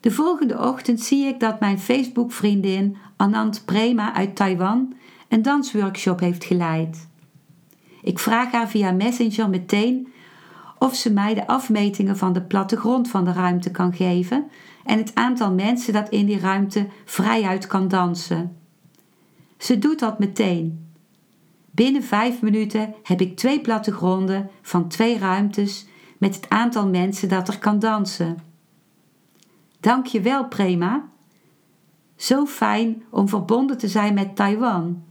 De 0.00 0.10
volgende 0.10 0.58
ochtend 0.58 1.00
zie 1.00 1.26
ik 1.26 1.40
dat 1.40 1.60
mijn 1.60 1.78
Facebook-vriendin 1.78 2.96
Anand 3.16 3.62
Prema 3.64 4.14
uit 4.14 4.36
Taiwan 4.36 4.94
een 5.28 5.42
dansworkshop 5.42 6.20
heeft 6.20 6.44
geleid. 6.44 7.08
Ik 8.02 8.18
vraag 8.18 8.50
haar 8.50 8.68
via 8.68 8.92
Messenger 8.92 9.48
meteen 9.48 10.08
of 10.78 10.94
ze 10.94 11.12
mij 11.12 11.34
de 11.34 11.46
afmetingen 11.46 12.16
van 12.16 12.32
de 12.32 12.42
plattegrond 12.42 13.08
van 13.08 13.24
de 13.24 13.32
ruimte 13.32 13.70
kan 13.70 13.92
geven 13.92 14.50
en 14.84 14.98
het 14.98 15.14
aantal 15.14 15.52
mensen 15.52 15.92
dat 15.92 16.08
in 16.08 16.26
die 16.26 16.38
ruimte 16.38 16.86
vrijuit 17.04 17.66
kan 17.66 17.88
dansen. 17.88 18.56
Ze 19.58 19.78
doet 19.78 19.98
dat 19.98 20.18
meteen. 20.18 20.92
Binnen 21.70 22.02
vijf 22.02 22.42
minuten 22.42 22.94
heb 23.02 23.20
ik 23.20 23.36
twee 23.36 23.60
plattegronden 23.60 24.50
van 24.62 24.88
twee 24.88 25.18
ruimtes 25.18 25.86
met 26.18 26.34
het 26.34 26.48
aantal 26.48 26.88
mensen 26.88 27.28
dat 27.28 27.48
er 27.48 27.58
kan 27.58 27.78
dansen. 27.78 28.38
Dank 29.80 30.06
je 30.06 30.20
wel, 30.20 30.48
Prema. 30.48 31.08
Zo 32.16 32.46
fijn 32.46 33.02
om 33.10 33.28
verbonden 33.28 33.78
te 33.78 33.88
zijn 33.88 34.14
met 34.14 34.36
Taiwan. 34.36 35.04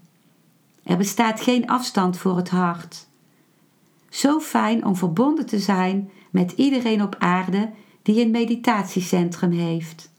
Er 0.84 0.98
bestaat 0.98 1.42
geen 1.42 1.68
afstand 1.68 2.18
voor 2.18 2.36
het 2.36 2.50
hart. 2.50 3.07
Zo 4.18 4.40
fijn 4.40 4.86
om 4.86 4.96
verbonden 4.96 5.46
te 5.46 5.60
zijn 5.60 6.12
met 6.32 6.52
iedereen 6.52 7.02
op 7.02 7.16
aarde 7.20 7.72
die 8.02 8.22
een 8.22 8.32
meditatiecentrum 8.32 9.52
heeft. 9.52 10.14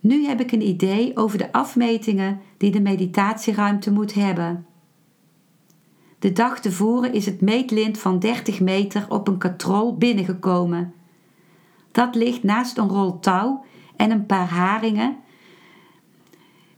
Nu 0.00 0.26
heb 0.26 0.40
ik 0.40 0.52
een 0.52 0.66
idee 0.68 1.16
over 1.16 1.38
de 1.38 1.52
afmetingen 1.52 2.40
die 2.56 2.70
de 2.70 2.80
meditatieruimte 2.80 3.92
moet 3.92 4.14
hebben. 4.14 4.66
De 6.18 6.32
dag 6.32 6.60
tevoren 6.60 7.12
is 7.12 7.26
het 7.26 7.40
meetlint 7.40 7.98
van 7.98 8.18
30 8.18 8.60
meter 8.60 9.06
op 9.08 9.28
een 9.28 9.38
katrol 9.38 9.96
binnengekomen. 9.96 10.94
Dat 11.92 12.14
ligt 12.14 12.42
naast 12.42 12.78
een 12.78 12.88
rol 12.88 13.18
touw 13.18 13.64
en 13.96 14.10
een 14.10 14.26
paar 14.26 14.48
haringen. 14.48 15.16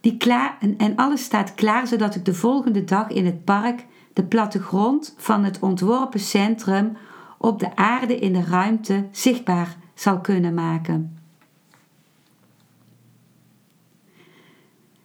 Die 0.01 0.17
klaar, 0.17 0.57
en, 0.61 0.77
en 0.79 0.97
alles 0.97 1.25
staat 1.25 1.55
klaar 1.55 1.87
zodat 1.87 2.15
ik 2.15 2.25
de 2.25 2.35
volgende 2.35 2.85
dag 2.85 3.09
in 3.09 3.27
het 3.27 3.45
park 3.45 3.87
de 4.15 4.25
plattegrond 4.25 5.15
van 5.17 5.45
het 5.45 5.59
ontworpen 5.59 6.21
centrum 6.21 6.97
op 7.39 7.59
de 7.59 7.77
aarde 7.77 8.19
in 8.19 8.33
de 8.33 8.45
ruimte 8.45 9.09
zichtbaar 9.11 9.77
zal 9.95 10.21
kunnen 10.21 10.55
maken. 10.55 11.19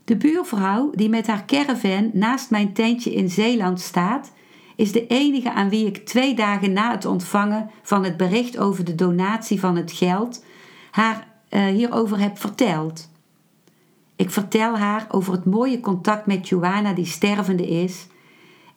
De 0.03 0.17
buurvrouw 0.17 0.91
die 0.95 1.09
met 1.09 1.27
haar 1.27 1.45
caravan 1.45 2.09
naast 2.13 2.49
mijn 2.49 2.73
tentje 2.73 3.13
in 3.13 3.29
Zeeland 3.29 3.81
staat, 3.81 4.31
is 4.75 4.91
de 4.91 5.07
enige 5.07 5.51
aan 5.53 5.69
wie 5.69 5.85
ik 5.85 6.05
twee 6.05 6.35
dagen 6.35 6.73
na 6.73 6.91
het 6.91 7.05
ontvangen 7.05 7.69
van 7.81 8.03
het 8.03 8.17
bericht 8.17 8.57
over 8.57 8.83
de 8.83 8.95
donatie 8.95 9.59
van 9.59 9.75
het 9.75 9.91
geld 9.91 10.45
haar 10.91 11.27
uh, 11.49 11.65
hierover 11.65 12.19
heb 12.19 12.37
verteld. 12.37 13.09
Ik 14.15 14.31
vertel 14.31 14.77
haar 14.77 15.07
over 15.09 15.33
het 15.33 15.45
mooie 15.45 15.79
contact 15.79 16.25
met 16.25 16.49
Joanna 16.49 16.93
die 16.93 17.05
stervende 17.05 17.67
is 17.67 18.07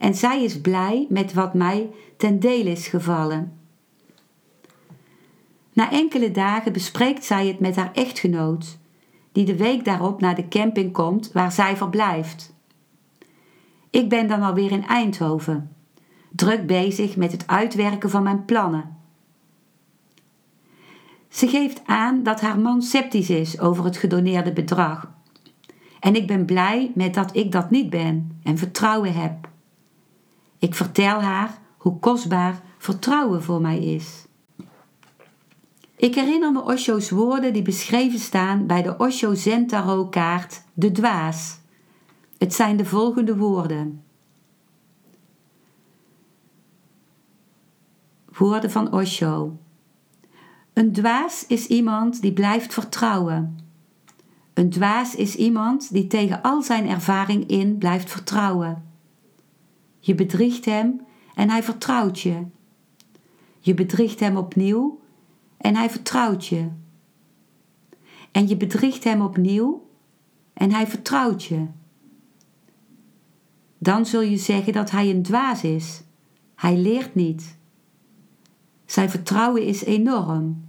en 0.03 0.15
zij 0.15 0.45
is 0.45 0.61
blij 0.61 1.07
met 1.09 1.33
wat 1.33 1.55
mij 1.55 1.91
ten 2.17 2.41
deel 2.41 2.67
is 2.67 2.87
gevallen. 2.87 3.53
Na 5.73 5.91
enkele 5.91 6.31
dagen 6.31 6.73
bespreekt 6.73 7.25
zij 7.25 7.47
het 7.47 7.61
met 7.61 7.77
haar 7.77 7.93
echtgenoot, 7.93 8.79
die 9.33 9.45
de 9.45 9.57
week 9.57 9.85
daarop 9.85 10.21
naar 10.21 10.35
de 10.35 10.49
camping 10.49 10.93
komt 10.93 11.33
waar 11.33 11.53
zij 11.53 11.77
verblijft. 11.77 12.55
Ik 13.91 14.09
ben 14.09 14.29
dan 14.29 14.43
alweer 14.43 14.71
in 14.71 14.87
Eindhoven, 14.87 15.73
druk 16.31 16.67
bezig 16.67 17.17
met 17.17 17.33
het 17.33 17.47
uitwerken 17.47 18.11
van 18.11 18.23
mijn 18.23 18.45
plannen. 18.45 18.97
Ze 21.29 21.49
geeft 21.49 21.83
aan 21.87 22.23
dat 22.23 22.41
haar 22.41 22.59
man 22.59 22.83
sceptisch 22.83 23.31
is 23.31 23.61
over 23.61 23.85
het 23.85 23.97
gedoneerde 23.97 24.53
bedrag. 24.53 25.11
En 26.01 26.15
ik 26.15 26.27
ben 26.27 26.45
blij 26.45 26.93
met 26.95 27.15
dat 27.15 27.37
ik 27.37 27.53
dat 27.53 27.71
niet 27.71 27.91
ben 27.91 28.41
en 28.43 28.59
vertrouwen 28.59 29.15
heb. 29.15 29.51
Ik 30.63 30.75
vertel 30.75 31.21
haar 31.21 31.59
hoe 31.77 31.99
kostbaar 31.99 32.63
vertrouwen 32.79 33.43
voor 33.43 33.61
mij 33.61 33.79
is. 33.79 34.27
Ik 35.97 36.15
herinner 36.15 36.53
me 36.53 36.63
Osho's 36.63 37.11
woorden 37.11 37.53
die 37.53 37.63
beschreven 37.63 38.19
staan 38.19 38.67
bij 38.67 38.83
de 38.83 38.97
Osho 38.97 39.35
Zentaro 39.35 40.07
kaart 40.07 40.63
De 40.73 40.93
Dwaas. 40.93 41.59
Het 42.39 42.55
zijn 42.55 42.77
de 42.77 42.85
volgende 42.85 43.37
woorden. 43.37 44.05
Woorden 48.33 48.71
van 48.71 48.93
Osho. 48.93 49.59
Een 50.73 50.93
dwaas 50.93 51.47
is 51.47 51.67
iemand 51.67 52.21
die 52.21 52.33
blijft 52.33 52.75
vertrouwen. 52.75 53.59
Een 54.55 54.71
dwaas 54.71 55.15
is 55.15 55.37
iemand 55.37 55.93
die 55.93 56.07
tegen 56.07 56.43
al 56.43 56.63
zijn 56.63 56.89
ervaring 56.89 57.49
in 57.49 57.79
blijft 57.79 58.11
vertrouwen. 58.11 58.91
Je 60.05 60.15
bedriegt 60.15 60.65
hem 60.65 61.01
en 61.35 61.51
hij 61.51 61.63
vertrouwt 61.63 62.21
je. 62.21 62.47
Je 63.59 63.75
bedriegt 63.75 64.21
hem 64.21 64.37
opnieuw 64.37 65.01
en 65.57 65.77
hij 65.77 65.91
vertrouwt 65.91 66.47
je. 66.47 66.69
En 68.33 68.49
je 68.49 68.57
bedriegt 68.57 69.05
hem 69.05 69.21
opnieuw 69.21 69.87
en 70.53 70.73
hij 70.73 70.87
vertrouwt 70.87 71.45
je. 71.45 71.67
Dan 73.79 74.07
zul 74.07 74.21
je 74.21 74.37
zeggen 74.37 74.73
dat 74.73 74.91
hij 74.91 75.11
een 75.11 75.23
dwaas 75.23 75.65
is. 75.65 76.03
Hij 76.55 76.77
leert 76.77 77.15
niet. 77.15 77.57
Zijn 78.85 79.11
vertrouwen 79.11 79.63
is 79.63 79.85
enorm. 79.85 80.65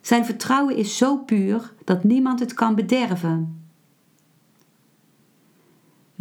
Zijn 0.00 0.24
vertrouwen 0.24 0.76
is 0.76 0.96
zo 0.96 1.18
puur 1.18 1.74
dat 1.84 2.04
niemand 2.04 2.40
het 2.40 2.54
kan 2.54 2.74
bederven. 2.74 3.61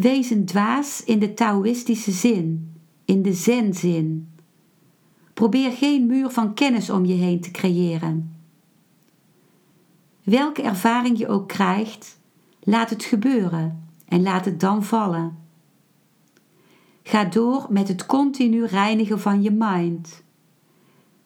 Wees 0.02 0.30
een 0.30 0.46
dwaas 0.46 1.04
in 1.04 1.20
de 1.20 1.34
Taoïstische 1.34 2.12
zin, 2.12 2.74
in 3.06 3.22
de 3.22 3.34
zen-zin. 3.34 4.30
Probeer 5.34 5.72
geen 5.72 6.06
muur 6.06 6.30
van 6.30 6.54
kennis 6.54 6.90
om 6.90 7.06
je 7.06 7.14
heen 7.14 7.42
te 7.42 7.52
creëren. 7.52 8.36
Welke 10.24 10.62
ervaring 10.62 11.18
je 11.18 11.28
ook 11.28 11.48
krijgt, 11.48 12.20
laat 12.60 12.90
het 12.90 13.04
gebeuren 13.04 13.88
en 14.08 14.22
laat 14.22 14.46
het 14.46 14.60
dan 14.60 14.84
vallen. 14.84 15.38
Ga 17.04 17.24
door 17.24 17.66
met 17.70 17.88
het 17.88 18.06
continu 18.06 18.66
reinigen 18.66 19.20
van 19.20 19.42
je 19.42 19.52
mind. 19.52 20.24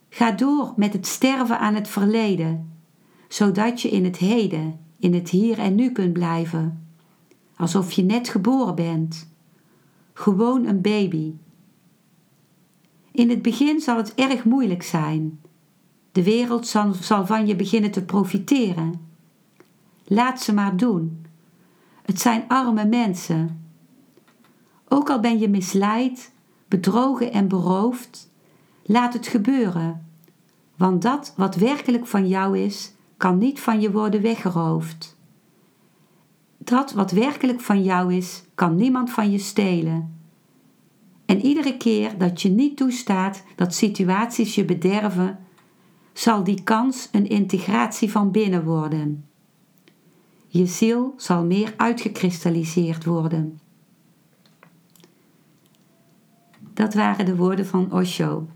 Ga 0.10 0.32
door 0.32 0.74
met 0.76 0.94
het 0.94 1.08
sterven 1.08 1.60
aan 1.60 1.76
het 1.76 1.88
verleden, 1.88 2.80
zodat 3.28 3.82
je 3.82 3.90
in 3.90 4.04
het 4.04 4.18
heden, 4.18 4.80
in 5.00 5.14
het 5.14 5.30
hier 5.30 5.60
en 5.60 5.76
nu 5.76 5.92
kunt 5.92 6.14
blijven, 6.14 6.85
alsof 7.58 7.92
je 7.92 8.04
net 8.04 8.30
geboren 8.30 8.76
bent. 8.76 9.30
Gewoon 10.14 10.66
een 10.66 10.82
baby. 10.82 11.34
In 13.12 13.30
het 13.30 13.42
begin 13.42 13.80
zal 13.80 13.98
het 13.98 14.16
erg 14.16 14.44
moeilijk 14.44 14.84
zijn. 14.84 15.40
De 16.12 16.24
wereld 16.24 16.68
zal, 16.68 16.94
zal 16.94 17.26
van 17.26 17.48
je 17.48 17.56
beginnen 17.56 17.92
te 17.92 18.04
profiteren. 18.04 19.08
Laat 20.04 20.42
ze 20.42 20.54
maar 20.54 20.78
doen. 20.78 21.26
Het 22.02 22.20
zijn 22.20 22.44
arme 22.48 22.86
mensen. 22.86 23.70
Ook 24.88 25.10
al 25.10 25.20
ben 25.20 25.40
je 25.40 25.50
misleid, 25.50 26.32
bedrogen 26.68 27.32
en 27.32 27.48
beroofd, 27.48 28.32
laat 28.84 29.14
het 29.14 29.28
gebeuren 29.28 30.06
want 30.76 31.02
dat 31.02 31.34
wat 31.36 31.56
werkelijk 31.56 32.08
van 32.08 32.28
jou 32.28 32.60
is, 32.60 32.94
kan 33.18 33.38
niet 33.38 33.60
van 33.60 33.82
je 33.82 33.92
worden 33.92 34.22
weggeroofd. 34.22 35.15
Dat 36.66 36.92
wat 36.92 37.12
werkelijk 37.12 37.62
van 37.62 37.84
jou 37.84 38.14
is, 38.14 38.44
kan 38.56 38.76
niemand 38.76 39.12
van 39.12 39.32
je 39.32 39.38
stelen. 39.38 40.20
En 41.26 41.42
iedere 41.42 41.78
keer 41.78 42.18
dat 42.18 42.42
je 42.42 42.50
niet 42.50 42.78
toestaat 42.78 43.44
dat 43.56 43.74
situaties 43.74 44.56
je 44.56 44.66
bederven, 44.66 45.40
zal 46.14 46.44
die 46.44 46.64
kans 46.64 47.10
een 47.12 47.30
integratie 47.30 48.12
van 48.12 48.32
binnen 48.32 48.64
worden. 48.64 49.26
Je 50.48 50.66
ziel 50.66 51.14
zal 51.18 51.44
meer 51.44 51.74
uitgekristalliseerd 51.78 53.06
worden. 53.06 53.60
Dat 56.74 56.94
waren 56.94 57.26
de 57.26 57.36
woorden 57.36 57.66
van 57.66 57.92
Osho. 57.92 58.48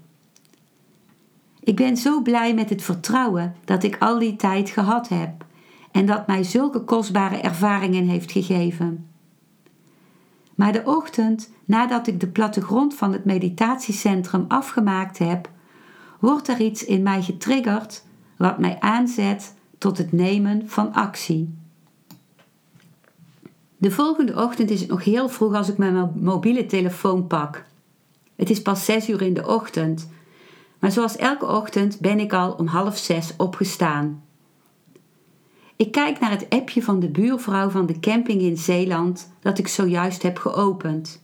Ik 1.59 1.75
ben 1.75 1.97
zo 1.97 2.21
blij 2.21 2.53
met 2.53 2.69
het 2.69 2.81
vertrouwen 2.81 3.55
dat 3.65 3.83
ik 3.83 3.97
al 3.97 4.19
die 4.19 4.35
tijd 4.35 4.69
gehad 4.69 5.07
heb 5.07 5.47
en 5.91 6.05
dat 6.05 6.27
mij 6.27 6.43
zulke 6.43 6.79
kostbare 6.79 7.37
ervaringen 7.37 8.07
heeft 8.07 8.31
gegeven. 8.31 9.09
Maar 10.55 10.71
de 10.71 10.81
ochtend 10.85 11.51
nadat 11.65 12.07
ik 12.07 12.19
de 12.19 12.27
plattegrond 12.27 12.95
van 12.95 13.13
het 13.13 13.25
meditatiecentrum 13.25 14.45
afgemaakt 14.47 15.17
heb, 15.17 15.49
wordt 16.19 16.47
er 16.47 16.59
iets 16.59 16.85
in 16.85 17.03
mij 17.03 17.21
getriggerd 17.21 18.03
wat 18.37 18.59
mij 18.59 18.79
aanzet 18.79 19.55
tot 19.77 19.97
het 19.97 20.11
nemen 20.11 20.69
van 20.69 20.93
actie. 20.93 21.57
De 23.77 23.91
volgende 23.91 24.43
ochtend 24.43 24.69
is 24.69 24.79
het 24.79 24.89
nog 24.89 25.03
heel 25.03 25.29
vroeg 25.29 25.53
als 25.53 25.69
ik 25.69 25.77
mijn 25.77 26.11
mobiele 26.15 26.65
telefoon 26.65 27.27
pak. 27.27 27.65
Het 28.35 28.49
is 28.49 28.61
pas 28.61 28.85
zes 28.85 29.09
uur 29.09 29.21
in 29.21 29.33
de 29.33 29.47
ochtend 29.47 30.09
maar 30.79 30.91
zoals 30.91 31.15
elke 31.15 31.45
ochtend 31.45 31.99
ben 31.99 32.19
ik 32.19 32.33
al 32.33 32.51
om 32.51 32.67
half 32.67 32.97
zes 32.97 33.33
opgestaan. 33.37 34.23
Ik 35.79 35.91
kijk 35.91 36.19
naar 36.19 36.31
het 36.31 36.49
appje 36.49 36.83
van 36.83 36.99
de 36.99 37.09
buurvrouw 37.09 37.69
van 37.69 37.85
de 37.85 37.99
camping 37.99 38.41
in 38.41 38.57
Zeeland 38.57 39.31
dat 39.39 39.57
ik 39.57 39.67
zojuist 39.67 40.23
heb 40.23 40.37
geopend. 40.37 41.23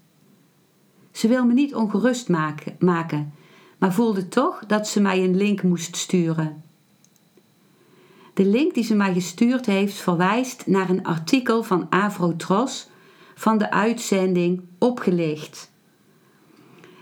Ze 1.12 1.28
wil 1.28 1.45
me 1.45 1.53
niet 1.53 1.76
ongerust 1.76 2.30
maken, 2.80 3.34
maar 3.78 3.93
voelde 3.93 4.28
toch 4.28 4.66
dat 4.68 4.88
ze 4.88 5.01
mij 5.01 5.24
een 5.24 5.38
link 5.38 5.64
moest 5.64 5.95
sturen. 5.95 6.64
De 8.34 8.45
link 8.45 8.74
die 8.74 8.84
ze 8.84 8.95
mij 8.95 9.14
gestuurd 9.14 9.66
heeft 9.66 9.95
verwijst 9.95 10.68
naar 10.68 10.89
een 10.89 11.06
artikel 11.06 11.64
van 11.64 11.88
Avrotros 11.89 12.89
van 13.36 13.58
de 13.58 13.72
uitzending 13.72 14.62
Opgelicht. 14.80 15.72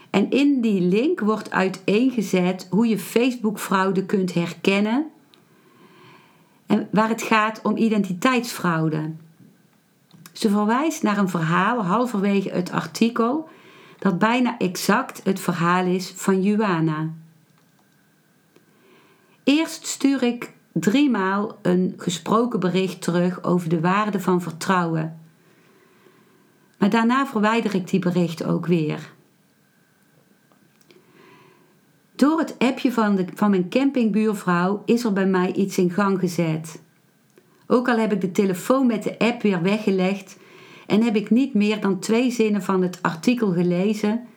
En 0.09 0.29
in 0.29 0.61
die 0.61 0.81
link 0.81 1.19
wordt 1.19 1.51
uiteengezet 1.51 2.67
hoe 2.69 2.87
je 2.87 2.99
Facebook-fraude 2.99 4.05
kunt 4.05 4.33
herkennen. 4.33 5.11
Waar 6.91 7.09
het 7.09 7.21
gaat 7.21 7.61
om 7.61 7.77
identiteitsfraude. 7.77 9.11
Ze 10.31 10.49
verwijst 10.49 11.03
naar 11.03 11.17
een 11.17 11.29
verhaal 11.29 11.83
halverwege 11.83 12.49
het 12.49 12.71
artikel 12.71 13.49
dat 13.99 14.19
bijna 14.19 14.57
exact 14.57 15.21
het 15.23 15.39
verhaal 15.39 15.85
is 15.85 16.13
van 16.15 16.41
Juana. 16.41 17.09
Eerst 19.43 19.87
stuur 19.87 20.23
ik 20.23 20.53
driemaal 20.73 21.57
een 21.61 21.93
gesproken 21.97 22.59
bericht 22.59 23.01
terug 23.01 23.43
over 23.43 23.69
de 23.69 23.79
waarde 23.79 24.19
van 24.19 24.41
vertrouwen. 24.41 25.19
Maar 26.77 26.89
daarna 26.89 27.25
verwijder 27.25 27.75
ik 27.75 27.87
die 27.87 27.99
berichten 27.99 28.47
ook 28.47 28.65
weer. 28.65 29.12
Door 32.23 32.39
het 32.39 32.59
appje 32.59 32.91
van, 32.91 33.15
de, 33.15 33.25
van 33.33 33.49
mijn 33.49 33.69
campingbuurvrouw 33.69 34.81
is 34.85 35.03
er 35.03 35.13
bij 35.13 35.25
mij 35.25 35.53
iets 35.53 35.77
in 35.77 35.89
gang 35.89 36.19
gezet. 36.19 36.81
Ook 37.67 37.89
al 37.89 37.97
heb 37.97 38.11
ik 38.13 38.21
de 38.21 38.31
telefoon 38.31 38.87
met 38.87 39.03
de 39.03 39.19
app 39.19 39.41
weer 39.41 39.61
weggelegd 39.61 40.37
en 40.87 41.01
heb 41.01 41.15
ik 41.15 41.29
niet 41.29 41.53
meer 41.53 41.81
dan 41.81 41.99
twee 41.99 42.31
zinnen 42.31 42.61
van 42.61 42.81
het 42.81 43.01
artikel 43.01 43.51
gelezen, 43.51 44.27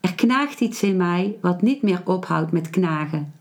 er 0.00 0.14
knaagt 0.14 0.60
iets 0.60 0.82
in 0.82 0.96
mij 0.96 1.38
wat 1.40 1.62
niet 1.62 1.82
meer 1.82 2.02
ophoudt 2.04 2.52
met 2.52 2.70
knagen. 2.70 3.34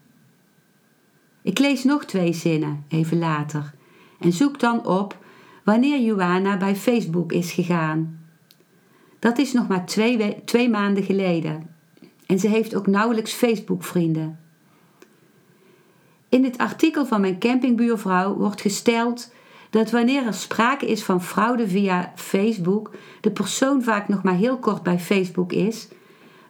Ik 1.41 1.59
lees 1.59 1.84
nog 1.84 2.05
twee 2.05 2.34
zinnen, 2.34 2.86
even 2.88 3.19
later, 3.19 3.74
en 4.19 4.32
zoek 4.32 4.59
dan 4.59 4.86
op 4.86 5.17
wanneer 5.63 6.01
Joanna 6.01 6.57
bij 6.57 6.76
Facebook 6.76 7.32
is 7.32 7.51
gegaan. 7.51 8.19
Dat 9.19 9.38
is 9.38 9.53
nog 9.53 9.67
maar 9.67 9.86
twee, 9.86 10.43
twee 10.43 10.69
maanden 10.69 11.03
geleden. 11.03 11.72
En 12.34 12.39
ze 12.39 12.47
heeft 12.47 12.75
ook 12.75 12.88
nauwelijks 12.88 13.34
Facebook-vrienden. 13.34 14.39
In 16.29 16.43
het 16.43 16.57
artikel 16.57 17.05
van 17.05 17.21
mijn 17.21 17.39
campingbuurvrouw 17.39 18.36
wordt 18.36 18.61
gesteld 18.61 19.31
dat 19.69 19.91
wanneer 19.91 20.25
er 20.25 20.34
sprake 20.34 20.86
is 20.86 21.03
van 21.03 21.23
fraude 21.23 21.67
via 21.67 22.11
Facebook, 22.15 22.91
de 23.21 23.31
persoon 23.31 23.84
vaak 23.84 24.07
nog 24.07 24.23
maar 24.23 24.36
heel 24.36 24.57
kort 24.57 24.84
bij 24.84 24.99
Facebook 24.99 25.51
is, 25.51 25.88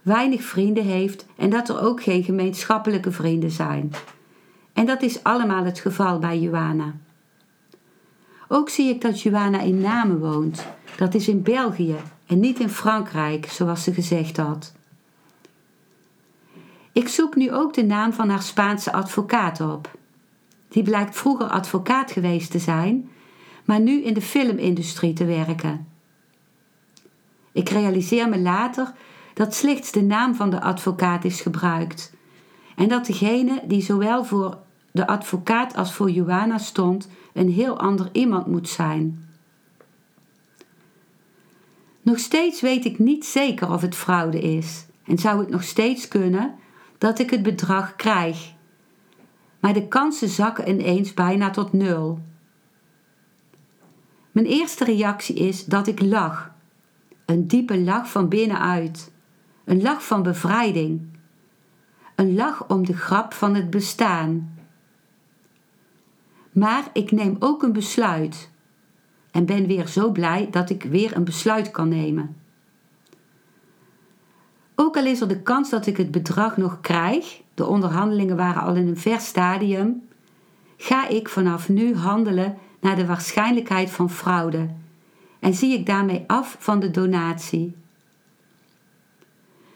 weinig 0.02 0.42
vrienden 0.42 0.84
heeft 0.84 1.26
en 1.36 1.50
dat 1.50 1.70
er 1.70 1.82
ook 1.82 2.04
geen 2.04 2.24
gemeenschappelijke 2.24 3.12
vrienden 3.12 3.52
zijn. 3.52 3.92
En 4.74 4.86
dat 4.86 5.02
is 5.02 5.24
allemaal 5.24 5.66
het 5.66 5.80
geval 5.80 6.20
bij 6.20 6.40
Joana. 6.40 6.96
Ook 8.48 8.70
zie 8.70 8.90
ik 8.90 9.02
dat 9.02 9.22
Joana 9.22 9.60
in 9.62 9.80
Namen 9.80 10.20
woont. 10.20 10.66
Dat 10.98 11.14
is 11.14 11.28
in 11.28 11.42
België 11.42 11.96
en 12.28 12.40
niet 12.40 12.60
in 12.60 12.70
Frankrijk, 12.70 13.46
zoals 13.46 13.84
ze 13.84 13.94
gezegd 13.94 14.38
had. 14.38 14.74
Ik 16.94 17.08
zoek 17.08 17.36
nu 17.36 17.54
ook 17.54 17.74
de 17.74 17.84
naam 17.84 18.14
van 18.14 18.30
haar 18.30 18.42
Spaanse 18.42 18.92
advocaat 18.92 19.62
op. 19.62 19.92
Die 20.68 20.84
blijkt 20.84 21.16
vroeger 21.16 21.48
advocaat 21.48 22.12
geweest 22.12 22.52
te 22.52 22.60
zijn, 22.60 23.10
maar 23.66 23.80
nu 23.80 24.04
in 24.04 24.14
de 24.14 24.22
filmindustrie 24.22 25.14
te 25.14 25.26
werken. 25.26 25.88
Ik 27.52 27.70
realiseer 27.70 28.30
me 28.30 28.40
later 28.40 28.94
dat 29.34 29.56
slechts 29.56 29.92
de 29.92 30.02
naam 30.02 30.36
van 30.36 30.50
de 30.50 30.62
advocaat 30.62 31.26
is 31.26 31.42
gebruikt 31.42 32.14
en 32.76 32.88
dat 32.88 33.06
degene 33.06 33.62
die 33.68 33.82
zowel 33.82 34.26
voor 34.26 34.58
de 34.92 35.08
advocaat 35.08 35.76
als 35.76 35.94
voor 35.94 36.10
Johanna 36.10 36.58
stond 36.58 37.10
een 37.34 37.50
heel 37.50 37.80
ander 37.80 38.10
iemand 38.12 38.48
moet 38.48 38.70
zijn. 38.70 39.30
Nog 42.02 42.20
steeds 42.20 42.62
weet 42.62 42.86
ik 42.86 43.00
niet 43.00 43.26
zeker 43.26 43.72
of 43.72 43.82
het 43.82 43.96
fraude 43.96 44.42
is 44.42 44.86
en 45.06 45.18
zou 45.18 45.40
het 45.40 45.50
nog 45.50 45.64
steeds 45.64 46.08
kunnen 46.08 46.56
dat 46.98 47.20
ik 47.20 47.30
het 47.30 47.44
bedrag 47.44 47.96
krijg. 47.96 48.54
Maar 49.60 49.74
de 49.74 49.88
kansen 49.88 50.30
zakken 50.30 50.70
ineens 50.70 51.14
bijna 51.14 51.50
tot 51.50 51.74
nul. 51.74 52.20
Mijn 54.32 54.46
eerste 54.46 54.84
reactie 54.84 55.36
is 55.36 55.66
dat 55.66 55.88
ik 55.88 56.02
lach. 56.02 56.52
Een 57.26 57.48
diepe 57.48 57.80
lach 57.80 58.10
van 58.10 58.30
binnenuit. 58.30 59.12
Een 59.66 59.82
lach 59.82 60.06
van 60.06 60.24
bevrijding. 60.24 61.02
Een 62.16 62.36
lach 62.36 62.68
om 62.68 62.86
de 62.86 62.98
grap 62.98 63.34
van 63.34 63.56
het 63.56 63.70
bestaan. 63.70 64.58
Maar 66.52 66.84
ik 66.94 67.12
neem 67.12 67.36
ook 67.40 67.64
een 67.64 67.74
besluit. 67.74 68.50
En 69.32 69.46
ben 69.46 69.68
weer 69.68 69.88
zo 69.88 70.12
blij 70.12 70.48
dat 70.52 70.70
ik 70.70 70.84
weer 70.84 71.16
een 71.16 71.24
besluit 71.24 71.72
kan 71.72 71.90
nemen. 71.90 72.43
Ook 74.76 74.98
al 74.98 75.06
is 75.06 75.22
er 75.22 75.28
de 75.28 75.42
kans 75.42 75.70
dat 75.70 75.86
ik 75.86 75.98
het 75.98 76.12
bedrag 76.12 76.58
nog 76.58 76.82
krijg, 76.82 77.42
de 77.54 77.66
onderhandelingen 77.66 78.36
waren 78.36 78.62
al 78.62 78.76
in 78.76 78.88
een 78.88 78.98
ver 78.98 79.20
stadium, 79.20 80.08
ga 80.78 81.08
ik 81.08 81.30
vanaf 81.30 81.70
nu 81.70 81.96
handelen 81.96 82.58
naar 82.80 82.96
de 82.96 83.06
waarschijnlijkheid 83.06 83.90
van 83.90 84.10
fraude 84.10 84.70
en 85.40 85.54
zie 85.54 85.74
ik 85.74 85.86
daarmee 85.86 86.24
af 86.28 86.56
van 86.60 86.80
de 86.80 86.92
donatie. 86.92 87.76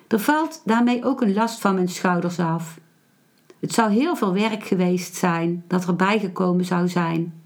Er 0.08 0.20
valt 0.20 0.62
daarmee 0.66 1.06
ook 1.06 1.22
een 1.22 1.34
last 1.34 1.60
van 1.60 1.76
mijn 1.76 1.90
schouders 1.90 2.40
af. 2.40 2.80
Het 3.60 3.74
zou 3.74 3.92
heel 3.92 4.16
veel 4.16 4.34
werk 4.34 4.64
geweest 4.64 5.16
zijn 5.16 5.64
dat 5.68 5.88
erbij 5.88 6.20
gekomen 6.20 6.66
zou 6.66 6.88
zijn. 6.88 7.42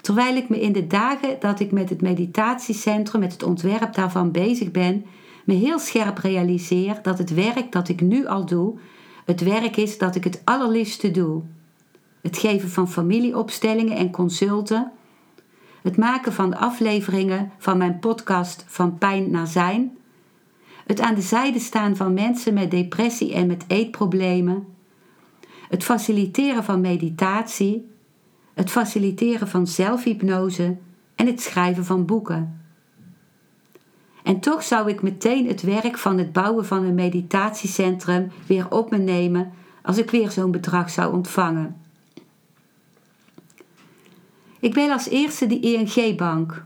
Terwijl 0.00 0.36
ik 0.36 0.48
me 0.48 0.60
in 0.60 0.72
de 0.72 0.86
dagen 0.86 1.36
dat 1.40 1.60
ik 1.60 1.72
met 1.72 1.88
het 1.88 2.00
meditatiecentrum, 2.00 3.20
met 3.20 3.32
het 3.32 3.42
ontwerp 3.42 3.94
daarvan 3.94 4.30
bezig 4.30 4.70
ben, 4.70 5.04
me 5.44 5.54
heel 5.54 5.78
scherp 5.78 6.18
realiseer 6.18 6.98
dat 7.02 7.18
het 7.18 7.34
werk 7.34 7.72
dat 7.72 7.88
ik 7.88 8.00
nu 8.00 8.26
al 8.26 8.46
doe, 8.46 8.78
het 9.24 9.40
werk 9.40 9.76
is 9.76 9.98
dat 9.98 10.14
ik 10.14 10.24
het 10.24 10.42
allerliefste 10.44 11.10
doe. 11.10 11.42
Het 12.20 12.38
geven 12.38 12.70
van 12.70 12.90
familieopstellingen 12.90 13.96
en 13.96 14.10
consulten, 14.10 14.92
het 15.82 15.96
maken 15.96 16.32
van 16.32 16.56
afleveringen 16.56 17.52
van 17.58 17.78
mijn 17.78 17.98
podcast 17.98 18.64
Van 18.66 18.98
Pijn 18.98 19.30
naar 19.30 19.46
Zijn, 19.46 19.96
het 20.86 21.00
aan 21.00 21.14
de 21.14 21.20
zijde 21.20 21.58
staan 21.58 21.96
van 21.96 22.14
mensen 22.14 22.54
met 22.54 22.70
depressie 22.70 23.34
en 23.34 23.46
met 23.46 23.64
eetproblemen, 23.66 24.66
het 25.68 25.84
faciliteren 25.84 26.64
van 26.64 26.80
meditatie, 26.80 27.90
het 28.54 28.70
faciliteren 28.70 29.48
van 29.48 29.66
zelfhypnose 29.66 30.76
en 31.14 31.26
het 31.26 31.40
schrijven 31.40 31.84
van 31.84 32.06
boeken. 32.06 32.61
En 34.22 34.40
toch 34.40 34.62
zou 34.62 34.88
ik 34.88 35.02
meteen 35.02 35.46
het 35.46 35.62
werk 35.62 35.98
van 35.98 36.18
het 36.18 36.32
bouwen 36.32 36.66
van 36.66 36.84
een 36.84 36.94
meditatiecentrum 36.94 38.30
weer 38.46 38.70
op 38.70 38.90
me 38.90 38.98
nemen 38.98 39.52
als 39.82 39.98
ik 39.98 40.10
weer 40.10 40.30
zo'n 40.30 40.50
bedrag 40.50 40.90
zou 40.90 41.12
ontvangen. 41.12 41.76
Ik 44.60 44.74
bel 44.74 44.90
als 44.90 45.08
eerste 45.08 45.46
de 45.46 45.60
ING-bank. 45.60 46.64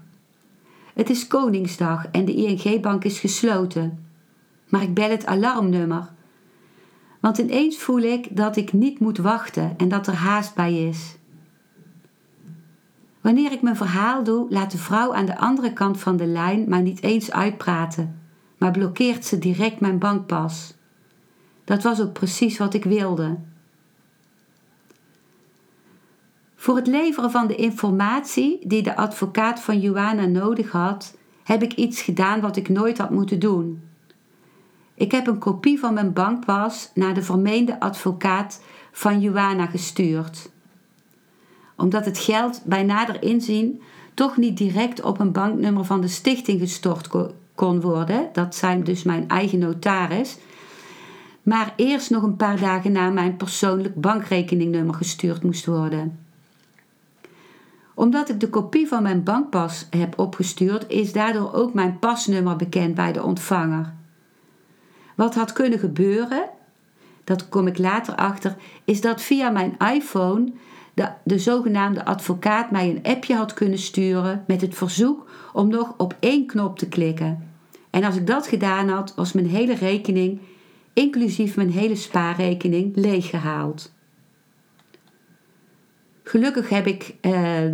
Het 0.94 1.11
is 1.11 1.26
Koningsdag 1.26 2.07
en 2.11 2.24
de 2.24 2.34
ING-bank 2.34 3.04
is 3.04 3.18
gesloten. 3.18 4.07
Maar 4.68 4.82
ik 4.82 4.94
bel 4.94 5.11
het 5.11 5.26
alarmnummer. 5.26 6.09
Want 7.20 7.38
ineens 7.38 7.76
voel 7.76 8.00
ik 8.00 8.36
dat 8.36 8.57
ik 8.57 8.72
niet 8.72 8.98
moet 8.98 9.18
wachten 9.18 9.74
en 9.76 9.88
dat 9.88 10.07
er 10.07 10.14
haast 10.14 10.54
bij 10.54 10.88
is. 10.88 11.15
Wanneer 13.26 13.52
ik 13.52 13.62
mijn 13.62 13.76
verhaal 13.76 14.24
doe, 14.24 14.46
laat 14.48 14.70
de 14.70 14.78
vrouw 14.78 15.14
aan 15.14 15.26
de 15.26 15.38
andere 15.38 15.72
kant 15.72 16.00
van 16.00 16.16
de 16.16 16.26
lijn 16.26 16.68
maar 16.68 16.82
niet 16.82 17.02
eens 17.02 17.30
uitpraten, 17.30 18.20
maar 18.58 18.70
blokkeert 18.70 19.24
ze 19.24 19.38
direct 19.38 19.80
mijn 19.80 19.98
bankpas. 19.98 20.74
Dat 21.64 21.82
was 21.82 22.00
ook 22.00 22.12
precies 22.12 22.58
wat 22.58 22.74
ik 22.74 22.84
wilde. 22.84 23.36
Voor 26.56 26.76
het 26.76 26.86
leveren 26.86 27.30
van 27.30 27.46
de 27.46 27.54
informatie 27.54 28.58
die 28.68 28.82
de 28.82 28.96
advocaat 28.96 29.60
van 29.60 29.80
Joanna 29.80 30.26
nodig 30.26 30.70
had, 30.70 31.16
heb 31.44 31.62
ik 31.62 31.72
iets 31.72 32.00
gedaan 32.02 32.40
wat 32.40 32.56
ik 32.56 32.68
nooit 32.68 32.98
had 32.98 33.10
moeten 33.10 33.38
doen. 33.38 33.82
Ik 34.94 35.12
heb 35.12 35.26
een 35.26 35.38
kopie 35.38 35.78
van 35.78 35.94
mijn 35.94 36.12
bankpas 36.12 36.90
naar 36.94 37.14
de 37.14 37.22
vermeende 37.22 37.80
advocaat 37.80 38.62
van 38.92 39.20
Joanna 39.20 39.66
gestuurd 39.66 40.54
omdat 41.76 42.04
het 42.04 42.18
geld 42.18 42.62
bij 42.64 42.82
nader 42.82 43.22
inzien 43.22 43.82
toch 44.14 44.36
niet 44.36 44.56
direct 44.56 45.02
op 45.02 45.20
een 45.20 45.32
banknummer 45.32 45.84
van 45.84 46.00
de 46.00 46.08
stichting 46.08 46.60
gestort 46.60 47.08
kon 47.54 47.80
worden. 47.80 48.28
Dat 48.32 48.54
zijn 48.54 48.84
dus 48.84 49.02
mijn 49.02 49.28
eigen 49.28 49.58
notaris. 49.58 50.38
Maar 51.42 51.72
eerst 51.76 52.10
nog 52.10 52.22
een 52.22 52.36
paar 52.36 52.60
dagen 52.60 52.92
na 52.92 53.10
mijn 53.10 53.36
persoonlijk 53.36 54.00
bankrekeningnummer 54.00 54.94
gestuurd 54.94 55.42
moest 55.42 55.66
worden. 55.66 56.18
Omdat 57.94 58.28
ik 58.28 58.40
de 58.40 58.48
kopie 58.48 58.88
van 58.88 59.02
mijn 59.02 59.22
bankpas 59.22 59.86
heb 59.90 60.18
opgestuurd, 60.18 60.88
is 60.88 61.12
daardoor 61.12 61.52
ook 61.52 61.74
mijn 61.74 61.98
pasnummer 61.98 62.56
bekend 62.56 62.94
bij 62.94 63.12
de 63.12 63.22
ontvanger. 63.22 63.92
Wat 65.14 65.34
had 65.34 65.52
kunnen 65.52 65.78
gebeuren, 65.78 66.48
dat 67.24 67.48
kom 67.48 67.66
ik 67.66 67.78
later 67.78 68.14
achter, 68.14 68.56
is 68.84 69.00
dat 69.00 69.22
via 69.22 69.50
mijn 69.50 69.76
iPhone 69.94 70.52
de, 70.97 71.09
de 71.24 71.38
zogenaamde 71.38 72.05
advocaat 72.05 72.70
mij 72.70 72.90
een 72.90 73.03
appje 73.03 73.34
had 73.34 73.55
kunnen 73.55 73.78
sturen 73.78 74.44
met 74.47 74.61
het 74.61 74.74
verzoek 74.74 75.26
om 75.53 75.68
nog 75.68 75.94
op 75.97 76.16
één 76.20 76.47
knop 76.47 76.78
te 76.78 76.88
klikken. 76.88 77.49
En 77.90 78.05
als 78.05 78.16
ik 78.16 78.26
dat 78.26 78.47
gedaan 78.47 78.88
had, 78.88 79.14
was 79.14 79.32
mijn 79.32 79.47
hele 79.47 79.74
rekening, 79.74 80.40
inclusief 80.92 81.57
mijn 81.57 81.70
hele 81.70 81.94
spaarrekening, 81.94 82.97
leeggehaald. 82.97 83.92
Gelukkig 86.22 86.68
heb 86.68 86.86
ik, 86.86 87.14
uh, 87.22 87.64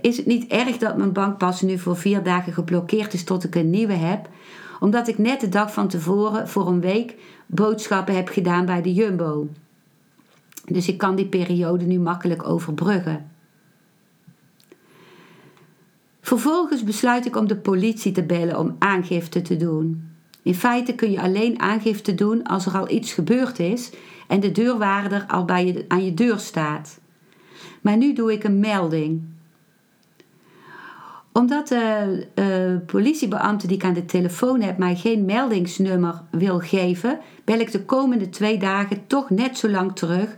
is 0.00 0.16
het 0.16 0.26
niet 0.26 0.46
erg 0.46 0.76
dat 0.76 0.96
mijn 0.96 1.12
bankpas 1.12 1.62
nu 1.62 1.78
voor 1.78 1.96
vier 1.96 2.22
dagen 2.22 2.52
geblokkeerd 2.52 3.12
is 3.12 3.24
tot 3.24 3.44
ik 3.44 3.54
een 3.54 3.70
nieuwe 3.70 3.92
heb, 3.92 4.28
omdat 4.80 5.08
ik 5.08 5.18
net 5.18 5.40
de 5.40 5.48
dag 5.48 5.72
van 5.72 5.88
tevoren 5.88 6.48
voor 6.48 6.66
een 6.66 6.80
week 6.80 7.16
boodschappen 7.46 8.14
heb 8.14 8.28
gedaan 8.28 8.66
bij 8.66 8.82
de 8.82 8.92
Jumbo. 8.92 9.48
Dus 10.72 10.88
ik 10.88 10.98
kan 10.98 11.16
die 11.16 11.26
periode 11.26 11.84
nu 11.84 11.98
makkelijk 11.98 12.48
overbruggen. 12.48 13.30
Vervolgens 16.20 16.84
besluit 16.84 17.26
ik 17.26 17.36
om 17.36 17.48
de 17.48 17.56
politie 17.56 18.12
te 18.12 18.22
bellen 18.22 18.58
om 18.58 18.76
aangifte 18.78 19.42
te 19.42 19.56
doen. 19.56 20.08
In 20.42 20.54
feite 20.54 20.94
kun 20.94 21.10
je 21.10 21.20
alleen 21.20 21.60
aangifte 21.60 22.14
doen 22.14 22.42
als 22.42 22.66
er 22.66 22.72
al 22.72 22.90
iets 22.90 23.12
gebeurd 23.12 23.58
is 23.58 23.90
en 24.28 24.40
de 24.40 24.52
deurwaarder 24.52 25.24
al 25.28 25.44
bij 25.44 25.66
je, 25.66 25.84
aan 25.88 26.04
je 26.04 26.14
deur 26.14 26.38
staat. 26.38 27.00
Maar 27.80 27.96
nu 27.96 28.12
doe 28.12 28.32
ik 28.32 28.44
een 28.44 28.60
melding. 28.60 29.22
Omdat 31.32 31.68
de 31.68 32.26
uh, 32.34 32.86
politiebeambte 32.86 33.66
die 33.66 33.76
ik 33.76 33.84
aan 33.84 33.94
de 33.94 34.04
telefoon 34.04 34.60
heb 34.60 34.78
mij 34.78 34.96
geen 34.96 35.24
meldingsnummer 35.24 36.22
wil 36.30 36.58
geven, 36.58 37.18
bel 37.44 37.58
ik 37.58 37.72
de 37.72 37.84
komende 37.84 38.28
twee 38.28 38.58
dagen 38.58 39.06
toch 39.06 39.30
net 39.30 39.58
zo 39.58 39.68
lang 39.68 39.96
terug 39.96 40.36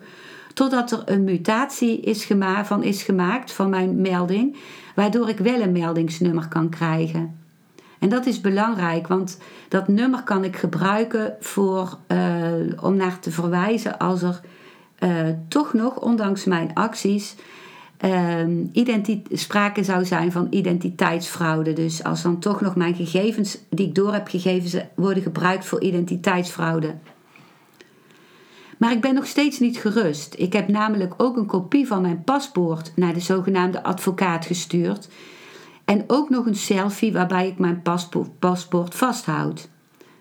totdat 0.55 0.91
er 0.91 1.03
een 1.05 1.25
mutatie 1.25 2.01
is 2.01 2.25
gema 2.25 2.65
van 2.65 2.83
is 2.83 3.03
gemaakt 3.03 3.53
van 3.53 3.71
mijn 3.71 4.01
melding, 4.01 4.57
waardoor 4.95 5.29
ik 5.29 5.39
wel 5.39 5.61
een 5.61 5.73
meldingsnummer 5.73 6.49
kan 6.49 6.69
krijgen. 6.69 7.41
En 7.99 8.09
dat 8.09 8.27
is 8.27 8.41
belangrijk, 8.41 9.07
want 9.07 9.39
dat 9.69 9.89
nummer 9.89 10.23
kan 10.23 10.45
ik 10.45 10.57
gebruiken 10.57 11.37
voor, 11.41 11.99
uh, 12.09 12.53
om 12.81 12.97
naar 12.97 13.19
te 13.19 13.31
verwijzen 13.31 13.99
als 13.99 14.23
er 14.23 14.41
uh, 14.99 15.29
toch 15.49 15.73
nog, 15.73 15.97
ondanks 15.97 16.45
mijn 16.45 16.71
acties, 16.75 17.35
uh, 18.05 19.17
sprake 19.33 19.85
zou 19.85 20.05
zijn 20.05 20.33
van 20.33 20.47
identiteitsfraude. 20.51 21.73
Dus 21.73 22.05
als 22.05 22.23
dan 22.23 22.39
toch 22.39 22.61
nog 22.61 22.77
mijn 22.77 22.95
gegevens 22.95 23.59
die 23.71 23.87
ik 23.87 23.95
door 23.95 24.13
heb 24.13 24.29
gegeven 24.29 24.89
worden 24.95 25.23
gebruikt 25.23 25.65
voor 25.65 25.83
identiteitsfraude. 25.83 26.95
Maar 28.83 28.93
ik 28.93 29.01
ben 29.01 29.15
nog 29.15 29.27
steeds 29.27 29.59
niet 29.59 29.79
gerust. 29.79 30.35
Ik 30.39 30.53
heb 30.53 30.69
namelijk 30.69 31.15
ook 31.17 31.37
een 31.37 31.47
kopie 31.47 31.87
van 31.87 32.03
mijn 32.03 32.25
paspoort 32.25 32.93
naar 32.97 33.15
de 33.15 33.21
zogenaamde 33.21 33.83
advocaat 33.83 34.47
gestuurd. 34.47 35.09
En 35.85 36.05
ook 36.07 36.31
nog 36.31 36.47
een 36.47 36.55
selfie 36.55 37.13
waarbij 37.13 37.49
ik 37.49 37.59
mijn 37.59 37.83
paspoort, 37.83 38.39
paspoort 38.39 38.95
vasthoud. 38.95 39.69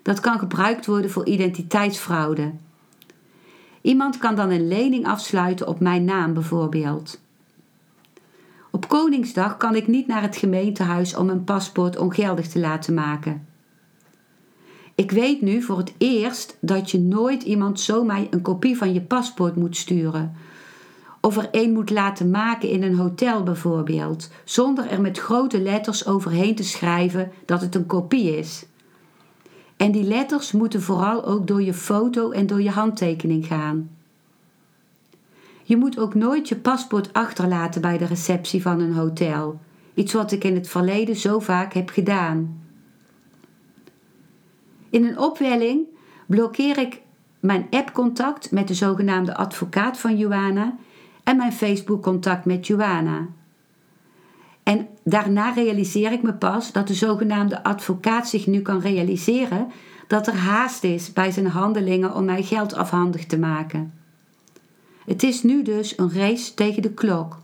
Dat 0.02 0.20
kan 0.20 0.38
gebruikt 0.38 0.86
worden 0.86 1.10
voor 1.10 1.26
identiteitsfraude. 1.26 2.52
Iemand 3.80 4.18
kan 4.18 4.34
dan 4.34 4.50
een 4.50 4.68
lening 4.68 5.06
afsluiten 5.06 5.68
op 5.68 5.80
mijn 5.80 6.04
naam 6.04 6.34
bijvoorbeeld. 6.34 7.20
Op 8.70 8.88
Koningsdag 8.88 9.56
kan 9.56 9.74
ik 9.74 9.86
niet 9.86 10.06
naar 10.06 10.22
het 10.22 10.36
gemeentehuis 10.36 11.16
om 11.16 11.26
mijn 11.26 11.44
paspoort 11.44 11.96
ongeldig 11.96 12.48
te 12.48 12.58
laten 12.58 12.94
maken. 12.94 13.51
Ik 14.94 15.10
weet 15.10 15.42
nu 15.42 15.62
voor 15.62 15.78
het 15.78 15.92
eerst 15.98 16.56
dat 16.60 16.90
je 16.90 16.98
nooit 16.98 17.42
iemand 17.42 17.80
zomaar 17.80 18.26
een 18.30 18.42
kopie 18.42 18.76
van 18.76 18.92
je 18.92 19.00
paspoort 19.00 19.56
moet 19.56 19.76
sturen. 19.76 20.36
Of 21.20 21.36
er 21.36 21.48
een 21.52 21.72
moet 21.72 21.90
laten 21.90 22.30
maken 22.30 22.68
in 22.68 22.82
een 22.82 22.96
hotel 22.96 23.42
bijvoorbeeld, 23.42 24.30
zonder 24.44 24.86
er 24.86 25.00
met 25.00 25.18
grote 25.18 25.60
letters 25.60 26.06
overheen 26.06 26.54
te 26.54 26.64
schrijven 26.64 27.32
dat 27.44 27.60
het 27.60 27.74
een 27.74 27.86
kopie 27.86 28.36
is. 28.38 28.66
En 29.76 29.92
die 29.92 30.04
letters 30.04 30.52
moeten 30.52 30.82
vooral 30.82 31.24
ook 31.24 31.46
door 31.46 31.62
je 31.62 31.74
foto 31.74 32.30
en 32.30 32.46
door 32.46 32.62
je 32.62 32.70
handtekening 32.70 33.46
gaan. 33.46 33.90
Je 35.62 35.76
moet 35.76 35.98
ook 35.98 36.14
nooit 36.14 36.48
je 36.48 36.56
paspoort 36.56 37.12
achterlaten 37.12 37.80
bij 37.80 37.98
de 37.98 38.04
receptie 38.04 38.62
van 38.62 38.80
een 38.80 38.92
hotel. 38.92 39.60
Iets 39.94 40.12
wat 40.12 40.32
ik 40.32 40.44
in 40.44 40.54
het 40.54 40.68
verleden 40.68 41.16
zo 41.16 41.38
vaak 41.38 41.74
heb 41.74 41.90
gedaan. 41.90 42.61
In 44.92 45.04
een 45.04 45.18
opwelling 45.18 45.86
blokkeer 46.26 46.78
ik 46.78 47.00
mijn 47.40 47.66
app-contact 47.70 48.50
met 48.50 48.68
de 48.68 48.74
zogenaamde 48.74 49.34
advocaat 49.34 49.98
van 49.98 50.16
Joana 50.16 50.76
en 51.24 51.36
mijn 51.36 51.52
Facebook-contact 51.52 52.44
met 52.44 52.66
Joana. 52.66 53.26
En 54.62 54.88
daarna 55.04 55.50
realiseer 55.50 56.12
ik 56.12 56.22
me 56.22 56.34
pas 56.34 56.72
dat 56.72 56.86
de 56.86 56.94
zogenaamde 56.94 57.64
advocaat 57.64 58.28
zich 58.28 58.46
nu 58.46 58.60
kan 58.60 58.80
realiseren 58.80 59.72
dat 60.06 60.26
er 60.26 60.36
haast 60.36 60.84
is 60.84 61.12
bij 61.12 61.30
zijn 61.30 61.46
handelingen 61.46 62.14
om 62.14 62.24
mij 62.24 62.42
geld 62.42 62.74
afhandig 62.74 63.26
te 63.26 63.38
maken. 63.38 63.94
Het 65.04 65.22
is 65.22 65.42
nu 65.42 65.62
dus 65.62 65.98
een 65.98 66.12
race 66.12 66.54
tegen 66.54 66.82
de 66.82 66.92
klok. 66.92 67.38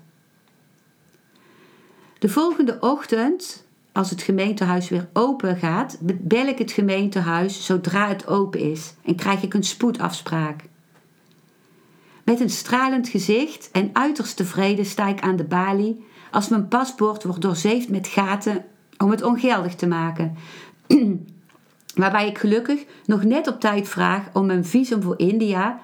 De 2.19 2.29
volgende 2.29 2.77
ochtend 2.81 3.67
als 3.99 4.11
het 4.11 4.23
gemeentehuis 4.23 4.89
weer 4.89 5.09
open 5.13 5.57
gaat, 5.57 5.99
bel 6.01 6.47
ik 6.47 6.59
het 6.59 6.73
gemeentehuis 6.73 7.65
zodra 7.65 8.09
het 8.09 8.27
open 8.27 8.61
is 8.61 8.95
en 9.05 9.15
krijg 9.15 9.43
ik 9.43 9.55
een 9.55 9.65
spoedafspraak. 9.65 10.65
Met 12.25 12.41
een 12.41 12.51
stralend 12.51 13.09
gezicht 13.09 13.71
en 13.73 13.91
uiterst 13.93 14.37
tevreden 14.37 14.85
sta 14.85 15.07
ik 15.09 15.21
aan 15.21 15.37
de 15.37 15.45
balie 15.45 16.05
als 16.31 16.49
mijn 16.49 16.69
paspoort 16.69 17.25
wordt 17.25 17.41
doorzeefd 17.41 17.89
met 17.89 18.07
gaten 18.07 18.65
om 18.99 19.11
het 19.11 19.23
ongeldig 19.23 19.75
te 19.75 19.87
maken. 19.87 20.37
Waarbij 21.95 22.29
ik 22.29 22.39
gelukkig 22.39 22.85
nog 23.07 23.25
net 23.25 23.49
op 23.49 23.61
tijd 23.61 23.89
vraag 23.89 24.23
om 24.33 24.47
mijn 24.47 24.65
visum 24.65 25.03
voor 25.03 25.19
India, 25.19 25.81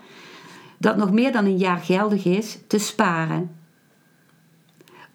dat 0.79 0.97
nog 0.97 1.13
meer 1.13 1.33
dan 1.33 1.45
een 1.45 1.59
jaar 1.59 1.79
geldig 1.79 2.25
is, 2.25 2.59
te 2.67 2.79
sparen. 2.79 3.64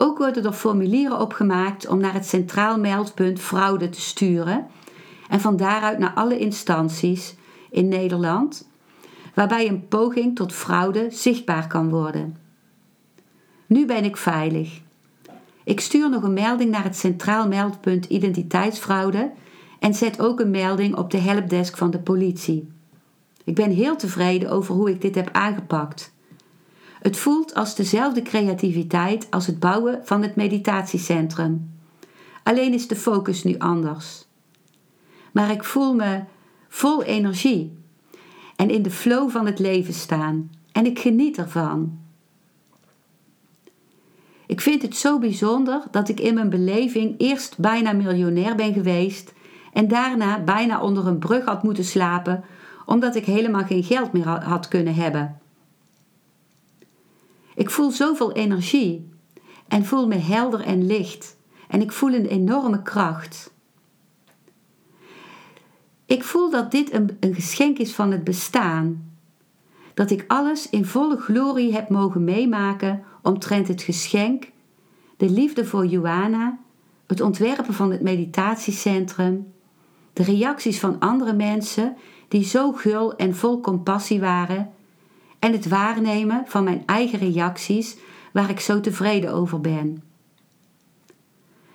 Ook 0.02 0.18
worden 0.18 0.46
er 0.46 0.54
formulieren 0.54 1.20
opgemaakt 1.20 1.88
om 1.88 2.00
naar 2.00 2.14
het 2.14 2.26
Centraal 2.26 2.80
Meldpunt 2.80 3.40
Fraude 3.40 3.90
te 3.90 4.02
sturen 4.02 4.68
en 5.30 5.40
van 5.40 5.58
daaruit 5.58 6.00
naar 6.00 6.14
alle 6.14 6.38
instanties 6.40 7.36
in 7.70 7.88
Nederland, 7.88 8.70
waarbij 9.34 9.68
een 9.68 9.88
poging 9.88 10.36
tot 10.36 10.54
fraude 10.54 11.08
zichtbaar 11.10 11.68
kan 11.68 11.90
worden. 11.90 12.38
Nu 13.66 13.86
ben 13.86 14.04
ik 14.04 14.18
veilig. 14.18 14.82
Ik 15.64 15.80
stuur 15.80 16.10
nog 16.10 16.24
een 16.24 16.34
melding 16.34 16.72
naar 16.72 16.84
het 16.84 16.98
Centraal 16.98 17.48
Meldpunt 17.48 18.06
Identiteitsfraude 18.06 19.32
en 19.80 19.94
zet 19.94 20.22
ook 20.22 20.40
een 20.40 20.52
melding 20.52 20.96
op 20.96 21.12
de 21.12 21.18
helpdesk 21.18 21.78
van 21.78 21.92
de 21.92 22.00
politie. 22.00 22.72
Ik 23.44 23.56
ben 23.56 23.72
heel 23.72 23.96
tevreden 23.96 24.50
over 24.50 24.76
hoe 24.76 24.90
ik 24.90 25.02
dit 25.02 25.16
heb 25.16 25.30
aangepakt. 25.32 26.14
Het 27.02 27.18
voelt 27.18 27.54
als 27.54 27.76
dezelfde 27.76 28.22
creativiteit 28.22 29.28
als 29.30 29.48
het 29.48 29.60
bouwen 29.60 30.00
van 30.04 30.22
het 30.22 30.36
meditatiecentrum. 30.36 31.72
Alleen 32.44 32.74
is 32.74 32.88
de 32.88 32.96
focus 32.96 33.44
nu 33.44 33.58
anders. 33.58 34.26
Maar 35.32 35.52
ik 35.52 35.64
voel 35.64 35.94
me 35.94 36.24
vol 36.70 37.04
energie 37.04 37.78
en 38.56 38.70
in 38.70 38.82
de 38.82 38.92
flow 38.92 39.30
van 39.30 39.46
het 39.46 39.60
leven 39.60 39.94
staan 39.94 40.52
en 40.72 40.86
ik 40.86 41.00
geniet 41.00 41.38
ervan. 41.38 42.00
Ik 44.46 44.62
vind 44.62 44.82
het 44.82 44.96
zo 44.96 45.20
bijzonder 45.20 45.84
dat 45.92 46.10
ik 46.10 46.20
in 46.20 46.34
mijn 46.34 46.50
beleving 46.50 47.16
eerst 47.18 47.58
bijna 47.58 47.92
miljonair 47.92 48.56
ben 48.56 48.74
geweest 48.74 49.34
en 49.74 49.88
daarna 49.88 50.40
bijna 50.40 50.82
onder 50.82 51.08
een 51.08 51.20
brug 51.20 51.46
had 51.46 51.64
moeten 51.64 51.86
slapen 51.86 52.44
omdat 52.86 53.16
ik 53.16 53.26
helemaal 53.26 53.64
geen 53.64 53.84
geld 53.84 54.12
meer 54.12 54.28
had 54.28 54.68
kunnen 54.68 54.96
hebben. 54.96 55.40
Ik 57.60 57.70
voel 57.70 57.92
zoveel 57.92 58.32
energie 58.32 59.10
en 59.68 59.86
voel 59.86 60.08
me 60.08 60.16
helder 60.16 60.62
en 60.62 60.86
licht. 60.86 61.38
En 61.68 61.82
ik 61.82 61.92
voel 61.92 62.14
een 62.14 62.26
enorme 62.26 62.82
kracht. 62.82 63.54
Ik 66.06 66.24
voel 66.24 66.50
dat 66.50 66.72
dit 66.72 66.94
een, 66.94 67.18
geschenk 67.20 67.78
is 67.78 67.96
van 67.96 68.12
het 68.12 68.24
bestaan. 68.24 69.12
Dat 69.94 70.12
ik 70.12 70.24
alles 70.28 70.70
in 70.70 70.86
volle 70.86 71.18
glorie 71.18 71.74
heb 71.74 71.90
mogen 71.90 72.24
meemaken 72.24 73.04
omtrent 73.22 73.68
het 73.68 73.82
geschenk, 73.82 74.52
de 75.18 75.30
liefde 75.30 75.66
voor 75.66 75.86
Joana, 75.86 76.60
het 77.08 77.22
ontwerpen 77.22 77.74
van 77.74 77.92
het 77.92 78.02
meditatiecentrum, 78.02 79.54
de 80.14 80.24
reacties 80.24 80.80
van 80.80 81.00
andere 81.00 81.34
mensen 81.34 81.98
die 82.28 82.44
zo 82.44 82.72
gul 82.72 83.16
en 83.16 83.36
vol 83.36 83.62
compassie 83.62 84.20
waren 84.20 84.74
en 85.40 85.52
het 85.52 85.68
waarnemen 85.68 86.44
van 86.48 86.64
mijn 86.64 86.84
eigen 86.86 87.20
reacties 87.20 87.98
waar 88.34 88.50
ik 88.50 88.60
zo 88.60 88.80
tevreden 88.80 89.34
over 89.34 89.62
ben. 89.62 90.04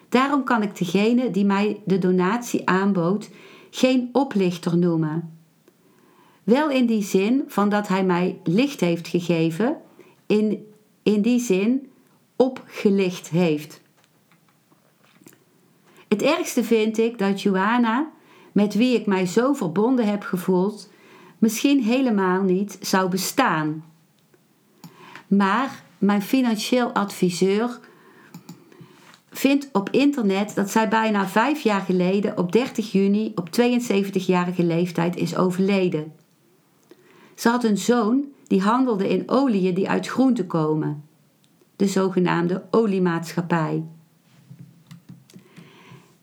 Daarom 0.08 0.44
kan 0.44 0.62
ik 0.62 0.76
degene 0.76 1.30
die 1.30 1.44
mij 1.44 1.80
de 1.84 1.98
donatie 1.98 2.68
aanbood 2.68 3.30
geen 3.70 4.08
oplichter 4.12 4.78
noemen. 4.78 5.38
Wel 6.44 6.70
in 6.70 6.86
die 6.86 7.02
zin 7.02 7.44
van 7.46 7.68
dat 7.68 7.88
hij 7.88 8.04
mij 8.04 8.40
licht 8.44 8.80
heeft 8.80 9.08
gegeven, 9.08 9.76
in, 10.26 10.66
in 11.02 11.22
die 11.22 11.40
zin 11.40 11.90
opgelicht 12.36 13.28
heeft. 13.28 13.82
Het 16.08 16.22
ergste 16.22 16.64
vind 16.64 16.98
ik 16.98 17.18
dat 17.18 17.42
Johanna, 17.42 18.10
met 18.52 18.74
wie 18.74 18.98
ik 18.98 19.06
mij 19.06 19.26
zo 19.26 19.52
verbonden 19.52 20.06
heb 20.06 20.22
gevoeld, 20.22 20.88
misschien 21.44 21.82
helemaal 21.82 22.42
niet 22.42 22.78
zou 22.80 23.08
bestaan. 23.08 23.84
Maar 25.26 25.82
mijn 25.98 26.22
financieel 26.22 26.92
adviseur 26.92 27.78
vindt 29.30 29.68
op 29.72 29.90
internet 29.90 30.54
dat 30.54 30.70
zij 30.70 30.88
bijna 30.88 31.26
vijf 31.26 31.60
jaar 31.60 31.80
geleden 31.80 32.38
op 32.38 32.52
30 32.52 32.92
juni 32.92 33.32
op 33.34 33.48
72-jarige 33.60 34.64
leeftijd 34.64 35.16
is 35.16 35.36
overleden. 35.36 36.12
Ze 37.34 37.48
had 37.48 37.64
een 37.64 37.78
zoon 37.78 38.24
die 38.46 38.60
handelde 38.62 39.08
in 39.08 39.30
oliën 39.30 39.74
die 39.74 39.88
uit 39.88 40.06
groenten 40.06 40.46
komen, 40.46 41.04
de 41.76 41.86
zogenaamde 41.86 42.64
oliemaatschappij. 42.70 43.84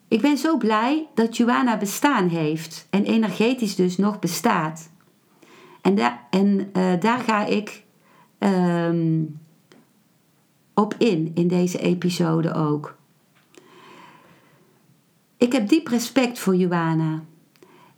Ik 0.07 0.21
ben 0.21 0.37
zo 0.37 0.57
blij 0.57 1.07
dat 1.13 1.37
Joanna 1.37 1.77
bestaan 1.77 2.27
heeft 2.27 2.87
en 2.89 3.03
energetisch 3.03 3.75
dus 3.75 3.97
nog 3.97 4.19
bestaat. 4.19 4.90
En, 5.81 5.97
uh, 6.73 6.99
daar 6.99 7.19
ga 7.19 7.45
ik 7.45 7.83
um, 8.39 9.39
op 10.73 10.95
in, 10.97 11.31
in 11.33 11.47
deze 11.47 11.79
episode 11.79 12.53
ook. 12.53 12.95
Ik 15.37 15.51
heb 15.51 15.69
diep 15.69 15.87
respect 15.87 16.39
voor 16.39 16.55
Joana 16.55 17.21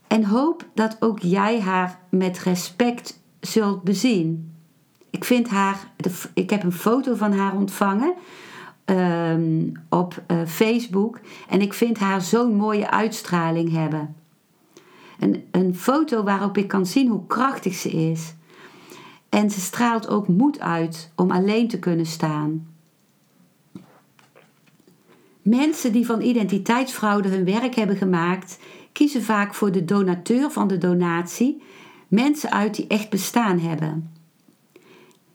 en 0.08 0.26
hoop 0.26 0.66
dat 0.74 0.98
ook 1.00 1.20
jij 1.20 1.62
haar 1.62 2.00
met 2.10 2.40
respect 2.40 3.20
zult 3.40 3.84
bezien. 3.84 4.54
ik 5.10 5.24
vind 5.24 5.50
haar, 5.50 5.92
ik 6.34 6.50
heb 6.50 6.64
een 6.64 6.72
foto 6.72 7.16
van 7.16 7.34
haar 7.34 7.56
ontvangen 7.56 8.14
ehm, 8.86 9.70
op 9.90 10.24
uh, 10.28 10.38
Facebook 10.46 11.20
en 11.50 11.62
ik 11.62 11.74
vind 11.74 11.98
haar 11.98 12.22
zo'n 12.22 12.56
mooie 12.56 12.90
uitstraling 12.90 13.72
hebben. 13.72 14.16
Een, 15.24 15.44
een 15.52 15.76
foto 15.76 16.24
waarop 16.24 16.58
ik 16.58 16.68
kan 16.68 16.86
zien 16.86 17.08
hoe 17.08 17.28
krachtig 17.28 17.74
ze 17.74 17.90
is. 17.90 18.34
En 19.30 19.50
ze 19.50 19.60
straalt 19.60 20.08
ook 20.08 20.28
moed 20.28 20.60
uit 20.60 21.12
om 21.16 21.32
alleen 21.32 21.68
te 21.68 21.80
kunnen 21.80 22.06
staan. 22.06 22.68
Mensen 25.42 25.92
die 25.92 26.06
van 26.06 26.22
identiteitsfraude 26.22 27.30
hun 27.30 27.46
werk 27.46 27.76
hebben 27.76 27.96
gemaakt, 27.96 28.60
kiezen 28.92 29.24
vaak 29.24 29.54
voor 29.54 29.72
de 29.72 29.86
donateur 29.86 30.52
van 30.52 30.68
de 30.68 30.78
donatie, 30.78 31.62
mensen 32.08 32.52
uit 32.52 32.76
die 32.76 32.88
echt 32.88 33.10
bestaan 33.10 33.60
hebben. 33.60 34.12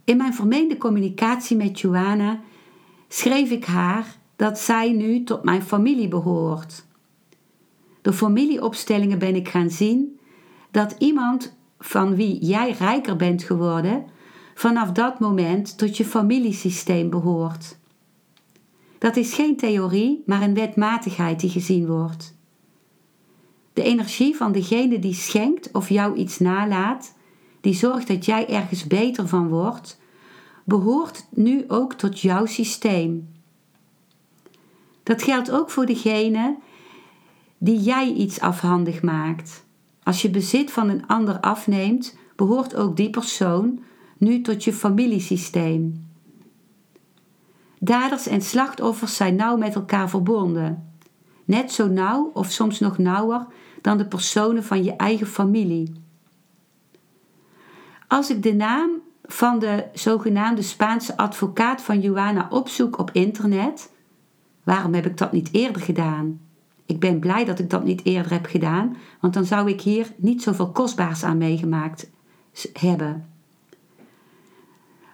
In 0.05 0.17
mijn 0.17 0.35
vermeende 0.35 0.77
communicatie 0.77 1.57
met 1.57 1.81
Joanna 1.81 2.41
schreef 3.09 3.51
ik 3.51 3.65
haar 3.65 4.17
dat 4.37 4.59
zij 4.59 4.93
nu 4.93 5.25
tot 5.25 5.45
mijn 5.45 5.63
familie 5.63 6.09
behoort. 6.09 6.87
Door 8.09 8.17
familieopstellingen 8.17 9.19
ben 9.19 9.35
ik 9.35 9.49
gaan 9.49 9.71
zien 9.71 10.19
dat 10.71 10.95
iemand 10.99 11.57
van 11.79 12.15
wie 12.15 12.45
jij 12.45 12.71
rijker 12.71 13.17
bent 13.17 13.43
geworden, 13.43 14.05
vanaf 14.55 14.93
dat 14.93 15.21
moment 15.21 15.79
tot 15.79 15.97
je 15.97 16.05
familiesysteem 16.05 17.11
behoort. 17.11 17.79
Dat 18.99 19.17
is 19.17 19.35
geen 19.35 19.57
theorie, 19.57 20.23
maar 20.27 20.43
een 20.43 20.55
wetmatigheid 20.55 21.41
die 21.41 21.51
gezien 21.51 21.87
wordt. 21.87 22.37
De 23.73 23.83
energie 23.83 24.37
van 24.37 24.53
degene 24.53 24.99
die 24.99 25.15
schenkt 25.15 25.73
of 25.73 25.89
jou 25.89 26.17
iets 26.17 26.39
nalaat, 26.39 27.15
die 27.61 27.75
zorgt 27.75 28.09
dat 28.09 28.25
jij 28.25 28.49
ergens 28.49 28.87
beter 28.87 29.29
van 29.29 29.49
wordt, 29.49 30.01
behoort 30.65 31.27
nu 31.31 31.65
ook 31.67 31.93
tot 31.93 32.21
jouw 32.21 32.47
systeem. 32.47 33.29
Dat 35.03 35.23
geldt 35.23 35.51
ook 35.51 35.71
voor 35.71 35.87
degene 35.87 36.57
die 37.59 37.81
jij 37.81 38.13
iets 38.13 38.41
afhandig 38.41 39.03
maakt. 39.03 39.67
Als 40.03 40.23
je 40.23 40.31
bezit 40.31 40.71
van 40.71 40.89
een 40.89 41.07
ander 41.07 41.41
afneemt, 41.41 42.17
behoort 42.37 42.75
ook 42.77 42.97
die 42.97 43.11
persoon 43.11 43.83
nu 44.19 44.41
tot 44.41 44.65
je 44.65 44.73
familiesysteem. 44.73 46.07
Daders 47.79 48.27
en 48.27 48.43
slachtoffers 48.43 49.17
zijn 49.17 49.35
nauw 49.35 49.57
met 49.57 49.75
elkaar 49.75 50.11
verbonden. 50.11 50.93
Net 51.45 51.73
zo 51.73 51.89
nauw 51.89 52.31
of 52.35 52.51
soms 52.51 52.79
nog 52.79 52.99
nauwer 52.99 53.47
dan 53.83 53.99
de 53.99 54.07
personen 54.07 54.65
van 54.65 54.85
je 54.85 54.97
eigen 54.97 55.27
familie. 55.27 55.93
Als 58.09 58.31
ik 58.31 58.43
de 58.43 58.55
naam 58.55 58.91
van 59.25 59.59
de 59.59 59.85
zogenaamde 59.93 60.63
Spaanse 60.63 61.17
advocaat 61.17 61.83
van 61.83 62.01
Joana 62.01 62.47
opzoek 62.51 62.99
op 62.99 63.11
internet, 63.13 63.93
waarom 64.65 64.95
heb 64.95 65.07
ik 65.07 65.17
dat 65.17 65.33
niet 65.33 65.49
eerder 65.53 65.83
gedaan? 65.83 66.48
Ik 66.89 67.01
ben 67.01 67.19
blij 67.19 67.45
dat 67.45 67.59
ik 67.59 67.71
dat 67.71 67.85
niet 67.85 68.05
eerder 68.05 68.33
heb 68.33 68.47
gedaan, 68.47 68.97
want 69.21 69.35
dan 69.35 69.45
zou 69.45 69.69
ik 69.69 69.81
hier 69.81 70.13
niet 70.17 70.43
zoveel 70.43 70.71
kostbaars 70.71 71.25
aan 71.25 71.39
meegemaakt 71.39 72.11
hebben. 72.73 73.29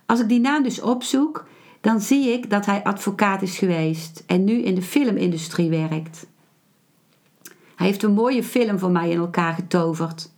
Als 0.07 0.21
ik 0.21 0.29
die 0.29 0.41
naam 0.41 0.63
dus 0.63 0.81
opzoek, 0.81 1.47
dan 1.81 2.01
zie 2.01 2.29
ik 2.29 2.51
dat 2.51 2.67
hij 2.67 2.85
advocaat 2.85 3.43
is 3.43 3.59
geweest 3.59 4.25
en 4.27 4.45
nu 4.45 4.63
in 4.63 4.75
de 4.75 4.83
filmindustrie 4.83 5.71
werkt. 5.71 6.27
Hij 7.75 7.87
heeft 7.87 8.03
een 8.03 8.15
mooie 8.15 8.45
film 8.45 8.79
voor 8.79 8.91
mij 8.91 9.11
in 9.11 9.19
elkaar 9.19 9.55
getoverd. 9.55 10.31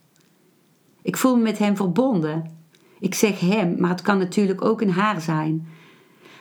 Ik 1.02 1.16
voel 1.16 1.36
me 1.36 1.42
met 1.42 1.58
hem 1.58 1.76
verbonden. 1.76 2.58
Ik 2.98 3.14
zeg 3.14 3.40
hem, 3.40 3.80
maar 3.80 3.90
het 3.90 4.02
kan 4.02 4.18
natuurlijk 4.18 4.64
ook 4.64 4.80
een 4.80 4.92
haar 4.92 5.20
zijn. 5.20 5.68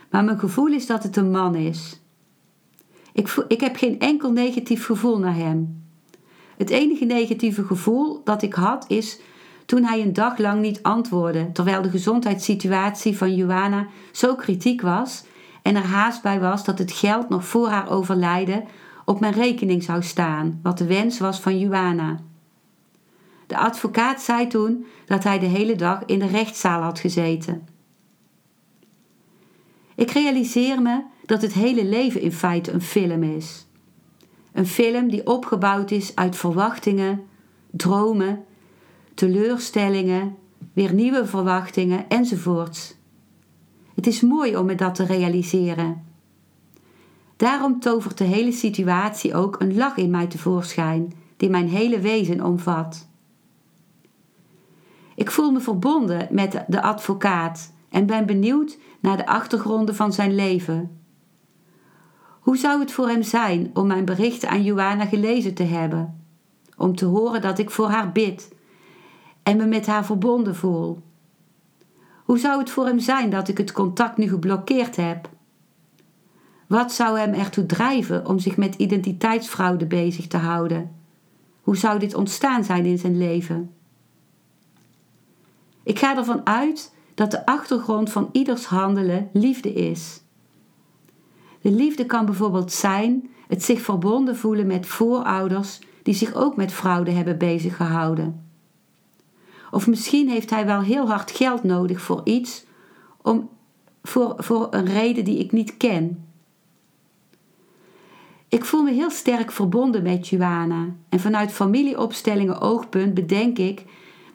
Maar 0.10 0.24
mijn 0.24 0.40
gevoel 0.40 0.68
is 0.68 0.86
dat 0.86 1.04
het 1.04 1.16
een 1.16 1.32
man 1.32 1.56
is. 1.56 2.00
Ik, 3.16 3.28
voel, 3.28 3.46
ik 3.48 3.62
heb 3.62 3.76
geen 3.76 4.00
enkel 4.00 4.32
negatief 4.32 4.86
gevoel 4.86 5.20
naar 5.20 5.36
hem. 5.36 5.84
Het 6.58 6.70
enige 6.70 7.06
negatieve 7.06 7.64
gevoel 7.64 8.22
dat 8.24 8.42
ik 8.42 8.54
had 8.54 8.86
is 8.88 9.20
toen 9.66 9.84
hij 9.84 10.02
een 10.02 10.14
dag 10.14 10.38
lang 10.38 10.62
niet 10.62 10.84
antwoordde, 10.84 11.52
terwijl 11.52 11.82
de 11.82 11.90
gezondheidssituatie 11.90 13.18
van 13.18 13.36
Joanna 13.36 13.88
zo 14.12 14.36
kritiek 14.36 14.82
was 14.82 15.24
en 15.62 15.76
er 15.76 15.86
haast 15.86 16.22
bij 16.22 16.40
was 16.40 16.66
dat 16.66 16.80
het 16.80 16.92
geld 16.92 17.30
nog 17.30 17.46
voor 17.46 17.68
haar 17.68 17.90
overlijden 17.90 18.64
op 19.06 19.20
mijn 19.20 19.34
rekening 19.34 19.84
zou 19.84 20.04
staan, 20.04 20.60
wat 20.64 20.78
de 20.78 20.86
wens 20.86 21.20
was 21.20 21.40
van 21.40 21.60
Joanna. 21.60 22.20
De 23.48 23.58
advocaat 23.58 24.22
zei 24.22 24.48
toen 24.48 24.86
dat 25.06 25.24
hij 25.24 25.40
de 25.40 25.46
hele 25.46 25.76
dag 25.76 26.04
in 26.06 26.20
de 26.20 26.28
rechtszaal 26.28 26.82
had 26.82 27.00
gezeten. 27.00 27.68
Ik 29.96 30.12
realiseer 30.12 30.82
me 30.82 31.14
dat 31.26 31.42
het 31.42 31.54
hele 31.54 31.86
leven 31.86 32.22
in 32.22 32.32
feite 32.32 32.72
een 32.72 32.82
film 32.82 33.24
is. 33.24 33.68
Een 34.52 34.68
film 34.68 35.10
die 35.10 35.28
opgebouwd 35.28 35.92
is 35.92 36.16
uit 36.16 36.36
verwachtingen, 36.36 37.24
dromen, 37.72 38.44
teleurstellingen, 39.14 40.36
weer 40.74 40.94
nieuwe 40.94 41.26
verwachtingen 41.26 42.10
enzovoorts. 42.10 42.96
Het 43.96 44.08
is 44.08 44.22
mooi 44.22 44.58
om 44.58 44.66
me 44.66 44.76
dat 44.76 44.96
te 44.96 45.06
realiseren. 45.06 46.04
Daarom 47.36 47.80
tovert 47.80 48.18
de 48.18 48.24
hele 48.24 48.52
situatie 48.52 49.36
ook 49.36 49.60
een 49.60 49.76
lach 49.76 49.98
in 49.98 50.10
mij 50.10 50.28
tevoorschijn, 50.28 51.14
die 51.38 51.50
mijn 51.50 51.70
hele 51.70 52.00
wezen 52.00 52.44
omvat. 52.44 53.08
Ik 55.16 55.32
voel 55.32 55.52
me 55.52 55.60
verbonden 55.60 56.28
met 56.32 56.64
de 56.68 56.82
advocaat 56.82 57.74
en 57.90 58.06
ben 58.06 58.26
benieuwd 58.26 58.78
naar 59.00 59.18
de 59.18 59.28
achtergronden 59.28 59.96
van 59.96 60.14
zijn 60.14 60.36
leven. 60.36 61.05
Hoe 62.46 62.58
zou 62.58 62.80
het 62.80 62.92
voor 62.92 63.08
hem 63.08 63.24
zijn 63.24 63.72
om 63.74 63.88
mijn 63.88 64.06
berichten 64.06 64.50
aan 64.50 64.64
Joanna 64.64 65.06
gelezen 65.06 65.54
te 65.54 65.64
hebben? 65.64 66.26
Om 66.78 66.96
te 66.96 67.06
horen 67.06 67.42
dat 67.42 67.60
ik 67.60 67.70
voor 67.70 67.90
haar 67.90 68.12
bid 68.12 68.54
en 69.44 69.58
me 69.58 69.66
met 69.66 69.86
haar 69.86 70.06
verbonden 70.06 70.56
voel? 70.56 71.00
Hoe 72.24 72.38
zou 72.38 72.60
het 72.60 72.70
voor 72.70 72.86
hem 72.86 73.00
zijn 73.00 73.30
dat 73.30 73.48
ik 73.48 73.58
het 73.58 73.72
contact 73.72 74.18
nu 74.18 74.28
geblokkeerd 74.28 74.96
heb? 74.96 75.30
Wat 76.68 76.92
zou 76.92 77.20
hem 77.20 77.34
ertoe 77.34 77.66
drijven 77.66 78.26
om 78.26 78.40
zich 78.40 78.58
met 78.58 78.76
identiteitsfraude 78.76 79.86
bezig 79.86 80.28
te 80.28 80.38
houden? 80.38 80.96
Hoe 81.62 81.78
zou 81.78 82.00
dit 82.00 82.16
ontstaan 82.16 82.64
zijn 82.64 82.86
in 82.86 82.98
zijn 82.98 83.18
leven? 83.18 83.72
Ik 85.84 86.00
ga 86.00 86.18
ervan 86.18 86.46
uit 86.46 86.94
dat 87.14 87.32
de 87.32 87.46
achtergrond 87.46 88.12
van 88.12 88.30
ieders 88.32 88.66
handelen 88.66 89.30
liefde 89.34 89.74
is. 89.74 90.24
De 91.66 91.72
liefde 91.72 92.06
kan 92.06 92.26
bijvoorbeeld 92.26 92.72
zijn 92.72 93.30
het 93.48 93.64
zich 93.64 93.82
verbonden 93.82 94.38
voelen 94.38 94.68
met 94.68 94.86
voorouders 94.86 95.80
die 96.04 96.14
zich 96.14 96.34
ook 96.34 96.56
met 96.56 96.72
fraude 96.72 97.12
hebben 97.12 97.38
bezig 97.38 97.76
gehouden. 97.76 98.50
Of 99.72 99.88
misschien 99.88 100.30
heeft 100.30 100.50
hij 100.50 100.66
wel 100.66 100.82
heel 100.82 101.08
hard 101.08 101.32
geld 101.32 101.64
nodig 101.64 102.02
voor 102.02 102.22
iets, 102.24 102.66
om, 103.22 103.50
voor, 104.04 104.34
voor 104.38 104.68
een 104.72 104.86
reden 104.86 105.24
die 105.24 105.38
ik 105.38 105.52
niet 105.52 105.78
ken. 105.78 106.26
Ik 108.50 108.66
voel 108.66 108.84
me 108.84 108.92
heel 108.92 109.12
sterk 109.12 109.52
verbonden 109.52 110.04
met 110.04 110.28
Joana 110.28 110.86
en 111.10 111.20
vanuit 111.20 111.52
familieopstellingen 111.52 112.62
oogpunt 112.62 113.14
bedenk 113.14 113.58
ik 113.58 113.86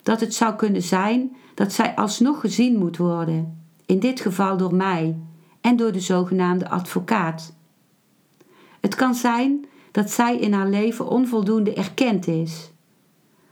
dat 0.03 0.19
het 0.19 0.33
zou 0.33 0.55
kunnen 0.55 0.81
zijn 0.83 1.35
dat 1.55 1.73
zij 1.73 1.95
alsnog 1.95 2.39
gezien 2.39 2.77
moet 2.77 2.97
worden, 2.97 3.65
in 3.85 3.99
dit 3.99 4.19
geval 4.19 4.57
door 4.57 4.75
mij 4.75 5.15
en 5.61 5.75
door 5.75 5.91
de 5.91 5.99
zogenaamde 5.99 6.69
advocaat. 6.69 7.53
Het 8.79 8.95
kan 8.95 9.15
zijn 9.15 9.65
dat 9.91 10.11
zij 10.11 10.37
in 10.37 10.53
haar 10.53 10.69
leven 10.69 11.07
onvoldoende 11.07 11.73
erkend 11.73 12.27
is. 12.27 12.71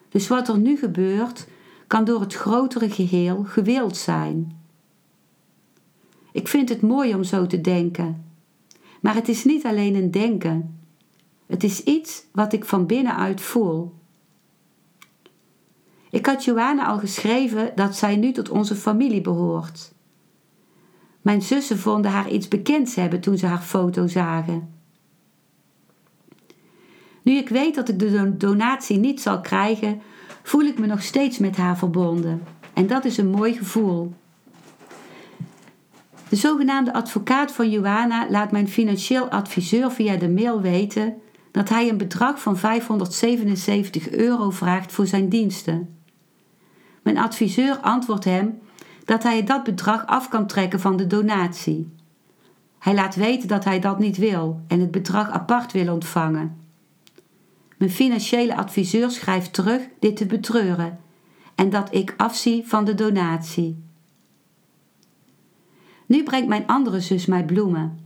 Dus 0.10 0.28
wat 0.28 0.48
er 0.48 0.58
nu 0.58 0.78
gebeurt, 0.78 1.48
kan 1.88 2.06
door 2.06 2.20
het 2.20 2.34
grotere 2.34 2.90
geheel 2.90 3.44
gewild 3.44 3.98
zijn. 3.98 4.60
Ik 6.32 6.48
vind 6.48 6.70
het 6.70 6.82
mooi 6.82 7.16
om 7.16 7.24
zo 7.24 7.48
te 7.48 7.62
denken. 7.62 8.26
Maar 9.02 9.16
het 9.16 9.28
is 9.28 9.44
niet 9.44 9.66
alleen 9.66 9.96
een 9.96 10.12
denken. 10.12 10.80
Het 11.46 11.64
is 11.64 11.84
iets 11.84 12.26
wat 12.32 12.54
ik 12.54 12.66
van 12.66 12.86
binnenuit 12.86 13.42
voel. 13.42 13.94
Ik 16.10 16.26
had 16.26 16.44
Joanna 16.44 16.86
al 16.86 16.98
geschreven 16.98 17.72
dat 17.76 17.96
zij 17.96 18.16
nu 18.16 18.32
tot 18.32 18.50
onze 18.50 18.76
familie 18.76 19.22
behoort. 19.22 19.94
Mijn 21.30 21.42
zussen 21.42 21.80
vonden 21.80 22.12
haar 22.12 22.30
iets 22.30 22.48
bekends 22.48 22.96
hebben 22.96 23.20
toen 23.20 23.38
ze 23.38 23.46
haar 23.46 23.62
foto 23.62 24.08
zagen. 24.08 24.74
Nu 27.22 27.34
ik 27.34 27.50
weet 27.50 27.76
dat 27.76 27.90
ik 27.90 28.00
de 28.00 28.38
donatie 28.38 28.98
niet 28.98 29.22
zal 29.22 29.42
krijgen, 29.42 30.02
voel 30.44 30.62
ik 30.62 30.80
me 30.80 30.86
nog 30.86 31.04
steeds 31.04 31.38
met 31.38 31.58
haar 31.58 31.78
verbonden. 31.78 32.44
En 32.74 32.88
dat 32.88 33.06
is 33.06 33.18
een 33.18 33.30
mooi 33.30 33.54
gevoel. 33.54 34.14
De 36.30 36.36
zogenaamde 36.36 36.94
advocaat 36.94 37.52
van 37.52 37.70
Joanna 37.70 38.30
laat 38.30 38.52
mijn 38.52 38.68
financieel 38.68 39.30
adviseur 39.30 39.92
via 39.92 40.16
de 40.16 40.30
mail 40.30 40.62
weten 40.62 41.14
dat 41.52 41.70
hij 41.70 41.90
een 41.90 41.98
bedrag 41.98 42.42
van 42.42 42.58
577 42.58 44.10
euro 44.10 44.50
vraagt 44.50 44.92
voor 44.92 45.08
zijn 45.08 45.30
diensten. 45.30 45.98
Mijn 47.04 47.18
adviseur 47.18 47.78
antwoordt 47.78 48.26
hem 48.26 48.60
dat 49.10 49.24
hij 49.24 49.44
dat 49.44 49.64
bedrag 49.64 50.06
af 50.06 50.28
kan 50.28 50.48
trekken 50.48 50.80
van 50.80 50.98
de 50.98 51.08
donatie. 51.08 51.90
Hij 52.80 52.94
laat 52.94 53.16
weten 53.16 53.48
dat 53.48 53.64
hij 53.64 53.80
dat 53.80 54.00
niet 54.00 54.18
wil 54.18 54.62
en 54.68 54.80
het 54.80 54.92
bedrag 54.92 55.30
apart 55.30 55.72
wil 55.72 55.94
ontvangen. 55.94 56.58
Mijn 57.78 57.92
financiële 57.92 58.56
adviseur 58.56 59.12
schrijft 59.12 59.54
terug 59.54 59.82
dit 60.00 60.16
te 60.16 60.26
betreuren 60.26 61.00
en 61.56 61.70
dat 61.70 61.96
ik 61.96 62.14
afzie 62.18 62.68
van 62.68 62.86
de 62.86 62.94
donatie. 62.94 63.84
Nu 66.06 66.24
brengt 66.24 66.48
mijn 66.48 66.68
andere 66.68 67.00
zus 67.00 67.26
mij 67.26 67.46
bloemen. 67.46 68.00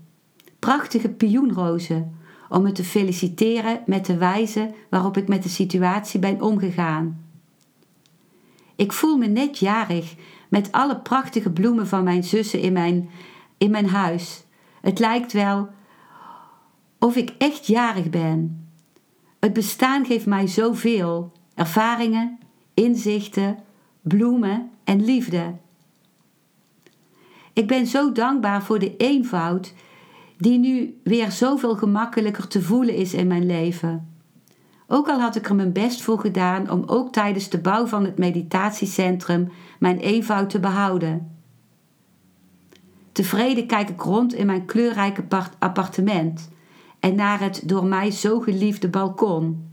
Prachtige 0.59 1.09
pioenrozen, 1.09 2.17
om 2.49 2.61
me 2.61 2.71
te 2.71 2.83
feliciteren 2.83 3.81
met 3.85 4.05
de 4.05 4.17
wijze 4.17 4.73
waarop 4.89 5.17
ik 5.17 5.27
met 5.27 5.43
de 5.43 5.49
situatie 5.49 6.19
ben 6.19 6.41
omgegaan. 6.41 7.23
Ik 8.75 8.91
voel 8.91 9.17
me 9.17 9.27
net 9.27 9.57
jarig 9.57 10.15
met 10.53 10.71
alle 10.71 10.99
prachtige 10.99 11.51
bloemen 11.51 11.87
van 11.87 12.03
mijn 12.03 12.23
zussen 12.23 12.59
in 12.61 12.73
mijn, 12.73 13.09
in 13.57 13.71
mijn 13.71 13.87
huis. 13.87 14.43
Het 14.81 14.99
lijkt 14.99 15.33
wel 15.33 15.69
of 16.99 17.15
ik 17.15 17.35
echt 17.37 17.67
jarig 17.67 18.09
ben. 18.09 18.67
Het 19.39 19.53
bestaan 19.53 20.05
geeft 20.05 20.25
mij 20.25 20.47
zoveel: 20.47 21.31
ervaringen, 21.55 22.39
inzichten, 22.73 23.57
bloemen 24.01 24.71
en 24.83 25.05
liefde. 25.05 25.55
Ik 27.53 27.67
ben 27.67 27.87
zo 27.87 28.11
dankbaar 28.11 28.63
voor 28.63 28.79
de 28.79 28.97
eenvoud 28.97 29.73
die 30.37 30.59
nu 30.59 30.99
weer 31.03 31.31
zoveel 31.31 31.75
gemakkelijker 31.75 32.47
te 32.47 32.61
voelen 32.61 32.95
is 32.95 33.13
in 33.13 33.27
mijn 33.27 33.45
leven. 33.45 34.12
Ook 34.87 35.07
al 35.07 35.19
had 35.19 35.35
ik 35.35 35.49
er 35.49 35.55
mijn 35.55 35.71
best 35.71 36.01
voor 36.01 36.19
gedaan 36.19 36.69
om 36.69 36.83
ook 36.85 37.11
tijdens 37.11 37.49
de 37.49 37.59
bouw 37.59 37.85
van 37.85 38.05
het 38.05 38.17
meditatiecentrum 38.17 39.51
mijn 39.79 39.97
eenvoud 39.97 40.49
te 40.49 40.59
behouden. 40.59 41.31
Tevreden 43.11 43.67
kijk 43.67 43.89
ik 43.89 44.01
rond 44.01 44.33
in 44.33 44.45
mijn 44.45 44.65
kleurrijke 44.65 45.23
appartement 45.59 46.49
en 46.99 47.15
naar 47.15 47.39
het 47.39 47.61
door 47.65 47.85
mij 47.85 48.11
zo 48.11 48.39
geliefde 48.39 48.89
balkon. 48.89 49.71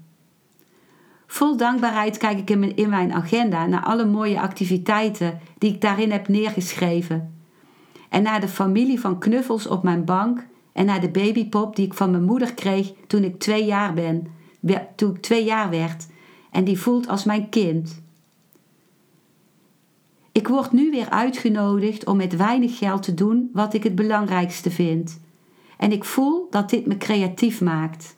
Vol 1.27 1.57
dankbaarheid 1.57 2.17
kijk 2.17 2.39
ik 2.39 2.51
in 2.75 2.89
mijn, 2.89 3.13
agenda 3.13 3.67
naar 3.67 3.85
alle 3.85 4.05
mooie 4.05 4.41
activiteiten 4.41 5.39
die 5.59 5.75
ik 5.75 5.81
daarin 5.81 6.11
heb 6.11 6.29
neergeschreven. 6.29 7.35
En 8.09 8.23
naar 8.23 8.41
de 8.41 8.49
familie 8.49 9.01
van 9.01 9.19
knuffels 9.19 9.67
op 9.67 9.83
mijn 9.83 10.05
bank 10.05 10.47
en 10.73 10.87
naar 10.87 11.01
de 11.01 11.11
babypop 11.11 11.77
die 11.77 11.87
ik 11.87 11.95
van 11.95 12.11
mijn 12.11 12.25
moeder 12.25 12.55
kreeg 12.55 12.93
toen 13.07 13.25
ik 13.25 13.39
twee 13.39 13.65
jaar 13.65 13.95
ben, 13.95 14.27
toen 14.97 15.15
ik 15.15 15.23
twee 15.23 15.45
jaar 15.45 15.71
werd 15.71 16.07
en 16.51 16.65
die 16.65 16.79
voelt 16.79 17.09
als 17.09 17.25
mijn 17.25 17.49
kind. 17.49 18.03
Ik 20.33 20.49
word 20.49 20.73
nu 20.73 20.91
weer 20.91 21.11
uitgenodigd 21.11 22.07
om 22.07 22.17
met 22.17 22.37
weinig 22.37 22.79
geld 22.79 23.03
te 23.03 23.15
doen 23.15 23.51
wat 23.53 23.75
ik 23.75 23.83
het 23.83 23.95
belangrijkste 23.95 24.71
vind. 24.71 25.21
En 25.77 25.93
ik 25.93 26.05
voel 26.05 26.47
dat 26.51 26.71
dit 26.71 26.87
me 26.87 26.97
creatief 26.97 27.61
maakt. 27.61 28.17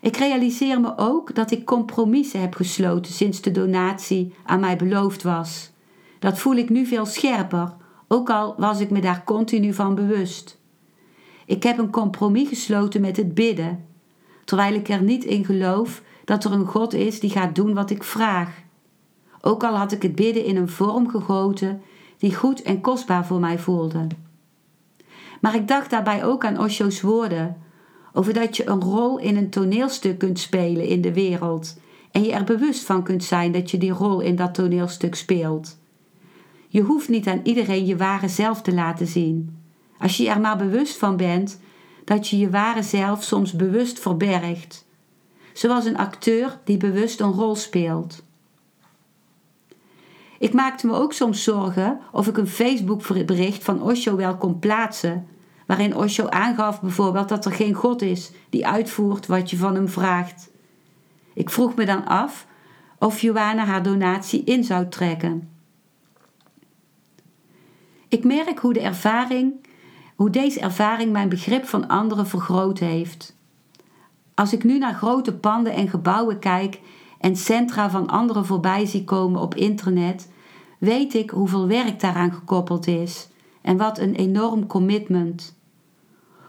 Ik 0.00 0.16
realiseer 0.16 0.80
me 0.80 0.92
ook 0.96 1.34
dat 1.34 1.50
ik 1.50 1.64
compromissen 1.64 2.40
heb 2.40 2.54
gesloten 2.54 3.12
sinds 3.12 3.40
de 3.40 3.50
donatie 3.50 4.34
aan 4.44 4.60
mij 4.60 4.76
beloofd 4.76 5.22
was. 5.22 5.70
Dat 6.18 6.38
voel 6.38 6.54
ik 6.54 6.70
nu 6.70 6.86
veel 6.86 7.06
scherper, 7.06 7.74
ook 8.08 8.30
al 8.30 8.54
was 8.56 8.80
ik 8.80 8.90
me 8.90 9.00
daar 9.00 9.24
continu 9.24 9.74
van 9.74 9.94
bewust. 9.94 10.60
Ik 11.46 11.62
heb 11.62 11.78
een 11.78 11.90
compromis 11.90 12.48
gesloten 12.48 13.00
met 13.00 13.16
het 13.16 13.34
bidden, 13.34 13.84
terwijl 14.46 14.74
ik 14.74 14.88
er 14.88 15.02
niet 15.02 15.24
in 15.24 15.44
geloof 15.44 16.02
dat 16.24 16.44
er 16.44 16.52
een 16.52 16.66
God 16.66 16.94
is 16.94 17.20
die 17.20 17.30
gaat 17.30 17.54
doen 17.54 17.74
wat 17.74 17.90
ik 17.90 18.02
vraag. 18.02 18.62
Ook 19.40 19.64
al 19.64 19.74
had 19.74 19.92
ik 19.92 20.02
het 20.02 20.14
bidden 20.14 20.44
in 20.44 20.56
een 20.56 20.68
vorm 20.68 21.08
gegoten 21.08 21.82
die 22.18 22.34
goed 22.34 22.62
en 22.62 22.80
kostbaar 22.80 23.26
voor 23.26 23.40
mij 23.40 23.58
voelde. 23.58 24.06
Maar 25.40 25.54
ik 25.54 25.68
dacht 25.68 25.90
daarbij 25.90 26.24
ook 26.24 26.44
aan 26.44 26.58
Osho's 26.58 27.00
woorden 27.00 27.56
over 28.12 28.34
dat 28.34 28.56
je 28.56 28.68
een 28.68 28.82
rol 28.82 29.18
in 29.18 29.36
een 29.36 29.50
toneelstuk 29.50 30.18
kunt 30.18 30.38
spelen 30.38 30.86
in 30.86 31.00
de 31.00 31.12
wereld 31.12 31.78
en 32.10 32.24
je 32.24 32.32
er 32.32 32.44
bewust 32.44 32.84
van 32.84 33.02
kunt 33.02 33.24
zijn 33.24 33.52
dat 33.52 33.70
je 33.70 33.78
die 33.78 33.92
rol 33.92 34.20
in 34.20 34.36
dat 34.36 34.54
toneelstuk 34.54 35.14
speelt. 35.14 35.78
Je 36.68 36.80
hoeft 36.80 37.08
niet 37.08 37.26
aan 37.26 37.40
iedereen 37.42 37.86
je 37.86 37.96
ware 37.96 38.28
zelf 38.28 38.62
te 38.62 38.74
laten 38.74 39.06
zien. 39.06 39.58
Als 39.98 40.16
je 40.16 40.28
er 40.28 40.40
maar 40.40 40.56
bewust 40.56 40.96
van 40.96 41.16
bent 41.16 41.60
dat 42.06 42.28
je 42.28 42.38
je 42.38 42.50
ware 42.50 42.82
zelf 42.82 43.22
soms 43.22 43.52
bewust 43.52 43.98
verbergt, 43.98 44.86
zoals 45.52 45.84
een 45.84 45.96
acteur 45.96 46.58
die 46.64 46.76
bewust 46.76 47.20
een 47.20 47.32
rol 47.32 47.54
speelt. 47.54 48.24
Ik 50.38 50.52
maakte 50.52 50.86
me 50.86 50.92
ook 50.92 51.12
soms 51.12 51.42
zorgen 51.42 52.00
of 52.12 52.26
ik 52.26 52.36
een 52.36 52.46
Facebook-bericht 52.46 53.64
van 53.64 53.82
Osho 53.82 54.16
wel 54.16 54.36
kon 54.36 54.58
plaatsen, 54.58 55.26
waarin 55.66 55.96
Osho 55.96 56.28
aangaf 56.28 56.80
bijvoorbeeld 56.80 57.28
dat 57.28 57.44
er 57.44 57.52
geen 57.52 57.74
God 57.74 58.02
is 58.02 58.30
die 58.50 58.66
uitvoert 58.66 59.26
wat 59.26 59.50
je 59.50 59.56
van 59.56 59.74
hem 59.74 59.88
vraagt. 59.88 60.50
Ik 61.34 61.50
vroeg 61.50 61.74
me 61.74 61.84
dan 61.84 62.06
af 62.06 62.46
of 62.98 63.20
Johanna 63.20 63.64
haar 63.64 63.82
donatie 63.82 64.44
in 64.44 64.64
zou 64.64 64.88
trekken. 64.88 65.50
Ik 68.08 68.24
merk 68.24 68.58
hoe 68.58 68.72
de 68.72 68.80
ervaring, 68.80 69.65
hoe 70.16 70.30
deze 70.30 70.60
ervaring 70.60 71.12
mijn 71.12 71.28
begrip 71.28 71.64
van 71.64 71.88
anderen 71.88 72.26
vergroot 72.26 72.78
heeft. 72.78 73.36
Als 74.34 74.52
ik 74.52 74.64
nu 74.64 74.78
naar 74.78 74.94
grote 74.94 75.34
panden 75.34 75.72
en 75.72 75.88
gebouwen 75.88 76.38
kijk 76.38 76.80
en 77.20 77.36
centra 77.36 77.90
van 77.90 78.06
anderen 78.06 78.46
voorbij 78.46 78.86
zie 78.86 79.04
komen 79.04 79.40
op 79.40 79.54
internet, 79.54 80.30
weet 80.78 81.14
ik 81.14 81.30
hoeveel 81.30 81.66
werk 81.66 82.00
daaraan 82.00 82.32
gekoppeld 82.32 82.86
is 82.86 83.28
en 83.62 83.76
wat 83.76 83.98
een 83.98 84.14
enorm 84.14 84.66
commitment. 84.66 85.58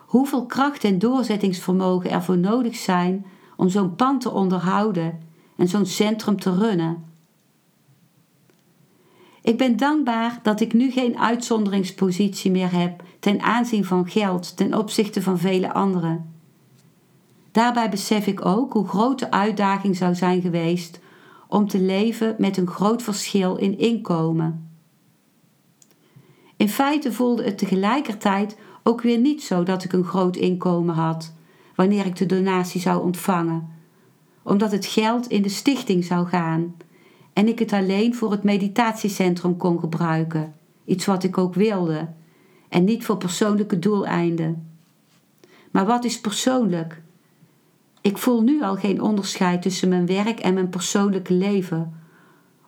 Hoeveel 0.06 0.46
kracht 0.46 0.84
en 0.84 1.00
doorzettingsvermogen 1.00 2.10
er 2.10 2.24
voor 2.24 2.38
nodig 2.38 2.76
zijn 2.76 3.26
om 3.58 3.70
zo'n 3.70 3.96
pand 3.96 4.22
te 4.22 4.32
onderhouden 4.32 5.20
en 5.56 5.68
zo'n 5.68 5.86
centrum 5.86 6.40
te 6.40 6.58
runnen. 6.58 7.06
Ik 9.42 9.58
ben 9.58 9.78
dankbaar 9.78 10.40
dat 10.44 10.60
ik 10.60 10.74
nu 10.74 10.92
geen 10.92 11.18
uitzonderingspositie 11.18 12.52
meer 12.52 12.72
heb 12.72 13.04
ten 13.28 13.42
aanzien 13.42 13.86
van 13.86 14.10
geld 14.10 14.58
ten 14.58 14.74
opzichte 14.74 15.22
van 15.22 15.40
vele 15.40 15.74
anderen. 15.74 16.34
Daarbij 17.52 17.90
besef 17.90 18.28
ik 18.28 18.46
ook 18.46 18.74
hoe 18.74 18.88
groot 18.88 19.20
de 19.20 19.32
uitdaging 19.32 19.96
zou 19.96 20.16
zijn 20.16 20.42
geweest 20.42 21.00
om 21.48 21.68
te 21.68 21.80
leven 21.80 22.36
met 22.38 22.58
een 22.58 22.68
groot 22.68 23.02
verschil 23.02 23.56
in 23.56 23.78
inkomen. 23.80 24.70
In 26.58 26.70
feite 26.70 27.14
voelde 27.14 27.44
het 27.44 27.58
tegelijkertijd 27.58 28.58
ook 28.84 29.02
weer 29.02 29.20
niet 29.20 29.44
zo 29.44 29.64
dat 29.64 29.84
ik 29.84 29.94
een 29.94 30.06
groot 30.06 30.36
inkomen 30.36 30.96
had 30.96 31.34
wanneer 31.76 32.06
ik 32.06 32.16
de 32.16 32.26
donatie 32.26 32.82
zou 32.82 33.04
ontvangen, 33.04 33.70
omdat 34.44 34.72
het 34.72 34.86
geld 34.86 35.28
in 35.28 35.42
de 35.42 35.50
stichting 35.50 36.04
zou 36.04 36.28
gaan 36.28 36.76
en 37.34 37.48
ik 37.48 37.60
het 37.60 37.74
alleen 37.74 38.16
voor 38.16 38.32
het 38.32 38.44
meditatiecentrum 38.44 39.58
kon 39.58 39.80
gebruiken, 39.80 40.56
iets 40.86 41.06
wat 41.06 41.24
ik 41.24 41.38
ook 41.38 41.54
wilde, 41.54 42.08
en 42.70 42.84
niet 42.84 43.06
voor 43.06 43.18
persoonlijke 43.18 43.80
doeleinden. 43.80 44.70
Maar 45.72 45.86
wat 45.86 46.04
is 46.04 46.22
persoonlijk? 46.22 47.02
Ik 48.02 48.18
voel 48.18 48.42
nu 48.42 48.64
al 48.64 48.76
geen 48.76 49.02
onderscheid 49.02 49.62
tussen 49.62 49.90
mijn 49.90 50.06
werk 50.06 50.40
en 50.40 50.54
mijn 50.54 50.70
persoonlijke 50.70 51.34
leven, 51.34 51.94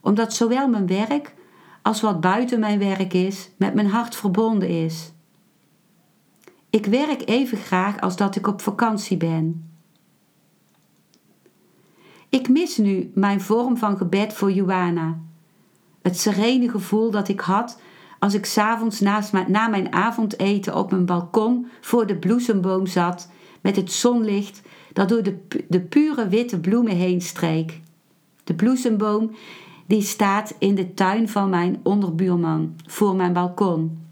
omdat 0.02 0.34
zowel 0.34 0.68
mijn 0.68 0.88
werk 0.88 1.36
als 1.82 2.02
wat 2.02 2.22
buiten 2.22 2.60
mijn 2.60 2.80
werk 2.80 3.14
is, 3.14 3.50
met 3.58 3.74
mijn 3.74 3.88
hart 3.88 4.16
verbonden 4.16 4.70
is. 4.70 5.12
Ik 6.70 6.86
werk 6.86 7.30
even 7.30 7.58
graag 7.58 8.02
als 8.02 8.16
dat 8.16 8.36
ik 8.36 8.48
op 8.48 8.62
vakantie 8.62 9.18
ben. 9.18 9.70
Ik 12.30 12.50
mis 12.50 12.78
nu 12.78 13.12
mijn 13.16 13.42
vorm 13.42 13.78
van 13.78 13.98
gebed 13.98 14.34
voor 14.34 14.52
Joana. 14.52 15.18
Het 16.02 16.20
serene 16.20 16.70
gevoel 16.70 17.12
dat 17.12 17.28
ik 17.28 17.40
had 17.40 17.82
als 18.20 18.34
ik 18.34 18.46
s'avonds 18.46 19.00
na 19.48 19.68
mijn 19.68 19.94
avondeten 19.94 20.76
op 20.76 20.92
mijn 20.92 21.06
balkon 21.06 21.68
voor 21.82 22.08
de 22.08 22.16
bloesemboom 22.16 22.86
zat 22.86 23.30
met 23.62 23.76
het 23.76 23.92
zonlicht 23.92 24.62
dat 24.94 25.10
door 25.10 25.24
de, 25.24 25.38
de 25.68 25.82
pure 25.82 26.28
witte 26.28 26.60
bloemen 26.60 26.96
heen 26.96 27.22
streek. 27.22 27.82
De 28.44 28.54
bloesemboom 28.54 29.32
die 29.88 30.02
staat 30.02 30.56
in 30.60 30.76
de 30.76 30.94
tuin 30.94 31.30
van 31.30 31.50
mijn 31.50 31.80
onderbuurman 31.84 32.76
voor 32.86 33.16
mijn 33.16 33.34
balkon. 33.34 34.08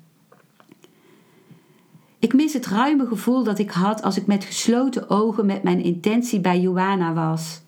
Ik 2.19 2.33
mis 2.33 2.53
het 2.53 2.65
ruime 2.65 3.05
gevoel 3.05 3.43
dat 3.43 3.59
ik 3.59 3.71
had 3.71 4.01
als 4.01 4.17
ik 4.17 4.25
met 4.25 4.43
gesloten 4.43 5.09
ogen 5.09 5.45
met 5.45 5.63
mijn 5.63 5.81
intentie 5.81 6.39
bij 6.39 6.59
Joana 6.59 7.13
was. 7.13 7.61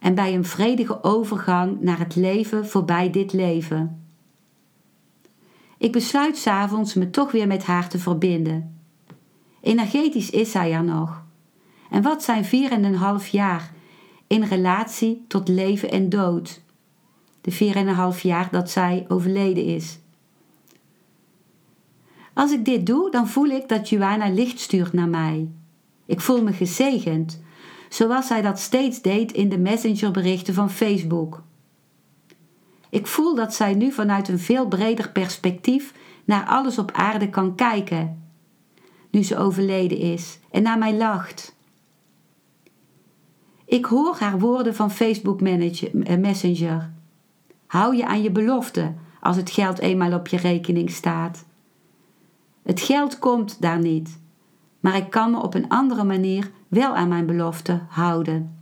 En 0.00 0.14
bij 0.14 0.34
een 0.34 0.44
vredige 0.44 1.02
overgang 1.02 1.80
naar 1.80 1.98
het 1.98 2.16
leven 2.16 2.66
voorbij 2.66 3.10
dit 3.10 3.32
leven. 3.32 4.01
Ik 5.82 5.92
besluit 5.92 6.36
s'avonds 6.36 6.94
me 6.94 7.10
toch 7.10 7.32
weer 7.32 7.46
met 7.46 7.64
haar 7.64 7.88
te 7.88 7.98
verbinden. 7.98 8.80
Energetisch 9.60 10.30
is 10.30 10.50
zij 10.50 10.72
er 10.72 10.84
nog. 10.84 11.24
En 11.90 12.02
wat 12.02 12.22
zijn 12.22 12.44
vier 12.44 12.72
en 12.72 12.84
een 12.84 12.94
half 12.94 13.28
jaar 13.28 13.72
in 14.26 14.42
relatie 14.42 15.24
tot 15.28 15.48
leven 15.48 15.90
en 15.90 16.08
dood? 16.08 16.62
de 17.40 18.14
4,5 18.14 18.20
jaar 18.20 18.48
dat 18.50 18.70
zij 18.70 19.04
overleden 19.08 19.64
is. 19.64 19.98
Als 22.32 22.52
ik 22.52 22.64
dit 22.64 22.86
doe, 22.86 23.10
dan 23.10 23.28
voel 23.28 23.48
ik 23.48 23.68
dat 23.68 23.88
Joanna 23.88 24.28
licht 24.28 24.60
stuurt 24.60 24.92
naar 24.92 25.08
mij. 25.08 25.48
Ik 26.06 26.20
voel 26.20 26.42
me 26.42 26.52
gezegend, 26.52 27.42
zoals 27.88 28.26
zij 28.26 28.42
dat 28.42 28.58
steeds 28.58 29.02
deed 29.02 29.32
in 29.32 29.48
de 29.48 29.58
messengerberichten 29.58 30.54
van 30.54 30.70
Facebook. 30.70 31.42
Ik 32.92 33.06
voel 33.06 33.34
dat 33.34 33.54
zij 33.54 33.74
nu 33.74 33.92
vanuit 33.92 34.28
een 34.28 34.38
veel 34.38 34.68
breder 34.68 35.10
perspectief 35.10 35.94
naar 36.24 36.46
alles 36.46 36.78
op 36.78 36.90
aarde 36.90 37.30
kan 37.30 37.54
kijken, 37.54 38.22
nu 39.10 39.22
ze 39.22 39.36
overleden 39.36 39.98
is, 39.98 40.38
en 40.50 40.62
naar 40.62 40.78
mij 40.78 40.96
lacht. 40.96 41.56
Ik 43.64 43.84
hoor 43.84 44.16
haar 44.18 44.38
woorden 44.38 44.74
van 44.74 44.90
Facebook 44.90 45.40
eh, 45.40 46.18
Messenger. 46.18 46.90
Hou 47.66 47.96
je 47.96 48.06
aan 48.06 48.22
je 48.22 48.30
belofte 48.30 48.94
als 49.20 49.36
het 49.36 49.50
geld 49.50 49.78
eenmaal 49.78 50.12
op 50.12 50.26
je 50.26 50.36
rekening 50.36 50.90
staat. 50.90 51.44
Het 52.62 52.80
geld 52.80 53.18
komt 53.18 53.60
daar 53.60 53.78
niet, 53.78 54.18
maar 54.80 54.96
ik 54.96 55.10
kan 55.10 55.30
me 55.30 55.42
op 55.42 55.54
een 55.54 55.68
andere 55.68 56.04
manier 56.04 56.50
wel 56.68 56.94
aan 56.94 57.08
mijn 57.08 57.26
belofte 57.26 57.80
houden. 57.88 58.61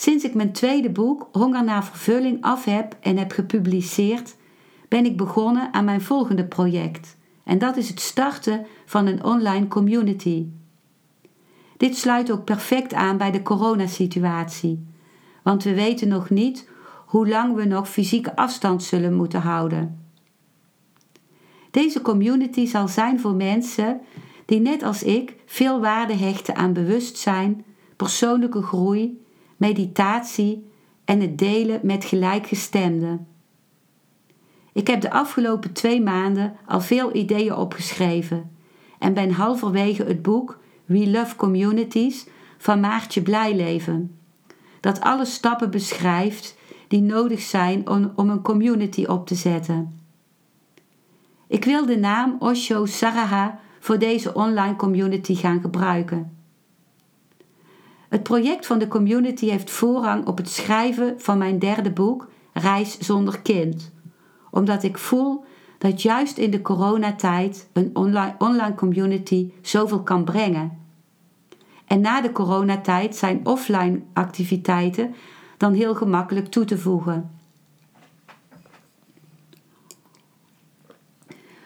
Sinds 0.00 0.24
ik 0.24 0.34
mijn 0.34 0.52
tweede 0.52 0.90
boek 0.90 1.28
Honger 1.32 1.64
naar 1.64 1.84
vervulling 1.84 2.42
af 2.42 2.64
heb 2.64 2.96
en 3.00 3.16
heb 3.16 3.32
gepubliceerd, 3.32 4.36
ben 4.88 5.04
ik 5.04 5.16
begonnen 5.16 5.72
aan 5.72 5.84
mijn 5.84 6.00
volgende 6.00 6.44
project. 6.44 7.16
En 7.44 7.58
dat 7.58 7.76
is 7.76 7.88
het 7.88 8.00
starten 8.00 8.66
van 8.86 9.06
een 9.06 9.24
online 9.24 9.68
community. 9.68 10.46
Dit 11.76 11.96
sluit 11.96 12.30
ook 12.30 12.44
perfect 12.44 12.94
aan 12.94 13.16
bij 13.16 13.30
de 13.30 13.42
coronasituatie, 13.42 14.86
want 15.42 15.62
we 15.62 15.74
weten 15.74 16.08
nog 16.08 16.30
niet 16.30 16.68
hoe 17.06 17.28
lang 17.28 17.54
we 17.54 17.64
nog 17.64 17.88
fysieke 17.88 18.36
afstand 18.36 18.82
zullen 18.82 19.14
moeten 19.14 19.40
houden. 19.40 20.10
Deze 21.70 22.02
community 22.02 22.66
zal 22.66 22.88
zijn 22.88 23.20
voor 23.20 23.34
mensen 23.34 24.00
die 24.44 24.60
net 24.60 24.82
als 24.82 25.02
ik 25.02 25.36
veel 25.46 25.80
waarde 25.80 26.14
hechten 26.14 26.56
aan 26.56 26.72
bewustzijn, 26.72 27.64
persoonlijke 27.96 28.62
groei, 28.62 29.26
meditatie 29.58 30.70
en 31.04 31.20
het 31.20 31.38
delen 31.38 31.80
met 31.82 32.04
gelijkgestemden. 32.04 33.26
Ik 34.72 34.86
heb 34.86 35.00
de 35.00 35.10
afgelopen 35.10 35.72
twee 35.72 36.02
maanden 36.02 36.56
al 36.66 36.80
veel 36.80 37.14
ideeën 37.14 37.54
opgeschreven 37.54 38.50
en 38.98 39.14
ben 39.14 39.30
halverwege 39.30 40.04
het 40.04 40.22
boek 40.22 40.58
We 40.84 41.10
Love 41.10 41.36
Communities 41.36 42.26
van 42.58 42.80
Maartje 42.80 43.22
Blijleven, 43.22 44.18
dat 44.80 45.00
alle 45.00 45.24
stappen 45.24 45.70
beschrijft 45.70 46.56
die 46.88 47.00
nodig 47.00 47.40
zijn 47.40 47.88
om, 47.88 48.12
een 48.16 48.42
community 48.42 49.04
op 49.04 49.26
te 49.26 49.34
zetten. 49.34 50.00
Ik 51.46 51.64
wil 51.64 51.86
de 51.86 51.98
naam 51.98 52.36
Osho 52.38 52.86
Saraha 52.86 53.60
voor 53.80 53.98
deze 53.98 54.34
online 54.34 54.76
community 54.76 55.34
gaan 55.34 55.60
gebruiken. 55.60 56.37
Het 58.08 58.22
project 58.22 58.66
van 58.66 58.78
de 58.78 58.88
community 58.88 59.46
heeft 59.46 59.70
voorrang 59.70 60.26
op 60.26 60.36
het 60.36 60.48
schrijven 60.48 61.14
van 61.20 61.38
mijn 61.38 61.58
derde 61.58 61.90
boek 61.90 62.28
Reis 62.52 62.98
zonder 62.98 63.40
kind, 63.40 63.92
omdat 64.50 64.82
ik 64.82 64.98
voel 64.98 65.44
dat 65.78 66.02
juist 66.02 66.38
in 66.38 66.50
de 66.50 66.62
coronatijd 66.62 67.68
een 67.72 67.90
online, 67.92 68.34
online 68.38 68.74
community 68.74 69.52
zoveel 69.62 70.02
kan 70.02 70.24
brengen. 70.24 70.78
En 71.86 72.00
na 72.00 72.20
de 72.20 72.32
coronatijd 72.32 73.16
zijn 73.16 73.46
offline 73.46 74.02
activiteiten 74.12 75.14
dan 75.56 75.72
heel 75.72 75.94
gemakkelijk 75.94 76.46
toe 76.46 76.64
te 76.64 76.78
voegen. 76.78 77.30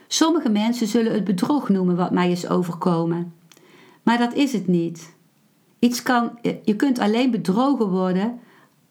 Sommige 0.06 0.48
mensen 0.48 0.86
zullen 0.86 1.12
het 1.12 1.24
bedrog 1.24 1.68
noemen 1.68 1.96
wat 1.96 2.10
mij 2.10 2.30
is 2.30 2.48
overkomen. 2.48 3.34
Maar 4.02 4.18
dat 4.18 4.34
is 4.34 4.52
het 4.52 4.66
niet. 4.66 5.14
Iets 5.82 6.02
kan, 6.02 6.38
je 6.64 6.76
kunt 6.76 6.98
alleen 6.98 7.30
bedrogen 7.30 7.88
worden 7.88 8.40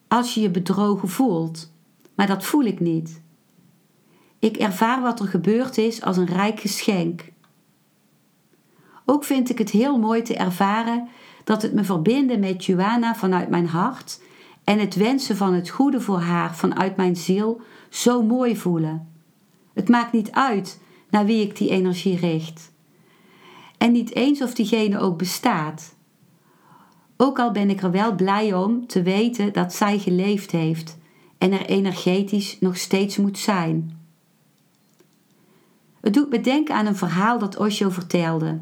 als 0.08 0.34
je 0.34 0.42
je 0.42 0.50
bedrogen 0.50 1.10
voelt. 1.10 1.72
Maar 2.16 2.28
dat 2.28 2.44
voel 2.44 2.64
ik 2.64 2.80
niet. 2.80 3.22
Ik 4.40 4.58
ervaar 4.58 5.02
wat 5.02 5.20
er 5.20 5.28
gebeurd 5.28 5.78
is 5.78 6.02
als 6.02 6.18
een 6.18 6.26
rijk 6.26 6.60
geschenk. 6.60 7.32
Ook 9.06 9.24
vind 9.24 9.50
ik 9.50 9.58
het 9.58 9.70
heel 9.70 10.00
mooi 10.00 10.22
te 10.22 10.36
ervaren 10.36 11.08
dat 11.44 11.62
het 11.62 11.74
me 11.74 11.84
verbinden 11.84 12.40
met 12.40 12.66
Joanna 12.66 13.16
vanuit 13.16 13.50
mijn 13.50 13.68
hart 13.68 14.22
en 14.64 14.80
het 14.80 14.96
wensen 14.96 15.38
van 15.38 15.54
het 15.54 15.70
goede 15.70 16.02
voor 16.02 16.20
haar 16.20 16.56
vanuit 16.56 16.96
mijn 16.96 17.16
ziel 17.16 17.62
zo 17.90 18.24
mooi 18.24 18.58
voelen. 18.58 19.12
Het 19.74 19.90
maakt 19.90 20.12
niet 20.12 20.32
uit 20.32 20.80
naar 21.10 21.26
wie 21.26 21.42
ik 21.42 21.58
die 21.58 21.70
energie 21.70 22.18
richt. 22.18 22.72
En 23.78 23.92
niet 23.92 24.16
eens 24.16 24.42
of 24.42 24.54
diegene 24.54 25.00
ook 25.00 25.18
bestaat. 25.18 26.00
Ook 27.24 27.40
al 27.40 27.52
ben 27.52 27.70
ik 27.70 27.82
er 27.82 27.92
wel 27.92 28.16
blij 28.16 28.54
om 28.54 28.88
te 28.88 29.02
weten 29.02 29.54
dat 29.54 29.74
zij 29.74 30.00
geleefd 30.00 30.52
heeft 30.52 30.98
en 31.38 31.52
er 31.52 31.66
energetisch 31.66 32.58
nog 32.60 32.78
steeds 32.78 33.18
moet 33.18 33.38
zijn. 33.38 34.00
Het 36.00 36.14
doet 36.14 36.30
me 36.30 36.42
denken 36.42 36.76
aan 36.76 36.86
een 36.86 36.96
verhaal 36.96 37.40
dat 37.40 37.58
Osho 37.58 37.90
vertelde. 37.90 38.62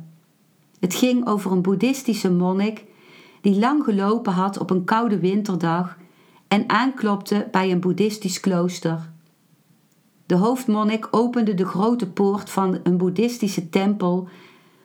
Het 0.80 0.96
ging 0.96 1.28
over 1.28 1.52
een 1.52 1.62
boeddhistische 1.62 2.32
monnik 2.32 2.86
die 3.42 3.60
lang 3.60 3.84
gelopen 3.84 4.34
had 4.34 4.58
op 4.58 4.70
een 4.70 4.84
koude 4.84 5.20
winterdag 5.20 5.98
en 6.48 6.70
aanklopte 6.70 7.48
bij 7.52 7.72
een 7.72 7.80
boeddhistisch 7.80 8.40
klooster. 8.40 9.12
De 10.26 10.36
hoofdmonnik 10.36 11.08
opende 11.12 11.54
de 11.54 11.66
grote 11.66 12.10
poort 12.10 12.50
van 12.50 12.80
een 12.84 12.98
boeddhistische 12.98 13.70
tempel 13.70 14.28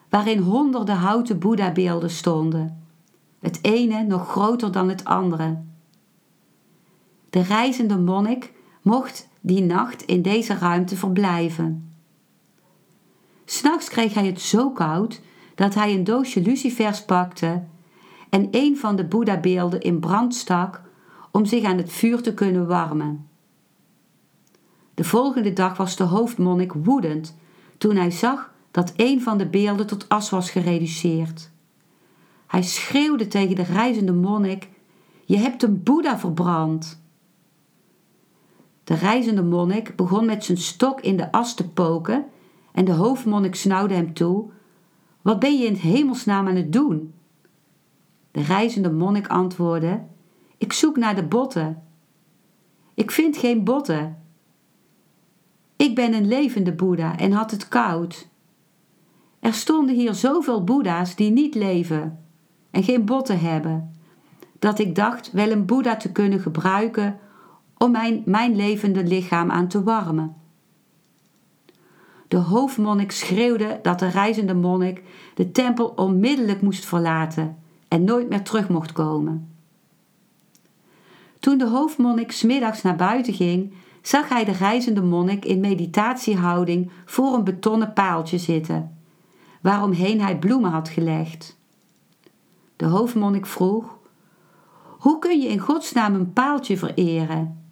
waarin 0.08 0.38
honderden 0.38 0.96
houten 0.96 1.38
Boeddha-beelden 1.38 2.10
stonden, 2.10 2.83
het 3.44 3.58
ene 3.62 4.02
nog 4.02 4.28
groter 4.28 4.72
dan 4.72 4.88
het 4.88 5.04
andere. 5.04 5.62
De 7.30 7.40
reizende 7.40 7.98
monnik 7.98 8.52
mocht 8.82 9.28
die 9.40 9.62
nacht 9.62 10.02
in 10.02 10.22
deze 10.22 10.54
ruimte 10.54 10.96
verblijven. 10.96 11.94
S'nachts 13.44 13.88
kreeg 13.88 14.14
hij 14.14 14.26
het 14.26 14.40
zo 14.40 14.70
koud 14.70 15.20
dat 15.54 15.74
hij 15.74 15.94
een 15.94 16.04
doosje 16.04 16.42
lucifers 16.42 17.04
pakte 17.04 17.62
en 18.30 18.48
een 18.50 18.76
van 18.76 18.96
de 18.96 19.04
Boeddha-beelden 19.04 19.80
in 19.80 20.00
brand 20.00 20.34
stak 20.34 20.82
om 21.30 21.44
zich 21.44 21.64
aan 21.64 21.76
het 21.76 21.92
vuur 21.92 22.22
te 22.22 22.34
kunnen 22.34 22.66
warmen. 22.66 23.28
De 24.94 25.04
volgende 25.04 25.52
dag 25.52 25.76
was 25.76 25.96
de 25.96 26.04
hoofdmonnik 26.04 26.72
woedend 26.72 27.36
toen 27.78 27.96
hij 27.96 28.10
zag 28.10 28.52
dat 28.70 28.92
een 28.96 29.22
van 29.22 29.38
de 29.38 29.46
beelden 29.46 29.86
tot 29.86 30.08
as 30.08 30.30
was 30.30 30.50
gereduceerd. 30.50 31.52
Hij 32.54 32.62
schreeuwde 32.62 33.28
tegen 33.28 33.56
de 33.56 33.62
reizende 33.62 34.12
monnik: 34.12 34.68
Je 35.24 35.36
hebt 35.36 35.62
een 35.62 35.82
Boeddha 35.82 36.18
verbrand. 36.18 37.02
De 38.84 38.94
reizende 38.94 39.42
monnik 39.42 39.96
begon 39.96 40.26
met 40.26 40.44
zijn 40.44 40.58
stok 40.58 41.00
in 41.00 41.16
de 41.16 41.32
as 41.32 41.54
te 41.54 41.68
poken 41.68 42.24
en 42.72 42.84
de 42.84 42.92
hoofdmonnik 42.92 43.54
snauwde 43.54 43.94
hem 43.94 44.14
toe: 44.14 44.50
Wat 45.22 45.38
ben 45.38 45.58
je 45.58 45.66
in 45.66 45.74
hemelsnaam 45.74 46.48
aan 46.48 46.56
het 46.56 46.72
doen? 46.72 47.14
De 48.30 48.42
reizende 48.42 48.92
monnik 48.92 49.26
antwoordde: 49.26 50.02
Ik 50.58 50.72
zoek 50.72 50.96
naar 50.96 51.14
de 51.14 51.24
botten. 51.24 51.82
Ik 52.94 53.10
vind 53.10 53.36
geen 53.36 53.64
botten. 53.64 54.22
Ik 55.76 55.94
ben 55.94 56.14
een 56.14 56.28
levende 56.28 56.72
Boeddha 56.72 57.18
en 57.18 57.32
had 57.32 57.50
het 57.50 57.68
koud. 57.68 58.28
Er 59.40 59.54
stonden 59.54 59.94
hier 59.94 60.14
zoveel 60.14 60.64
Boeddha's 60.64 61.16
die 61.16 61.30
niet 61.30 61.54
leven 61.54 62.18
en 62.74 62.82
geen 62.82 63.04
botten 63.04 63.40
hebben, 63.40 63.94
dat 64.58 64.78
ik 64.78 64.94
dacht 64.94 65.32
wel 65.32 65.50
een 65.50 65.66
Boeddha 65.66 65.96
te 65.96 66.12
kunnen 66.12 66.40
gebruiken 66.40 67.18
om 67.78 67.90
mijn, 67.90 68.22
mijn 68.24 68.56
levende 68.56 69.04
lichaam 69.04 69.50
aan 69.50 69.68
te 69.68 69.82
warmen. 69.82 70.34
De 72.28 72.36
hoofdmonnik 72.36 73.10
schreeuwde 73.10 73.78
dat 73.82 73.98
de 73.98 74.08
reizende 74.08 74.54
monnik 74.54 75.02
de 75.34 75.50
tempel 75.50 75.86
onmiddellijk 75.86 76.62
moest 76.62 76.84
verlaten 76.84 77.56
en 77.88 78.04
nooit 78.04 78.28
meer 78.28 78.42
terug 78.42 78.68
mocht 78.68 78.92
komen. 78.92 79.48
Toen 81.40 81.58
de 81.58 81.68
hoofdmonnik 81.68 82.32
smiddags 82.32 82.82
naar 82.82 82.96
buiten 82.96 83.34
ging, 83.34 83.74
zag 84.02 84.28
hij 84.28 84.44
de 84.44 84.52
reizende 84.52 85.02
monnik 85.02 85.44
in 85.44 85.60
meditatiehouding 85.60 86.90
voor 87.04 87.34
een 87.34 87.44
betonnen 87.44 87.92
paaltje 87.92 88.38
zitten, 88.38 88.98
waaromheen 89.60 90.20
hij 90.20 90.38
bloemen 90.38 90.70
had 90.70 90.88
gelegd. 90.88 91.62
De 92.76 92.84
hoofdmonnik 92.84 93.46
vroeg: 93.46 93.98
Hoe 94.98 95.18
kun 95.18 95.40
je 95.40 95.48
in 95.48 95.58
godsnaam 95.58 96.14
een 96.14 96.32
paaltje 96.32 96.76
vereren? 96.76 97.64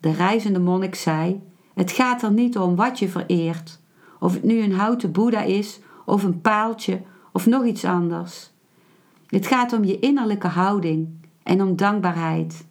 De 0.00 0.10
reizende 0.10 0.58
monnik 0.58 0.94
zei: 0.94 1.42
Het 1.74 1.90
gaat 1.90 2.22
er 2.22 2.32
niet 2.32 2.58
om 2.58 2.76
wat 2.76 2.98
je 2.98 3.08
vereert, 3.08 3.80
of 4.18 4.32
het 4.32 4.42
nu 4.42 4.62
een 4.62 4.74
houten 4.74 5.12
Boeddha 5.12 5.40
is, 5.40 5.80
of 6.04 6.22
een 6.22 6.40
paaltje, 6.40 7.02
of 7.32 7.46
nog 7.46 7.64
iets 7.64 7.84
anders. 7.84 8.50
Het 9.26 9.46
gaat 9.46 9.72
om 9.72 9.84
je 9.84 9.98
innerlijke 9.98 10.48
houding 10.48 11.08
en 11.42 11.62
om 11.62 11.76
dankbaarheid. 11.76 12.64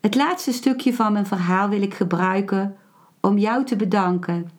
Het 0.00 0.14
laatste 0.14 0.52
stukje 0.52 0.94
van 0.94 1.12
mijn 1.12 1.26
verhaal 1.26 1.68
wil 1.68 1.82
ik 1.82 1.94
gebruiken 1.94 2.76
om 3.20 3.38
jou 3.38 3.64
te 3.64 3.76
bedanken 3.76 4.50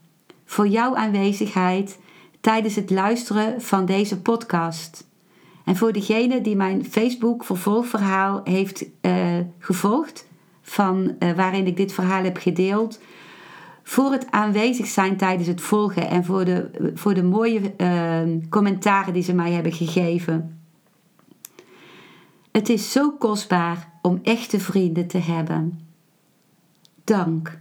voor 0.46 0.68
jouw 0.68 0.96
aanwezigheid 0.96 2.00
tijdens 2.42 2.76
het 2.76 2.90
luisteren 2.90 3.62
van 3.62 3.86
deze 3.86 4.22
podcast. 4.22 5.08
En 5.66 5.76
voor 5.76 5.92
degene 5.92 6.42
die 6.42 6.56
mijn 6.56 6.86
Facebook 6.86 7.44
vervolgverhaal 7.44 8.42
heeft 8.44 8.86
uh, 9.02 9.38
gevolgd, 9.60 10.28
van, 10.62 11.16
uh, 11.20 11.32
waarin 11.32 11.68
ik 11.68 11.78
dit 11.78 11.94
verhaal 11.94 12.24
heb 12.24 12.38
gedeeld, 12.38 13.00
voor 13.84 14.12
het 14.12 14.32
aanwezig 14.32 14.88
zijn 14.88 15.18
tijdens 15.18 15.48
het 15.48 15.62
volgen 15.62 16.10
en 16.10 16.26
voor 16.26 16.46
de, 16.46 16.92
voor 16.94 17.14
de 17.14 17.24
mooie 17.24 17.74
uh, 17.78 18.22
commentaren 18.50 19.14
die 19.14 19.24
ze 19.24 19.34
mij 19.34 19.52
hebben 19.52 19.74
gegeven. 19.74 20.62
Het 22.52 22.70
is 22.70 22.92
zo 22.92 23.12
kostbaar 23.12 23.92
om 24.02 24.20
echte 24.24 24.60
vrienden 24.60 25.08
te 25.08 25.18
hebben. 25.18 25.80
Dank. 27.04 27.61